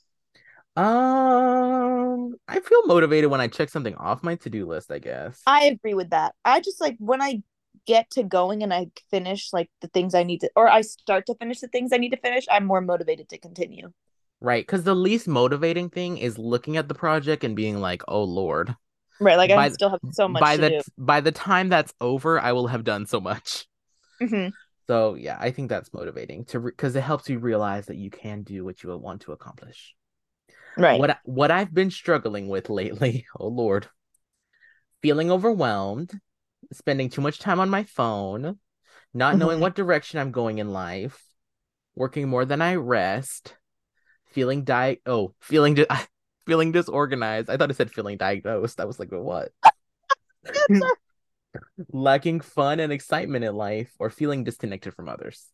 Um, 0.76 2.36
I 2.48 2.60
feel 2.60 2.86
motivated 2.88 3.30
when 3.30 3.42
I 3.42 3.48
check 3.48 3.70
something 3.70 3.96
off 3.96 4.24
my 4.24 4.36
to-do 4.36 4.66
list, 4.66 4.92
I 4.92 5.00
guess. 5.00 5.44
I 5.46 5.66
agree 5.66 5.94
with 5.94 6.12
that. 6.12 6.36
I 6.46 6.60
just 6.62 6.80
like 6.82 6.96
when 7.00 7.22
I 7.22 7.44
get 7.86 8.10
to 8.12 8.24
going 8.24 8.64
and 8.64 8.74
I 8.74 8.88
finish 9.12 9.52
like 9.54 9.70
the 9.82 9.88
things 9.88 10.16
I 10.16 10.24
need 10.24 10.42
to 10.42 10.50
or 10.56 10.68
I 10.68 10.82
start 10.82 11.26
to 11.28 11.36
finish 11.36 11.60
the 11.60 11.68
things 11.68 11.92
I 11.94 11.98
need 11.98 12.12
to 12.12 12.18
finish, 12.18 12.46
I'm 12.50 12.66
more 12.66 12.82
motivated 12.82 13.30
to 13.30 13.38
continue. 13.38 13.92
Right, 14.42 14.66
because 14.66 14.84
the 14.84 14.96
least 14.96 15.28
motivating 15.28 15.90
thing 15.90 16.18
is 16.18 16.38
looking 16.38 16.76
at 16.76 16.88
the 16.88 16.94
project 16.94 17.44
and 17.44 17.56
being 17.56 17.80
like, 17.80 18.04
"Oh 18.08 18.24
Lord." 18.24 18.76
Right. 19.20 19.38
Like 19.38 19.50
By 19.50 19.66
I 19.68 19.70
still 19.70 19.90
have 19.90 20.02
so 20.12 20.28
much 20.28 20.42
by 20.42 20.56
to 20.56 20.62
the 20.62 20.70
do. 20.70 20.82
by 20.98 21.22
the 21.22 21.32
time 21.32 21.70
that's 21.70 21.94
over, 22.02 22.40
I 22.40 22.52
will 22.52 22.68
have 22.68 22.84
done 22.84 23.06
so 23.06 23.22
much. 23.22 23.66
Mhm. 24.22 24.52
So 24.88 25.16
yeah, 25.16 25.38
I 25.40 25.52
think 25.52 25.70
that's 25.70 25.94
motivating 25.94 26.46
to 26.46 26.60
because 26.60 26.96
it 26.96 27.02
helps 27.02 27.30
you 27.30 27.40
realize 27.40 27.86
that 27.86 27.96
you 27.96 28.10
can 28.10 28.44
do 28.44 28.66
what 28.66 28.84
you 28.84 28.96
want 28.98 29.22
to 29.22 29.32
accomplish. 29.32 29.96
Right. 30.78 31.00
What 31.00 31.20
what 31.24 31.52
I've 31.52 31.74
been 31.74 31.92
struggling 31.92 32.50
with 32.50 32.70
lately, 32.70 33.26
oh 33.40 33.48
Lord, 33.48 33.88
feeling 35.02 35.32
overwhelmed, 35.32 36.20
spending 36.74 37.10
too 37.10 37.22
much 37.22 37.40
time 37.40 37.60
on 37.60 37.70
my 37.70 37.84
phone, 37.84 38.60
not 39.14 39.38
knowing 39.38 39.60
what 39.62 39.76
direction 39.76 40.20
I'm 40.20 40.32
going 40.32 40.58
in 40.58 40.72
life, 40.72 41.22
working 41.96 42.28
more 42.28 42.46
than 42.46 42.62
I 42.62 42.76
rest, 42.76 43.56
feeling 44.32 44.64
di 44.64 44.98
oh, 45.06 45.34
feeling 45.42 45.76
di- 45.76 45.88
feeling 46.46 46.72
disorganized. 46.72 47.50
I 47.50 47.58
thought 47.58 47.72
it 47.72 47.78
said 47.78 47.92
feeling 47.92 48.18
diagnosed. 48.18 48.80
I 48.80 48.86
was 48.86 49.00
like, 49.00 49.10
what? 49.12 49.52
Lacking 51.92 52.42
fun 52.42 52.80
and 52.80 52.92
excitement 52.92 53.46
in 53.46 53.56
life 53.56 53.92
or 54.00 54.10
feeling 54.10 54.44
disconnected 54.44 54.94
from 54.94 55.08
others. 55.08 55.48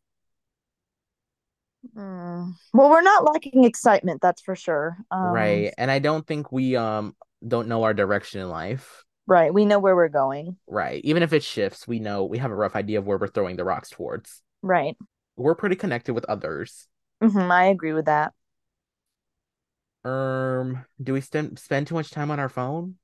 Mm. 1.96 2.54
Well, 2.74 2.90
we're 2.90 3.02
not 3.02 3.24
lacking 3.24 3.64
excitement, 3.64 4.22
that's 4.22 4.42
for 4.42 4.56
sure. 4.56 4.98
Um, 5.12 5.32
right. 5.32 5.74
And 5.78 5.90
I 5.90 6.00
don't 6.00 6.26
think 6.26 6.52
we 6.52 6.76
um 6.76 7.16
don't 7.46 7.68
know 7.68 7.84
our 7.84 7.94
direction 7.94 8.42
in 8.42 8.50
life. 8.50 9.04
Right. 9.30 9.54
We 9.54 9.66
know 9.66 9.78
where 9.78 9.96
we're 9.96 10.10
going. 10.10 10.58
Right. 10.68 11.04
Even 11.04 11.24
if 11.24 11.34
it 11.34 11.44
shifts, 11.44 11.88
we 11.88 12.00
know 12.00 12.26
we 12.26 12.40
have 12.40 12.52
a 12.52 12.56
rough 12.56 12.76
idea 12.76 12.98
of 13.00 13.06
where 13.06 13.18
we're 13.18 13.28
throwing 13.28 13.58
the 13.58 13.64
rocks 13.64 13.90
towards. 13.90 14.42
Right. 14.62 14.98
We're 15.36 15.56
pretty 15.56 15.76
connected 15.76 16.14
with 16.14 16.26
others. 16.26 16.88
hmm 17.22 17.52
I 17.52 17.66
agree 17.66 17.94
with 17.94 18.06
that. 18.06 18.34
Um, 20.06 20.86
do 21.02 21.14
we 21.14 21.22
spend 21.22 21.60
spend 21.60 21.88
too 21.88 21.96
much 21.96 22.10
time 22.12 22.32
on 22.32 22.40
our 22.40 22.50
phone? 22.50 22.98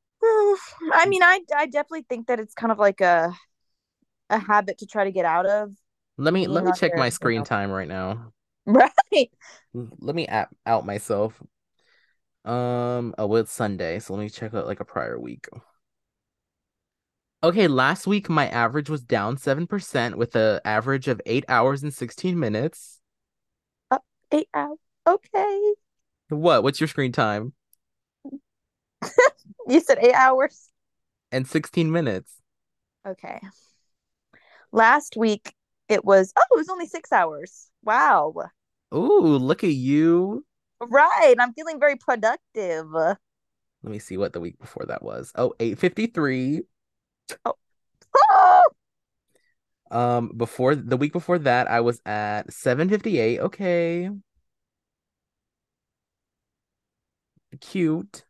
I 0.93 1.05
mean, 1.07 1.23
I 1.23 1.41
I 1.55 1.65
definitely 1.65 2.05
think 2.07 2.27
that 2.27 2.39
it's 2.39 2.53
kind 2.53 2.71
of 2.71 2.79
like 2.79 3.01
a 3.01 3.33
a 4.29 4.39
habit 4.39 4.79
to 4.79 4.87
try 4.87 5.03
to 5.05 5.11
get 5.11 5.25
out 5.25 5.45
of. 5.45 5.73
Let 6.17 6.33
me 6.33 6.47
let 6.47 6.63
me 6.65 6.71
check 6.73 6.91
there, 6.91 6.99
my 6.99 7.09
you 7.09 7.13
screen 7.15 7.39
know. 7.39 7.45
time 7.45 7.71
right 7.71 7.87
now. 7.87 8.33
Right. 8.67 9.29
Let 9.73 10.15
me 10.15 10.25
app 10.27 10.55
out 10.65 10.85
myself. 10.85 11.41
Um, 12.45 13.15
oh, 13.17 13.25
well, 13.27 13.41
it's 13.41 13.51
Sunday, 13.51 13.99
so 13.99 14.13
let 14.13 14.21
me 14.21 14.29
check 14.29 14.53
out 14.53 14.67
like 14.67 14.79
a 14.79 14.85
prior 14.85 15.19
week. 15.19 15.47
Okay, 17.45 17.67
last 17.67 18.07
week 18.07 18.27
my 18.27 18.47
average 18.47 18.89
was 18.89 19.03
down 19.03 19.37
7% 19.37 20.15
with 20.15 20.35
an 20.35 20.59
average 20.65 21.07
of 21.07 21.21
8 21.27 21.45
hours 21.47 21.83
and 21.83 21.93
16 21.93 22.39
minutes. 22.39 23.01
Uh, 23.91 23.99
eight 24.31 24.49
hours. 24.51 24.79
Okay. 25.05 25.73
What? 26.29 26.63
What's 26.63 26.81
your 26.81 26.87
screen 26.87 27.11
time? 27.11 27.53
You 29.67 29.79
said 29.79 29.99
eight 30.01 30.15
hours. 30.15 30.69
And 31.31 31.47
16 31.47 31.91
minutes. 31.91 32.33
Okay. 33.07 33.39
Last 34.71 35.15
week 35.15 35.53
it 35.87 36.03
was 36.03 36.33
oh, 36.35 36.45
it 36.51 36.57
was 36.57 36.69
only 36.69 36.87
six 36.87 37.11
hours. 37.11 37.67
Wow. 37.83 38.33
Ooh, 38.91 39.37
look 39.37 39.63
at 39.63 39.73
you. 39.73 40.43
Right. 40.79 41.35
I'm 41.39 41.53
feeling 41.53 41.79
very 41.79 41.95
productive. 41.95 42.87
Let 42.91 43.17
me 43.83 43.99
see 43.99 44.17
what 44.17 44.33
the 44.33 44.39
week 44.39 44.57
before 44.57 44.87
that 44.87 45.03
was. 45.03 45.31
Oh, 45.35 45.53
853. 45.59 46.63
Oh, 47.45 47.55
Um, 49.91 50.31
before 50.35 50.75
the 50.75 50.97
week 50.97 51.13
before 51.13 51.37
that, 51.39 51.67
I 51.69 51.81
was 51.81 52.01
at 52.05 52.51
758. 52.51 53.39
Okay. 53.39 54.09
Cute. 57.59 58.25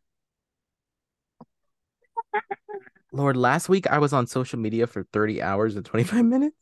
Lord, 3.12 3.36
last 3.36 3.68
week 3.68 3.86
I 3.86 3.98
was 3.98 4.12
on 4.12 4.26
social 4.26 4.58
media 4.58 4.86
for 4.86 5.04
30 5.12 5.40
hours 5.42 5.76
and 5.76 5.84
25 5.84 6.24
minutes. 6.24 6.56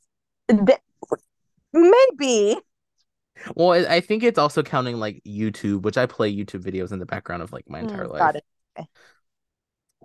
maybe. 1.73 2.57
Well, 3.57 3.73
I 3.73 3.97
I 3.97 4.01
think 4.01 4.23
it's 4.23 4.39
also 4.39 4.63
counting 4.63 4.97
like 4.99 5.23
YouTube, 5.25 5.83
which 5.83 5.97
I 5.99 6.07
play 6.07 6.35
YouTube 6.35 6.63
videos 6.63 6.93
in 6.93 6.99
the 6.99 7.07
background 7.07 7.43
of 7.43 7.53
like 7.53 7.69
my 7.69 7.81
entire 7.81 8.07
Mm, 8.07 8.09
life. 8.09 8.33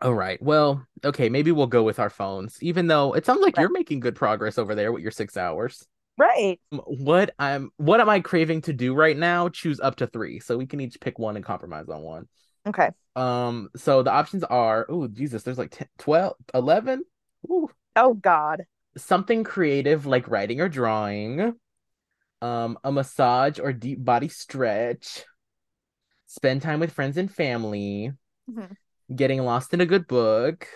All 0.02 0.14
right. 0.14 0.42
Well, 0.42 0.86
okay, 1.04 1.30
maybe 1.30 1.52
we'll 1.52 1.68
go 1.68 1.84
with 1.84 2.00
our 2.00 2.10
phones, 2.10 2.58
even 2.62 2.88
though 2.88 3.14
it 3.14 3.26
sounds 3.26 3.42
like 3.42 3.58
Right. 3.58 3.64
you're 3.64 3.72
making 3.72 4.00
good 4.00 4.16
progress 4.16 4.58
over 4.58 4.76
there 4.76 4.92
with 4.92 5.02
your 5.02 5.12
six 5.12 5.36
hours. 5.36 5.86
Right. 6.18 6.60
What 6.72 7.34
I'm 7.40 7.72
what 7.78 8.00
am 8.02 8.10
I 8.10 8.20
craving 8.20 8.62
to 8.64 8.74
do 8.74 8.94
right 8.94 9.18
now? 9.18 9.50
Choose 9.50 9.80
up 9.80 9.98
to 9.98 10.08
three. 10.08 10.40
So 10.40 10.58
we 10.58 10.66
can 10.68 10.80
each 10.82 11.00
pick 11.00 11.18
one 11.18 11.36
and 11.36 11.46
compromise 11.46 11.90
on 11.90 12.02
one. 12.02 12.28
Okay. 12.68 12.90
Um, 13.16 13.70
so 13.76 14.04
the 14.04 14.12
options 14.12 14.44
are, 14.44 14.86
oh 14.90 15.08
Jesus, 15.08 15.44
there's 15.44 15.58
like 15.58 15.72
10, 15.72 15.88
12, 15.98 16.36
11. 16.54 17.04
Ooh. 17.50 17.70
Oh 17.96 18.14
God. 18.14 18.64
Something 18.98 19.44
creative 19.44 20.06
like 20.06 20.28
writing 20.28 20.62
or 20.62 20.70
drawing, 20.70 21.56
um, 22.42 22.78
a 22.84 22.92
massage 22.92 23.60
or 23.60 23.74
deep 23.74 24.04
body 24.04 24.28
stretch, 24.30 25.24
spend 26.28 26.62
time 26.62 26.80
with 26.80 26.92
friends 26.92 27.18
and 27.18 27.32
family, 27.34 28.12
Mhm. 28.50 28.76
Getting 29.14 29.42
lost 29.44 29.74
in 29.74 29.82
a 29.82 29.86
good 29.86 30.08
book, 30.08 30.68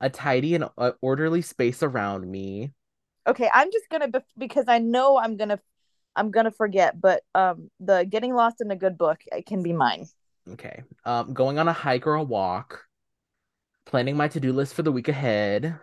a 0.00 0.10
tidy 0.10 0.54
and 0.54 0.64
uh, 0.76 0.92
orderly 1.00 1.42
space 1.42 1.82
around 1.82 2.28
me. 2.30 2.72
Okay, 3.26 3.50
I'm 3.52 3.70
just 3.70 3.88
gonna 3.90 4.08
bef- 4.08 4.22
because 4.36 4.66
I 4.68 4.78
know 4.78 5.18
I'm 5.18 5.36
gonna 5.36 5.60
I'm 6.16 6.30
gonna 6.30 6.50
forget, 6.50 7.00
but 7.00 7.22
um, 7.34 7.70
the 7.80 8.04
getting 8.04 8.34
lost 8.34 8.60
in 8.60 8.70
a 8.70 8.76
good 8.76 8.98
book 8.98 9.20
it 9.32 9.46
can 9.46 9.62
be 9.62 9.72
mine. 9.72 10.08
Okay. 10.52 10.82
Um, 11.04 11.34
going 11.34 11.58
on 11.58 11.68
a 11.68 11.72
hike 11.72 12.06
or 12.06 12.14
a 12.14 12.22
walk, 12.22 12.84
planning 13.86 14.16
my 14.16 14.28
to-do 14.28 14.52
list 14.52 14.74
for 14.74 14.82
the 14.82 14.92
week 14.92 15.08
ahead, 15.08 15.78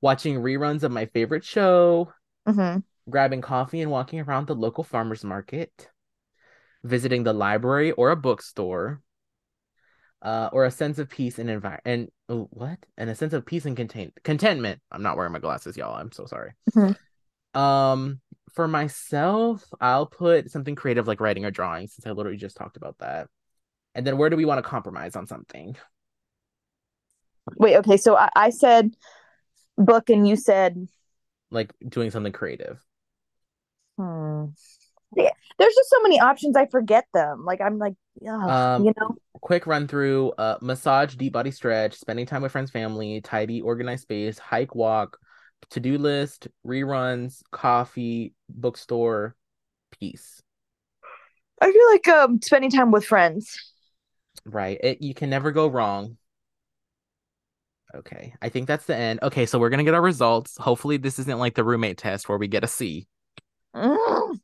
watching 0.00 0.36
reruns 0.36 0.82
of 0.84 0.92
my 0.92 1.06
favorite 1.06 1.44
show, 1.44 2.12
Mm-hmm. 2.46 2.78
grabbing 3.10 3.40
coffee 3.40 3.80
and 3.82 3.90
walking 3.90 4.20
around 4.20 4.46
the 4.46 4.54
local 4.54 4.84
farmers 4.84 5.24
market, 5.24 5.90
visiting 6.84 7.24
the 7.24 7.32
library 7.32 7.92
or 7.92 8.10
a 8.10 8.16
bookstore, 8.16 9.02
uh, 10.22 10.50
or 10.52 10.64
a 10.64 10.70
sense 10.70 10.98
of 10.98 11.08
peace 11.08 11.38
and 11.38 11.50
environment 11.50 11.82
and 11.86 12.10
oh, 12.28 12.48
what? 12.52 12.78
And 12.96 13.10
a 13.10 13.14
sense 13.14 13.32
of 13.32 13.46
peace 13.46 13.66
and 13.66 13.76
contain 13.76 14.12
contentment. 14.24 14.80
I'm 14.90 15.02
not 15.02 15.16
wearing 15.16 15.32
my 15.32 15.38
glasses, 15.38 15.76
y'all. 15.76 15.94
I'm 15.94 16.12
so 16.12 16.26
sorry. 16.26 16.52
Mhm. 16.74 16.94
Um, 17.54 18.20
for 18.52 18.68
myself, 18.68 19.64
I'll 19.80 20.06
put 20.06 20.50
something 20.50 20.74
creative 20.74 21.06
like 21.06 21.20
writing 21.20 21.44
or 21.44 21.50
drawing, 21.50 21.88
since 21.88 22.06
I 22.06 22.10
literally 22.12 22.38
just 22.38 22.56
talked 22.56 22.76
about 22.76 22.98
that. 22.98 23.28
And 23.94 24.06
then 24.06 24.18
where 24.18 24.30
do 24.30 24.36
we 24.36 24.44
want 24.44 24.58
to 24.64 24.68
compromise 24.68 25.16
on 25.16 25.26
something? 25.26 25.76
Wait, 27.56 27.76
okay, 27.76 27.96
so 27.96 28.16
I, 28.16 28.28
I 28.36 28.50
said 28.50 28.94
book 29.78 30.10
and 30.10 30.28
you 30.28 30.36
said 30.36 30.88
Like 31.50 31.74
doing 31.88 32.10
something 32.10 32.32
creative. 32.32 32.82
hmm. 33.96 34.46
Yeah, 35.16 35.30
there's 35.58 35.74
just 35.74 35.90
so 35.90 36.02
many 36.02 36.20
options 36.20 36.56
I 36.56 36.66
forget 36.66 37.06
them. 37.14 37.44
Like 37.44 37.60
I'm 37.60 37.78
like, 37.78 37.94
yeah, 38.20 38.50
Um, 38.52 38.84
you 38.84 38.92
know. 38.98 39.16
Quick 39.40 39.66
run 39.66 39.86
through 39.86 40.32
uh 40.38 40.56
massage 40.60 41.14
deep 41.14 41.32
body 41.32 41.50
stretch 41.50 41.94
spending 41.94 42.26
time 42.26 42.42
with 42.42 42.52
friends 42.52 42.70
family 42.70 43.20
tidy 43.20 43.60
organized 43.60 44.02
space 44.02 44.38
hike 44.38 44.74
walk 44.74 45.18
to-do 45.70 45.98
list 45.98 46.48
reruns 46.66 47.42
coffee 47.50 48.32
bookstore 48.48 49.34
peace. 49.98 50.42
I 51.60 51.72
feel 51.72 51.86
like 51.90 52.08
um 52.08 52.40
spending 52.40 52.70
time 52.70 52.90
with 52.90 53.04
friends. 53.04 53.72
right. 54.44 54.78
It 54.82 55.02
you 55.02 55.14
can 55.14 55.30
never 55.30 55.50
go 55.50 55.66
wrong. 55.68 56.16
Okay. 57.94 58.34
I 58.40 58.48
think 58.48 58.68
that's 58.68 58.86
the 58.86 58.96
end. 58.96 59.20
Okay 59.22 59.46
so 59.46 59.58
we're 59.58 59.70
gonna 59.70 59.84
get 59.84 59.94
our 59.94 60.02
results. 60.02 60.56
Hopefully 60.58 60.96
this 60.96 61.18
isn't 61.18 61.38
like 61.38 61.54
the 61.54 61.64
roommate 61.64 61.98
test 61.98 62.28
where 62.28 62.38
we 62.38 62.48
get 62.48 62.64
a 62.64 62.68
c. 62.68 63.06
Mm. 63.74 64.38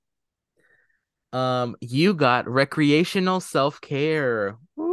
um 1.33 1.77
you 1.81 2.15
got 2.15 2.49
recreational 2.49 3.41
self-care. 3.41 4.57
Woo. 4.77 4.84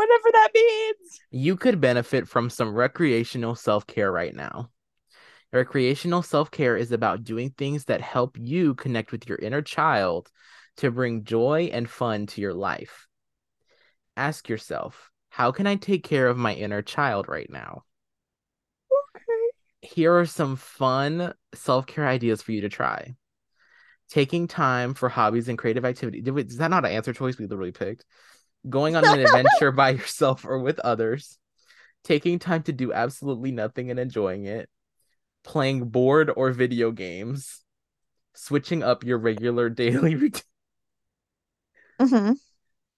Whatever 0.00 0.28
that 0.32 0.48
means. 0.54 1.20
You 1.30 1.56
could 1.56 1.78
benefit 1.78 2.26
from 2.26 2.48
some 2.48 2.72
recreational 2.74 3.54
self 3.54 3.86
care 3.86 4.10
right 4.10 4.34
now. 4.34 4.70
Recreational 5.52 6.22
self 6.22 6.50
care 6.50 6.74
is 6.74 6.90
about 6.90 7.22
doing 7.22 7.50
things 7.50 7.84
that 7.84 8.00
help 8.00 8.38
you 8.40 8.74
connect 8.76 9.12
with 9.12 9.28
your 9.28 9.36
inner 9.36 9.60
child 9.60 10.30
to 10.78 10.90
bring 10.90 11.24
joy 11.24 11.68
and 11.70 11.86
fun 11.86 12.28
to 12.28 12.40
your 12.40 12.54
life. 12.54 13.08
Ask 14.16 14.48
yourself, 14.48 15.10
how 15.28 15.52
can 15.52 15.66
I 15.66 15.76
take 15.76 16.02
care 16.02 16.28
of 16.28 16.38
my 16.38 16.54
inner 16.54 16.80
child 16.80 17.28
right 17.28 17.50
now? 17.50 17.82
Okay. 19.14 19.50
Here 19.82 20.16
are 20.16 20.24
some 20.24 20.56
fun 20.56 21.34
self 21.52 21.86
care 21.86 22.08
ideas 22.08 22.40
for 22.40 22.52
you 22.52 22.62
to 22.62 22.70
try. 22.70 23.16
Taking 24.08 24.48
time 24.48 24.94
for 24.94 25.10
hobbies 25.10 25.50
and 25.50 25.58
creative 25.58 25.84
activity. 25.84 26.22
Did 26.22 26.30
we, 26.30 26.42
is 26.44 26.56
that 26.56 26.70
not 26.70 26.86
an 26.86 26.90
answer 26.90 27.12
choice 27.12 27.36
we 27.36 27.46
literally 27.46 27.72
picked? 27.72 28.06
Going 28.68 28.96
on 28.96 29.04
an 29.04 29.20
adventure 29.20 29.72
by 29.72 29.90
yourself 29.90 30.44
or 30.44 30.58
with 30.58 30.78
others. 30.80 31.38
Taking 32.04 32.38
time 32.38 32.62
to 32.64 32.72
do 32.72 32.92
absolutely 32.92 33.52
nothing 33.52 33.90
and 33.90 33.98
enjoying 33.98 34.46
it. 34.46 34.68
Playing 35.44 35.88
board 35.88 36.30
or 36.34 36.50
video 36.52 36.90
games. 36.90 37.62
Switching 38.34 38.82
up 38.82 39.04
your 39.04 39.18
regular 39.18 39.68
daily 39.70 40.14
routine. 40.16 40.42
hmm 42.00 42.32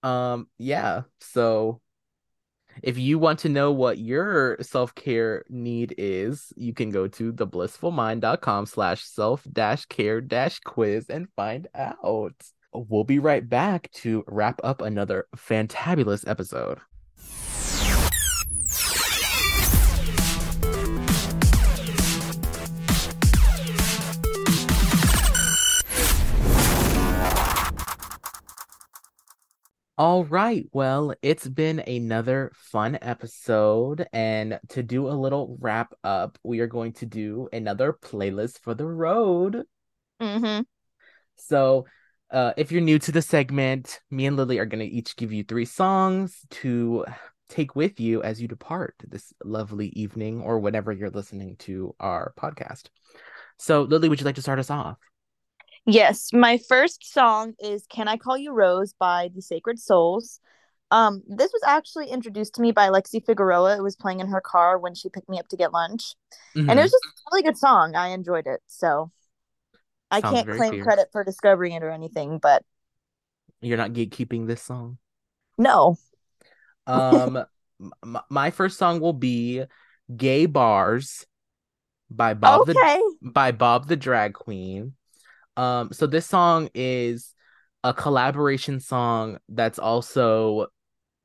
Um, 0.02 0.48
yeah. 0.58 1.02
So 1.20 1.80
if 2.82 2.98
you 2.98 3.18
want 3.18 3.40
to 3.40 3.48
know 3.48 3.72
what 3.72 3.98
your 3.98 4.56
self-care 4.62 5.44
need 5.48 5.94
is, 5.98 6.52
you 6.56 6.72
can 6.72 6.90
go 6.90 7.06
to 7.08 7.32
theblissfulmind.com 7.32 8.66
slash 8.66 9.04
self 9.04 9.46
dash 9.52 9.86
care 9.86 10.20
dash 10.20 10.60
quiz 10.60 11.08
and 11.10 11.28
find 11.36 11.68
out. 11.74 12.34
We'll 12.74 13.04
be 13.04 13.18
right 13.18 13.46
back 13.46 13.90
to 13.92 14.24
wrap 14.26 14.60
up 14.64 14.80
another 14.80 15.26
fantabulous 15.36 16.26
episode. 16.26 16.80
All 29.98 30.24
right. 30.24 30.66
Well, 30.72 31.14
it's 31.22 31.46
been 31.46 31.78
another 31.80 32.50
fun 32.54 32.98
episode. 33.02 34.06
And 34.12 34.58
to 34.70 34.82
do 34.82 35.08
a 35.08 35.12
little 35.12 35.56
wrap 35.60 35.92
up, 36.02 36.38
we 36.42 36.60
are 36.60 36.66
going 36.66 36.94
to 36.94 37.06
do 37.06 37.48
another 37.52 37.92
playlist 37.92 38.58
for 38.58 38.74
the 38.74 38.86
road. 38.86 39.64
hmm 40.18 40.60
So, 41.36 41.86
uh, 42.32 42.52
if 42.56 42.72
you're 42.72 42.80
new 42.80 42.98
to 42.98 43.12
the 43.12 43.22
segment, 43.22 44.00
me 44.10 44.26
and 44.26 44.36
Lily 44.36 44.58
are 44.58 44.66
going 44.66 44.80
to 44.80 44.86
each 44.86 45.16
give 45.16 45.32
you 45.32 45.44
three 45.44 45.66
songs 45.66 46.38
to 46.50 47.04
take 47.48 47.76
with 47.76 48.00
you 48.00 48.22
as 48.22 48.40
you 48.40 48.48
depart 48.48 48.94
this 49.06 49.32
lovely 49.44 49.88
evening 49.88 50.40
or 50.40 50.58
whenever 50.58 50.90
you're 50.90 51.10
listening 51.10 51.56
to 51.56 51.94
our 52.00 52.32
podcast. 52.38 52.86
So, 53.58 53.82
Lily, 53.82 54.08
would 54.08 54.18
you 54.18 54.24
like 54.24 54.36
to 54.36 54.42
start 54.42 54.58
us 54.58 54.70
off? 54.70 54.98
Yes, 55.84 56.32
my 56.32 56.58
first 56.68 57.12
song 57.12 57.54
is 57.58 57.86
"Can 57.88 58.08
I 58.08 58.16
Call 58.16 58.38
You 58.38 58.52
Rose" 58.52 58.94
by 58.98 59.30
Thee 59.34 59.40
Sacred 59.40 59.78
Souls. 59.78 60.40
Um, 60.90 61.22
this 61.26 61.50
was 61.52 61.62
actually 61.66 62.08
introduced 62.08 62.54
to 62.54 62.62
me 62.62 62.72
by 62.72 62.88
Lexi 62.88 63.24
Figueroa. 63.24 63.76
It 63.76 63.82
was 63.82 63.96
playing 63.96 64.20
in 64.20 64.28
her 64.28 64.40
car 64.40 64.78
when 64.78 64.94
she 64.94 65.08
picked 65.08 65.28
me 65.28 65.38
up 65.38 65.48
to 65.48 65.56
get 65.56 65.72
lunch, 65.72 66.14
and 66.54 66.68
Mhm. 66.68 66.78
it 66.78 66.82
was 66.82 66.92
just 66.92 67.04
a 67.04 67.30
really 67.32 67.42
good 67.42 67.58
song. 67.58 67.94
I 67.94 68.08
enjoyed 68.08 68.46
it, 68.46 68.60
so 68.66 69.10
I 70.12 70.20
Sounds 70.20 70.34
can't 70.34 70.48
claim 70.58 70.70
fierce. 70.72 70.84
credit 70.84 71.08
for 71.12 71.24
discovering 71.24 71.72
it 71.72 71.82
or 71.82 71.90
anything, 71.90 72.38
but 72.38 72.62
You're 73.60 73.78
not 73.78 73.92
gatekeeping 73.92 74.46
this 74.46 74.62
song. 74.62 74.98
no. 75.58 75.96
Um, 76.86 77.44
m- 78.04 78.18
my 78.30 78.50
first 78.50 78.78
song 78.78 79.00
will 79.00 79.12
be 79.12 79.64
"Gay 80.16 80.46
Bars" 80.46 81.26
by 82.10 82.34
Bob 82.34 82.66
the 82.66 82.82
by 83.22 83.52
Bob 83.52 83.88
the 83.88 83.96
Drag 83.96 84.34
Queen. 84.34 84.94
Um, 85.56 85.92
so 85.92 86.06
this 86.06 86.26
song 86.26 86.70
is 86.74 87.34
a 87.84 87.92
collaboration 87.94 88.80
song 88.80 89.38
that's 89.48 89.78
also 89.78 90.66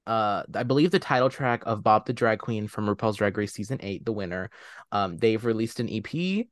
uh 0.08 0.44
I 0.56 0.64
believe 0.64 0.92
the 0.92 1.00
title 1.00 1.30
track 1.30 1.64
of 1.66 1.84
Bob 1.84 2.06
the 2.06 2.14
Drag 2.14 2.40
Queen 2.40 2.68
from 2.68 2.88
RuPaul's 2.88 3.18
Drag 3.18 3.38
Race 3.38 3.54
season 3.54 3.80
8, 3.82 4.06
the 4.06 4.12
winner. 4.14 4.50
Um, 4.92 5.18
they've 5.18 5.44
released 5.44 5.80
an 5.80 5.90
EP 5.90 6.48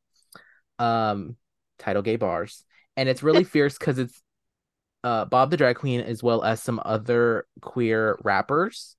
um 0.79 1.38
title 1.78 2.01
Gay 2.01 2.15
Bars, 2.15 2.63
and 2.97 3.09
it's 3.09 3.23
really 3.23 3.43
fierce 3.43 3.78
because 3.78 3.99
it's 3.99 4.21
uh 5.03 5.26
Bob 5.26 5.51
the 5.51 5.57
Drag 5.57 5.76
Queen 5.76 6.01
as 6.01 6.23
well 6.23 6.43
as 6.43 6.61
some 6.61 6.82
other 6.84 7.45
queer 7.61 8.17
rappers 8.23 8.95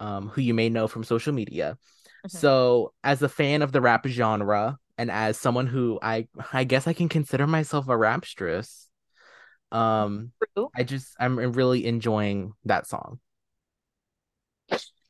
um 0.00 0.28
who 0.28 0.40
you 0.40 0.54
may 0.54 0.68
know 0.68 0.88
from 0.88 1.04
social 1.04 1.32
media. 1.32 1.78
Mhm. 2.26 2.30
So, 2.30 2.92
as 3.04 3.22
a 3.22 3.28
fan 3.28 3.62
of 3.62 3.72
the 3.72 3.80
rap 3.80 4.06
genre 4.06 4.78
and 4.98 5.10
as 5.10 5.38
someone 5.38 5.66
who 5.66 5.98
I 6.02 6.28
I 6.52 6.64
guess 6.64 6.86
I 6.86 6.92
can 6.92 7.08
consider 7.08 7.46
myself 7.46 7.88
a 7.88 7.92
rapstress, 7.92 8.86
um 9.72 10.32
True. 10.56 10.70
I 10.76 10.82
just 10.82 11.14
I'm 11.20 11.38
really 11.52 11.86
enjoying 11.86 12.52
that 12.64 12.86
song. 12.86 13.20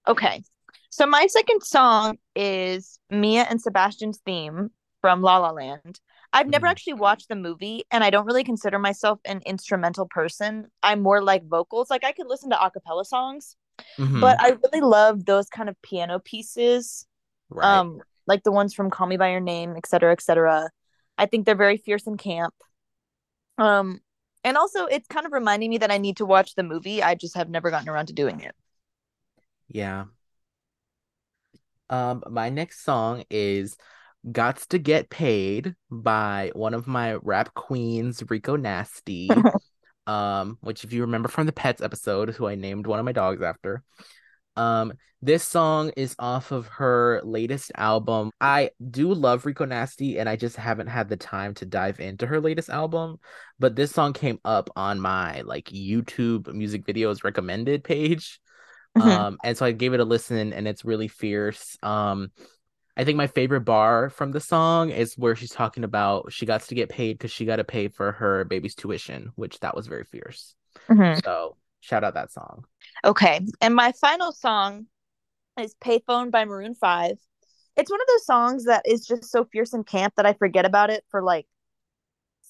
Okay. 0.06 0.42
So 0.90 1.06
my 1.06 1.26
second 1.26 1.62
song 1.62 2.18
is 2.36 2.98
Mia 3.10 3.42
and 3.42 3.60
Sebastian's 3.60 4.20
theme 4.24 4.70
from 5.00 5.22
La 5.22 5.38
La 5.38 5.50
Land. 5.50 6.00
I've 6.34 6.48
never 6.50 6.66
Mhm. 6.66 6.68
actually 6.68 6.94
watched 6.94 7.30
the 7.30 7.36
movie 7.36 7.84
and 7.92 8.04
I 8.04 8.10
don't 8.10 8.26
really 8.26 8.44
consider 8.44 8.78
myself 8.80 9.20
an 9.26 9.42
instrumental 9.46 10.08
person. 10.08 10.68
I'm 10.82 11.02
more 11.02 11.22
like 11.22 11.46
vocals. 11.48 11.90
Like 11.90 12.04
I 12.04 12.12
could 12.12 12.28
listen 12.28 12.50
to 12.50 12.62
a 12.62 12.70
cappella 12.72 13.06
songs, 13.06 13.56
Mhm, 13.98 14.20
but 14.20 14.40
I 14.40 14.50
really 14.64 14.82
love 14.82 15.24
those 15.26 15.48
kind 15.50 15.68
of 15.68 15.80
piano 15.82 16.20
pieces. 16.20 17.06
right. 17.50 17.84
Um 17.84 18.02
like 18.26 18.44
the 18.44 18.52
ones 18.52 18.74
from 18.74 18.90
Call 18.90 19.06
Me 19.08 19.16
by 19.18 19.30
Your 19.32 19.40
Name, 19.40 19.74
et 19.76 19.86
cetera, 19.86 20.12
et 20.12 20.22
cetera. 20.22 20.70
I 21.18 21.26
think 21.26 21.46
they're 21.46 21.56
very 21.56 21.78
fierce 21.78 22.06
and 22.06 22.18
camp. 22.18 22.54
Um 23.58 24.00
and 24.42 24.56
also 24.56 24.86
it's 24.86 25.08
kind 25.08 25.26
of 25.26 25.32
reminding 25.32 25.70
me 25.70 25.78
that 25.78 25.90
I 25.90 25.98
need 25.98 26.18
to 26.18 26.26
watch 26.26 26.54
the 26.54 26.62
movie. 26.62 27.02
I 27.02 27.14
just 27.14 27.36
have 27.36 27.48
never 27.48 27.70
gotten 27.70 27.88
around 27.88 28.06
to 28.06 28.12
doing 28.12 28.40
it. 28.40 28.54
Yeah. 29.68 30.06
Um, 31.90 32.22
my 32.30 32.48
next 32.50 32.80
song 32.84 33.24
is 33.30 33.76
Gots 34.30 34.66
to 34.68 34.78
Get 34.78 35.10
Paid 35.10 35.74
by 35.90 36.50
one 36.54 36.74
of 36.74 36.86
my 36.86 37.14
rap 37.14 37.54
queens, 37.54 38.22
Rico 38.28 38.56
Nasty. 38.56 39.30
um, 40.06 40.58
which 40.60 40.84
if 40.84 40.92
you 40.92 41.02
remember 41.02 41.28
from 41.28 41.46
the 41.46 41.52
pets 41.52 41.82
episode, 41.82 42.30
who 42.30 42.46
I 42.46 42.54
named 42.54 42.86
one 42.86 42.98
of 42.98 43.04
my 43.04 43.12
dogs 43.12 43.42
after. 43.42 43.82
Um, 44.56 44.94
this 45.22 45.42
song 45.42 45.90
is 45.96 46.14
off 46.18 46.52
of 46.52 46.66
her 46.68 47.22
latest 47.24 47.72
album. 47.76 48.30
I 48.42 48.70
do 48.90 49.12
love 49.14 49.46
Rico 49.46 49.64
Nasty, 49.64 50.18
and 50.18 50.28
I 50.28 50.36
just 50.36 50.56
haven't 50.56 50.88
had 50.88 51.08
the 51.08 51.16
time 51.16 51.54
to 51.54 51.66
dive 51.66 51.98
into 51.98 52.26
her 52.26 52.40
latest 52.40 52.68
album. 52.68 53.16
But 53.58 53.74
this 53.74 53.90
song 53.90 54.12
came 54.12 54.38
up 54.44 54.68
on 54.76 55.00
my 55.00 55.40
like 55.40 55.66
YouTube 55.66 56.52
music 56.52 56.84
videos 56.84 57.24
recommended 57.24 57.84
page. 57.84 58.38
Mhm. 58.96 59.02
Um, 59.02 59.38
and 59.42 59.56
so 59.56 59.64
I 59.64 59.72
gave 59.72 59.94
it 59.94 60.00
a 60.00 60.04
listen, 60.04 60.52
and 60.52 60.68
it's 60.68 60.84
really 60.84 61.08
fierce. 61.08 61.78
Um, 61.82 62.30
I 62.96 63.04
think 63.04 63.16
my 63.16 63.26
favorite 63.26 63.62
bar 63.62 64.08
from 64.08 64.30
the 64.32 64.40
song 64.40 64.90
is 64.90 65.18
where 65.18 65.34
she's 65.34 65.50
talking 65.50 65.84
about 65.84 66.32
she 66.32 66.46
got 66.46 66.62
to 66.62 66.74
get 66.74 66.88
paid 66.88 67.18
because 67.18 67.32
she 67.32 67.44
got 67.44 67.56
to 67.56 67.64
pay 67.64 67.88
for 67.88 68.12
her 68.12 68.44
baby's 68.44 68.74
tuition, 68.74 69.32
which 69.34 69.58
that 69.60 69.74
was 69.74 69.86
very 69.86 70.04
fierce. 70.04 70.54
Mhm. 70.88 71.22
So 71.22 71.56
shout 71.80 72.04
out 72.04 72.14
that 72.14 72.30
song. 72.30 72.64
Okay. 73.04 73.40
And 73.60 73.74
my 73.74 73.92
final 73.92 74.32
song 74.32 74.86
is 75.58 75.74
Payphone 75.82 76.30
by 76.30 76.44
Maroon 76.44 76.74
5. 76.74 77.16
It's 77.76 77.90
one 77.90 78.00
of 78.00 78.06
those 78.06 78.26
songs 78.26 78.64
that 78.66 78.82
is 78.86 79.04
just 79.06 79.24
so 79.24 79.44
fierce 79.44 79.72
and 79.72 79.84
camp 79.84 80.14
that 80.16 80.26
I 80.26 80.32
forget 80.34 80.64
about 80.64 80.90
it 80.90 81.04
for 81.10 81.22
like 81.22 81.46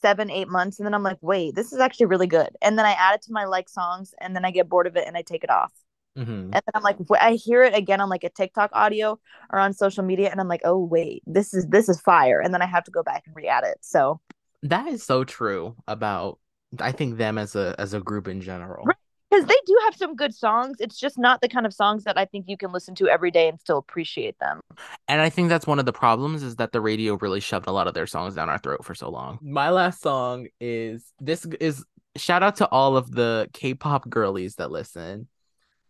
seven, 0.02 0.30
eight 0.30 0.48
months. 0.48 0.78
And 0.78 0.86
then 0.86 0.94
I'm 0.94 1.02
like, 1.02 1.18
wait, 1.22 1.54
this 1.54 1.72
is 1.72 1.80
actually 1.80 2.06
really 2.06 2.26
good. 2.26 2.50
And 2.60 2.78
then 2.78 2.84
I 2.84 2.92
add 2.92 3.14
it 3.16 3.22
to 3.22 3.32
my 3.32 3.46
like 3.46 3.70
songs 3.70 4.14
and 4.20 4.36
then 4.36 4.44
I 4.44 4.50
get 4.50 4.68
bored 4.68 4.86
of 4.86 4.96
it 4.96 5.06
and 5.06 5.16
I 5.16 5.22
take 5.22 5.44
it 5.44 5.50
off. 5.50 5.72
Mhm. 6.16 6.50
And 6.52 6.52
then 6.52 6.62
I'm 6.74 6.82
like, 6.82 6.96
wh- 7.08 7.20
I 7.20 7.32
hear 7.32 7.62
it 7.64 7.74
again 7.74 8.00
on 8.00 8.08
like 8.08 8.24
a 8.24 8.30
TikTok 8.30 8.70
audio 8.72 9.18
or 9.52 9.58
on 9.58 9.72
social 9.72 10.04
media. 10.04 10.30
And 10.30 10.40
I'm 10.40 10.48
like, 10.48 10.60
oh, 10.64 10.78
wait, 10.78 11.22
this 11.26 11.52
is, 11.54 11.66
this 11.66 11.88
is 11.88 12.00
fire. 12.00 12.40
And 12.40 12.54
then 12.54 12.62
I 12.62 12.66
have 12.66 12.84
to 12.84 12.90
go 12.90 13.02
back 13.02 13.24
and 13.26 13.34
re-add 13.34 13.64
it. 13.64 13.78
So 13.80 14.20
That 14.62 14.86
is 14.88 15.02
so 15.02 15.24
true 15.24 15.76
about 15.88 16.38
I 16.80 16.92
think 16.92 17.18
them 17.18 17.38
as 17.38 17.54
a 17.54 17.74
as 17.78 17.94
a 17.94 18.00
group 18.00 18.26
in 18.28 18.40
general. 18.40 18.84
Right. 18.84 18.96
because 19.30 19.46
they 19.46 19.54
do 19.66 19.78
have 19.84 19.94
some 19.96 20.16
good 20.16 20.34
songs. 20.34 20.76
It's 20.80 20.98
just 20.98 21.18
not 21.18 21.40
the 21.40 21.48
kind 21.48 21.66
of 21.66 21.72
songs 21.74 22.04
that 22.04 22.16
I 22.18 22.24
think 22.24 22.46
you 22.48 22.56
can 22.56 22.72
listen 22.72 22.94
to 22.96 23.08
every 23.08 23.30
day 23.30 23.48
and 23.48 23.60
still 23.60 23.78
appreciate 23.78 24.38
them. 24.38 24.60
And 25.08 25.20
I 25.20 25.28
think 25.30 25.48
that's 25.48 25.66
one 25.66 25.78
of 25.78 25.86
the 25.86 25.92
problems 25.92 26.42
is 26.42 26.56
that 26.56 26.72
the 26.72 26.80
radio 26.80 27.14
really 27.16 27.40
shoved 27.40 27.66
a 27.66 27.72
lot 27.72 27.86
of 27.86 27.94
their 27.94 28.06
songs 28.06 28.34
down 28.34 28.48
our 28.48 28.58
throat 28.58 28.84
for 28.84 28.94
so 28.94 29.08
long. 29.10 29.38
My 29.42 29.70
last 29.70 30.00
song 30.00 30.46
is 30.60 31.12
this 31.20 31.44
is 31.60 31.84
shout 32.16 32.42
out 32.42 32.56
to 32.56 32.68
all 32.68 32.96
of 32.96 33.10
the 33.10 33.48
K-pop 33.52 34.08
girlies 34.08 34.56
that 34.56 34.70
listen. 34.70 35.28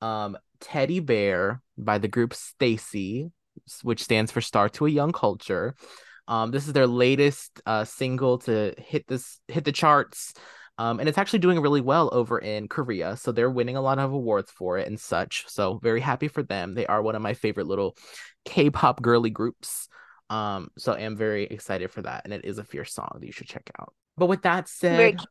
Um 0.04 0.36
Teddy 0.60 1.00
Bear 1.00 1.62
by 1.76 1.98
the 1.98 2.08
group 2.08 2.32
STAYC, 2.32 3.30
which 3.82 4.02
stands 4.02 4.30
for 4.32 4.40
Star 4.40 4.68
to 4.70 4.86
a 4.86 4.90
Young 4.90 5.12
Culture. 5.12 5.74
Um 6.28 6.50
this 6.50 6.66
is 6.66 6.72
their 6.72 6.86
latest 6.86 7.60
uh 7.66 7.84
single 7.84 8.38
to 8.46 8.74
hit 8.78 9.06
this 9.06 9.40
hit 9.48 9.64
the 9.64 9.72
charts. 9.72 10.34
Um, 10.76 10.98
and 10.98 11.08
it's 11.08 11.18
actually 11.18 11.38
doing 11.38 11.60
really 11.60 11.80
well 11.80 12.10
over 12.12 12.38
in 12.38 12.66
Korea. 12.66 13.16
So 13.16 13.30
they're 13.30 13.50
winning 13.50 13.76
a 13.76 13.80
lot 13.80 14.00
of 14.00 14.12
awards 14.12 14.50
for 14.50 14.76
it 14.78 14.88
and 14.88 14.98
such. 14.98 15.44
So 15.46 15.78
very 15.82 16.00
happy 16.00 16.26
for 16.26 16.42
them. 16.42 16.74
They 16.74 16.86
are 16.86 17.00
one 17.00 17.14
of 17.14 17.22
my 17.22 17.34
favorite 17.34 17.68
little 17.68 17.96
K-pop 18.44 19.00
girly 19.00 19.30
groups. 19.30 19.88
Um, 20.30 20.70
so 20.76 20.92
I 20.92 21.00
am 21.00 21.16
very 21.16 21.44
excited 21.44 21.92
for 21.92 22.02
that. 22.02 22.22
And 22.24 22.34
it 22.34 22.44
is 22.44 22.58
a 22.58 22.64
fierce 22.64 22.92
song 22.92 23.18
that 23.20 23.26
you 23.26 23.32
should 23.32 23.46
check 23.46 23.70
out. 23.78 23.94
But 24.16 24.26
with 24.26 24.42
that 24.42 24.68
Very 24.68 25.12
said, 25.12 25.26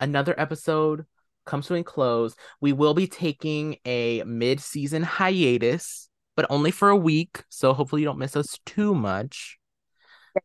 another 0.00 0.34
episode 0.36 1.06
comes 1.44 1.66
to 1.66 1.74
a 1.74 1.84
close. 1.84 2.34
We 2.60 2.72
will 2.72 2.94
be 2.94 3.06
taking 3.06 3.76
a 3.84 4.22
mid-season 4.24 5.02
hiatus, 5.02 6.08
but 6.36 6.46
only 6.50 6.70
for 6.70 6.88
a 6.88 6.96
week. 6.96 7.44
So 7.48 7.72
hopefully 7.72 8.02
you 8.02 8.06
don't 8.06 8.18
miss 8.18 8.36
us 8.36 8.58
too 8.66 8.94
much. 8.94 9.58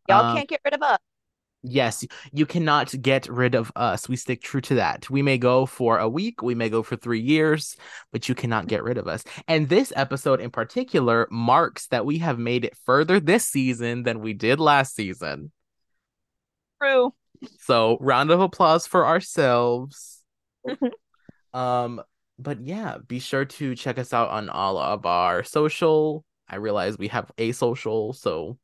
Y'all 0.07 0.25
Um, 0.25 0.37
can't 0.37 0.49
get 0.49 0.61
rid 0.63 0.73
of 0.75 0.81
us. 0.81 0.99
Yes, 1.61 2.05
you 2.31 2.45
cannot 2.45 2.93
get 3.01 3.27
rid 3.27 3.53
of 3.53 3.69
us. 3.75 4.07
We 4.07 4.15
stick 4.15 4.41
true 4.41 4.61
to 4.61 4.75
that. 4.75 5.09
We 5.09 5.21
may 5.21 5.37
go 5.37 5.65
for 5.65 5.97
a 5.97 6.07
week, 6.07 6.41
we 6.41 6.55
may 6.55 6.69
go 6.69 6.83
for 6.83 6.95
three 6.95 7.19
years, 7.19 7.75
but 8.13 8.29
you 8.29 8.35
cannot 8.35 8.67
get 8.67 8.81
rid 8.81 8.97
of 8.97 9.09
us. 9.09 9.25
And 9.45 9.67
this 9.67 9.91
episode 9.93 10.39
in 10.39 10.51
particular 10.51 11.27
marks 11.29 11.87
that 11.87 12.05
we 12.05 12.19
have 12.19 12.39
made 12.39 12.63
it 12.63 12.77
further 12.85 13.19
this 13.19 13.45
season 13.45 14.03
than 14.03 14.21
we 14.21 14.33
did 14.33 14.61
last 14.61 14.95
season. 14.95 15.51
True. 16.81 17.13
So, 17.59 17.97
round 17.99 18.31
of 18.31 18.39
applause 18.39 18.87
for 18.87 19.05
ourselves. 19.05 20.18
um, 21.53 22.01
but 22.37 22.61
yeah, 22.61 22.97
be 23.07 23.19
sure 23.19 23.45
to 23.45 23.75
check 23.75 23.97
us 23.99 24.13
out 24.13 24.29
on 24.29 24.49
all 24.49 24.77
of 24.77 25.05
our 25.05 25.43
social. 25.43 26.23
I 26.47 26.55
realize 26.55 26.97
we 26.97 27.09
have 27.09 27.31
a 27.37 27.51
social, 27.51 28.13
so 28.13 28.57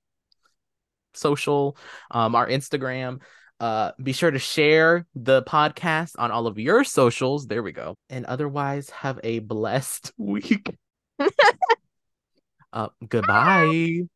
social, 1.14 1.78
um, 2.12 2.36
our 2.36 2.48
Instagram. 2.48 3.22
Uh, 3.60 3.92
be 4.02 4.12
sure 4.12 4.32
to 4.32 4.40
share 4.40 5.06
the 5.16 5.42
podcast 5.44 6.12
on 6.18 6.32
all 6.32 6.48
of 6.48 6.60
your 6.60 6.84
socials. 6.84 7.48
There 7.48 7.64
we 7.64 7.72
go. 7.72 7.96
And 8.10 8.26
otherwise, 8.26 8.90
have 8.90 9.20
a 9.24 9.40
blessed 9.40 10.12
week. 10.18 10.76
uh, 12.74 12.90
goodbye. 13.08 14.08